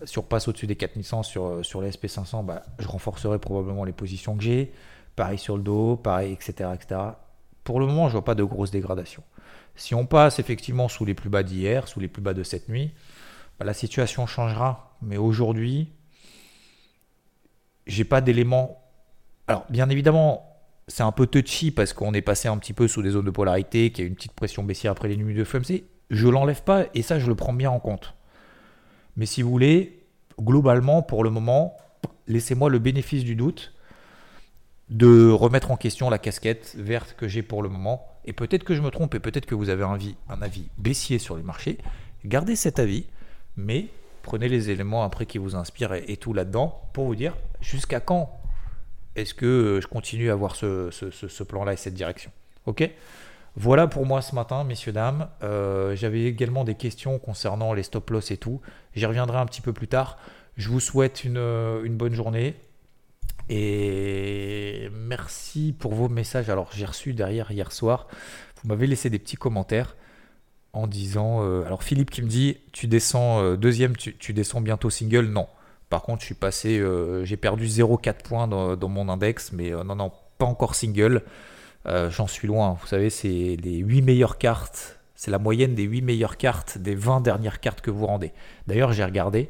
si 0.04 0.18
on 0.18 0.22
repasse 0.22 0.48
au-dessus 0.48 0.66
des 0.66 0.76
4100 0.76 1.22
sur, 1.22 1.46
euh, 1.46 1.62
sur 1.62 1.80
les 1.80 1.90
SP500, 1.90 2.44
bah, 2.44 2.62
je 2.78 2.86
renforcerai 2.86 3.38
probablement 3.38 3.84
les 3.84 3.92
positions 3.92 4.36
que 4.36 4.42
j'ai. 4.42 4.72
Pareil 5.16 5.38
sur 5.38 5.56
le 5.56 5.62
dos, 5.62 5.96
pareil, 5.96 6.32
etc., 6.32 6.70
etc. 6.74 7.00
Pour 7.64 7.80
le 7.80 7.86
moment, 7.86 8.08
je 8.08 8.12
vois 8.12 8.24
pas 8.24 8.34
de 8.34 8.44
grosse 8.44 8.70
dégradation. 8.70 9.22
Si 9.78 9.94
on 9.94 10.06
passe 10.06 10.40
effectivement 10.40 10.88
sous 10.88 11.04
les 11.04 11.14
plus 11.14 11.30
bas 11.30 11.44
d'hier, 11.44 11.86
sous 11.86 12.00
les 12.00 12.08
plus 12.08 12.20
bas 12.20 12.34
de 12.34 12.42
cette 12.42 12.68
nuit, 12.68 12.90
bah, 13.58 13.64
la 13.64 13.72
situation 13.72 14.26
changera. 14.26 14.96
Mais 15.02 15.16
aujourd'hui, 15.16 15.92
j'ai 17.86 18.04
pas 18.04 18.20
d'éléments. 18.20 18.82
Alors, 19.46 19.64
bien 19.70 19.88
évidemment, 19.88 20.60
c'est 20.88 21.04
un 21.04 21.12
peu 21.12 21.26
touchy 21.26 21.70
parce 21.70 21.92
qu'on 21.92 22.12
est 22.12 22.22
passé 22.22 22.48
un 22.48 22.58
petit 22.58 22.72
peu 22.72 22.88
sous 22.88 23.02
des 23.02 23.10
zones 23.10 23.24
de 23.24 23.30
polarité, 23.30 23.92
qu'il 23.92 24.04
y 24.04 24.06
a 24.06 24.08
une 24.08 24.16
petite 24.16 24.32
pression 24.32 24.64
baissière 24.64 24.90
après 24.90 25.08
les 25.08 25.16
nuits 25.16 25.34
de 25.34 25.44
FMC. 25.44 25.84
Je 26.10 26.28
l'enlève 26.28 26.64
pas 26.64 26.86
et 26.94 27.02
ça, 27.02 27.20
je 27.20 27.28
le 27.28 27.36
prends 27.36 27.52
bien 27.52 27.70
en 27.70 27.78
compte. 27.78 28.14
Mais 29.16 29.26
si 29.26 29.42
vous 29.42 29.50
voulez, 29.50 30.04
globalement, 30.40 31.02
pour 31.02 31.22
le 31.22 31.30
moment, 31.30 31.76
laissez-moi 32.26 32.68
le 32.68 32.80
bénéfice 32.80 33.22
du 33.22 33.36
doute 33.36 33.74
de 34.90 35.30
remettre 35.30 35.70
en 35.70 35.76
question 35.76 36.10
la 36.10 36.18
casquette 36.18 36.74
verte 36.76 37.14
que 37.16 37.28
j'ai 37.28 37.42
pour 37.42 37.62
le 37.62 37.68
moment. 37.68 38.06
Et 38.28 38.34
peut-être 38.34 38.62
que 38.62 38.74
je 38.74 38.82
me 38.82 38.90
trompe 38.90 39.14
et 39.14 39.20
peut-être 39.20 39.46
que 39.46 39.54
vous 39.54 39.70
avez 39.70 39.84
un 39.84 39.94
avis, 39.94 40.14
un 40.28 40.42
avis 40.42 40.68
baissier 40.76 41.18
sur 41.18 41.34
les 41.38 41.42
marchés. 41.42 41.78
Gardez 42.26 42.56
cet 42.56 42.78
avis, 42.78 43.06
mais 43.56 43.86
prenez 44.22 44.50
les 44.50 44.68
éléments 44.68 45.02
après 45.02 45.24
qui 45.24 45.38
vous 45.38 45.56
inspirent 45.56 45.94
et, 45.94 46.18
tout 46.18 46.34
là-dedans 46.34 46.78
pour 46.92 47.06
vous 47.06 47.14
dire 47.14 47.34
jusqu'à 47.62 48.00
quand 48.00 48.38
est-ce 49.16 49.32
que 49.32 49.80
je 49.82 49.86
continue 49.86 50.28
à 50.28 50.34
avoir 50.34 50.56
ce, 50.56 51.42
plan-là 51.42 51.72
et 51.72 51.76
cette 51.76 51.94
direction. 51.94 52.30
Ok? 52.66 52.90
Voilà 53.56 53.86
pour 53.86 54.04
moi 54.04 54.20
ce 54.20 54.34
matin, 54.34 54.62
messieurs, 54.62 54.92
dames. 54.92 55.28
Euh, 55.42 55.96
j'avais 55.96 56.24
également 56.24 56.64
des 56.64 56.74
questions 56.74 57.18
concernant 57.18 57.72
les 57.72 57.82
stop 57.82 58.10
loss 58.10 58.30
et 58.30 58.36
tout. 58.36 58.60
J'y 58.94 59.06
reviendrai 59.06 59.38
un 59.38 59.46
petit 59.46 59.62
peu 59.62 59.72
plus 59.72 59.88
tard. 59.88 60.18
Je 60.58 60.68
vous 60.68 60.80
souhaite 60.80 61.24
une, 61.24 61.38
euh, 61.38 61.88
bonne 61.88 62.14
journée. 62.14 62.56
Et 63.48 64.90
merci 64.92 65.74
pour 65.78 65.94
vos 65.94 66.08
messages. 66.08 66.50
Alors, 66.50 66.70
j'ai 66.74 66.84
reçu 66.84 67.14
derrière 67.14 67.50
hier 67.50 67.72
soir, 67.72 68.08
vous 68.62 68.68
m'avez 68.68 68.86
laissé 68.86 69.08
des 69.08 69.18
petits 69.18 69.36
commentaires 69.36 69.96
en 70.72 70.86
disant 70.86 71.42
euh, 71.42 71.64
Alors, 71.64 71.82
Philippe 71.82 72.10
qui 72.10 72.22
me 72.22 72.28
dit 72.28 72.58
Tu 72.72 72.86
descends 72.86 73.54
deuxième, 73.54 73.96
tu, 73.96 74.32
descends 74.32 74.60
bientôt 74.60 74.90
single? 74.90 75.26
Non. 75.26 75.46
Par 75.88 76.02
contre, 76.02 76.20
je 76.20 76.26
suis 76.26 76.34
passé, 76.34 76.82
j'ai 77.22 77.36
perdu 77.38 77.66
0,4 77.66 78.22
points 78.22 78.46
dans, 78.46 78.76
dans, 78.76 78.88
mon 78.88 79.08
index, 79.08 79.52
mais 79.52 79.70
non, 79.70 79.96
non, 79.96 80.12
pas 80.36 80.44
encore 80.44 80.74
single. 80.74 81.22
Euh, 81.86 82.10
j'en 82.10 82.26
suis 82.26 82.48
loin. 82.48 82.76
Vous 82.80 82.86
savez, 82.86 83.10
c'est 83.10 83.56
les 83.62 83.78
8 83.78 84.02
meilleures 84.02 84.38
cartes. 84.38 84.98
C'est 85.14 85.30
la 85.30 85.38
moyenne 85.38 85.74
des 85.74 85.84
8 85.84 86.02
meilleures 86.02 86.36
cartes 86.36 86.78
des 86.78 86.94
20 86.94 87.20
dernières 87.20 87.60
cartes 87.60 87.80
que 87.80 87.90
vous 87.90 88.06
rendez. 88.06 88.32
D'ailleurs, 88.66 88.92
j'ai 88.92 89.04
regardé. 89.04 89.48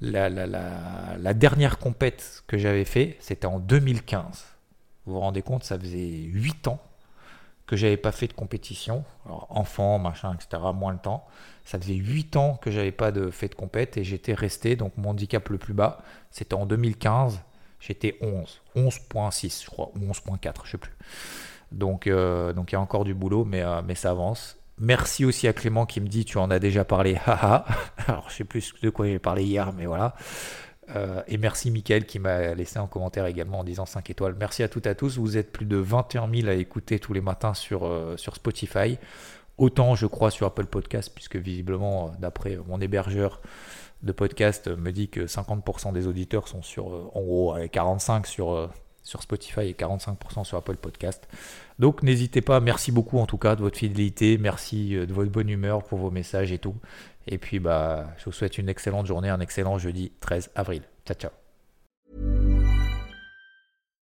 La, 0.00 1.34
dernière 1.34 1.78
compète 1.78 2.44
que 2.46 2.56
j'avais 2.58 2.84
fait, 2.84 3.16
c'était 3.20 3.46
en 3.46 3.58
2015. 3.58 4.44
Vous 5.06 5.14
vous 5.14 5.20
rendez 5.20 5.42
compte, 5.42 5.64
ça 5.64 5.78
faisait 5.78 5.98
8 5.98 6.68
ans 6.68 6.80
que 7.66 7.76
j'avais 7.76 7.96
pas 7.96 8.12
fait 8.12 8.26
de 8.26 8.32
compétition. 8.32 9.04
Alors, 9.26 9.46
enfant, 9.50 9.98
machin, 9.98 10.34
etc., 10.34 10.62
moins 10.74 10.92
le 10.92 10.98
temps. 10.98 11.26
Ça 11.64 11.78
faisait 11.78 11.94
8 11.94 12.36
ans 12.36 12.58
que 12.60 12.70
j'avais 12.70 12.92
pas 12.92 13.12
de 13.12 13.30
fait 13.30 13.48
de 13.48 13.54
compète 13.54 13.96
et 13.96 14.04
j'étais 14.04 14.34
resté. 14.34 14.76
Donc, 14.76 14.96
mon 14.96 15.10
handicap 15.10 15.48
le 15.48 15.58
plus 15.58 15.74
bas, 15.74 16.02
c'était 16.30 16.54
en 16.54 16.66
2015 16.66 17.40
j'étais 17.80 18.18
11, 18.20 18.60
11.6 18.76 19.64
je 19.64 19.70
crois, 19.70 19.90
11.4, 19.98 20.54
je 20.64 20.70
sais 20.70 20.78
plus. 20.78 20.92
Donc 21.72 22.06
euh, 22.06 22.52
donc 22.52 22.72
il 22.72 22.74
y 22.74 22.76
a 22.76 22.80
encore 22.80 23.04
du 23.04 23.14
boulot, 23.14 23.44
mais, 23.44 23.62
euh, 23.62 23.80
mais 23.84 23.94
ça 23.94 24.10
avance. 24.10 24.56
Merci 24.80 25.24
aussi 25.24 25.46
à 25.46 25.52
Clément 25.52 25.86
qui 25.86 26.00
me 26.00 26.08
dit 26.08 26.24
tu 26.24 26.38
en 26.38 26.50
as 26.50 26.58
déjà 26.58 26.84
parlé, 26.84 27.16
haha. 27.26 27.64
Alors 28.06 28.28
je 28.28 28.34
sais 28.34 28.44
plus 28.44 28.74
de 28.82 28.90
quoi 28.90 29.06
j'ai 29.06 29.18
parlé 29.18 29.44
hier, 29.44 29.72
mais 29.72 29.86
voilà. 29.86 30.14
Euh, 30.96 31.22
et 31.28 31.38
merci 31.38 31.70
Mickaël 31.70 32.04
qui 32.04 32.18
m'a 32.18 32.54
laissé 32.54 32.78
un 32.78 32.88
commentaire 32.88 33.26
également 33.26 33.60
en 33.60 33.64
disant 33.64 33.86
5 33.86 34.10
étoiles. 34.10 34.34
Merci 34.38 34.64
à 34.64 34.68
toutes 34.68 34.86
et 34.86 34.90
à 34.90 34.94
tous. 34.96 35.18
Vous 35.18 35.36
êtes 35.36 35.52
plus 35.52 35.66
de 35.66 35.76
21 35.76 36.28
000 36.28 36.48
à 36.48 36.54
écouter 36.54 36.98
tous 36.98 37.12
les 37.12 37.20
matins 37.20 37.54
sur, 37.54 37.88
sur 38.16 38.34
Spotify. 38.34 38.98
Autant 39.58 39.94
je 39.94 40.06
crois 40.06 40.30
sur 40.30 40.46
Apple 40.46 40.66
Podcast, 40.66 41.12
puisque 41.14 41.36
visiblement, 41.36 42.12
d'après 42.18 42.58
mon 42.66 42.80
hébergeur, 42.80 43.40
de 44.02 44.12
podcast 44.12 44.68
me 44.68 44.90
dit 44.92 45.08
que 45.08 45.26
50% 45.26 45.92
des 45.92 46.06
auditeurs 46.06 46.48
sont 46.48 46.62
sur, 46.62 46.88
euh, 46.88 47.10
en 47.14 47.20
gros, 47.20 47.54
45 47.70 48.26
sur, 48.26 48.52
euh, 48.52 48.68
sur 49.02 49.22
Spotify 49.22 49.62
et 49.62 49.72
45% 49.72 50.44
sur 50.44 50.58
Apple 50.58 50.76
Podcast. 50.76 51.28
Donc 51.78 52.02
n'hésitez 52.02 52.40
pas, 52.40 52.60
merci 52.60 52.92
beaucoup 52.92 53.18
en 53.18 53.26
tout 53.26 53.38
cas 53.38 53.56
de 53.56 53.62
votre 53.62 53.78
fidélité, 53.78 54.38
merci 54.38 54.96
euh, 54.96 55.06
de 55.06 55.12
votre 55.12 55.30
bonne 55.30 55.48
humeur 55.48 55.82
pour 55.82 55.98
vos 55.98 56.10
messages 56.10 56.52
et 56.52 56.58
tout. 56.58 56.76
Et 57.26 57.38
puis 57.38 57.58
bah, 57.58 58.08
je 58.18 58.24
vous 58.26 58.32
souhaite 58.32 58.58
une 58.58 58.68
excellente 58.68 59.06
journée, 59.06 59.28
un 59.28 59.40
excellent 59.40 59.78
jeudi 59.78 60.12
13 60.20 60.50
avril. 60.54 60.82
Ciao 61.06 61.16
ciao. 61.16 62.49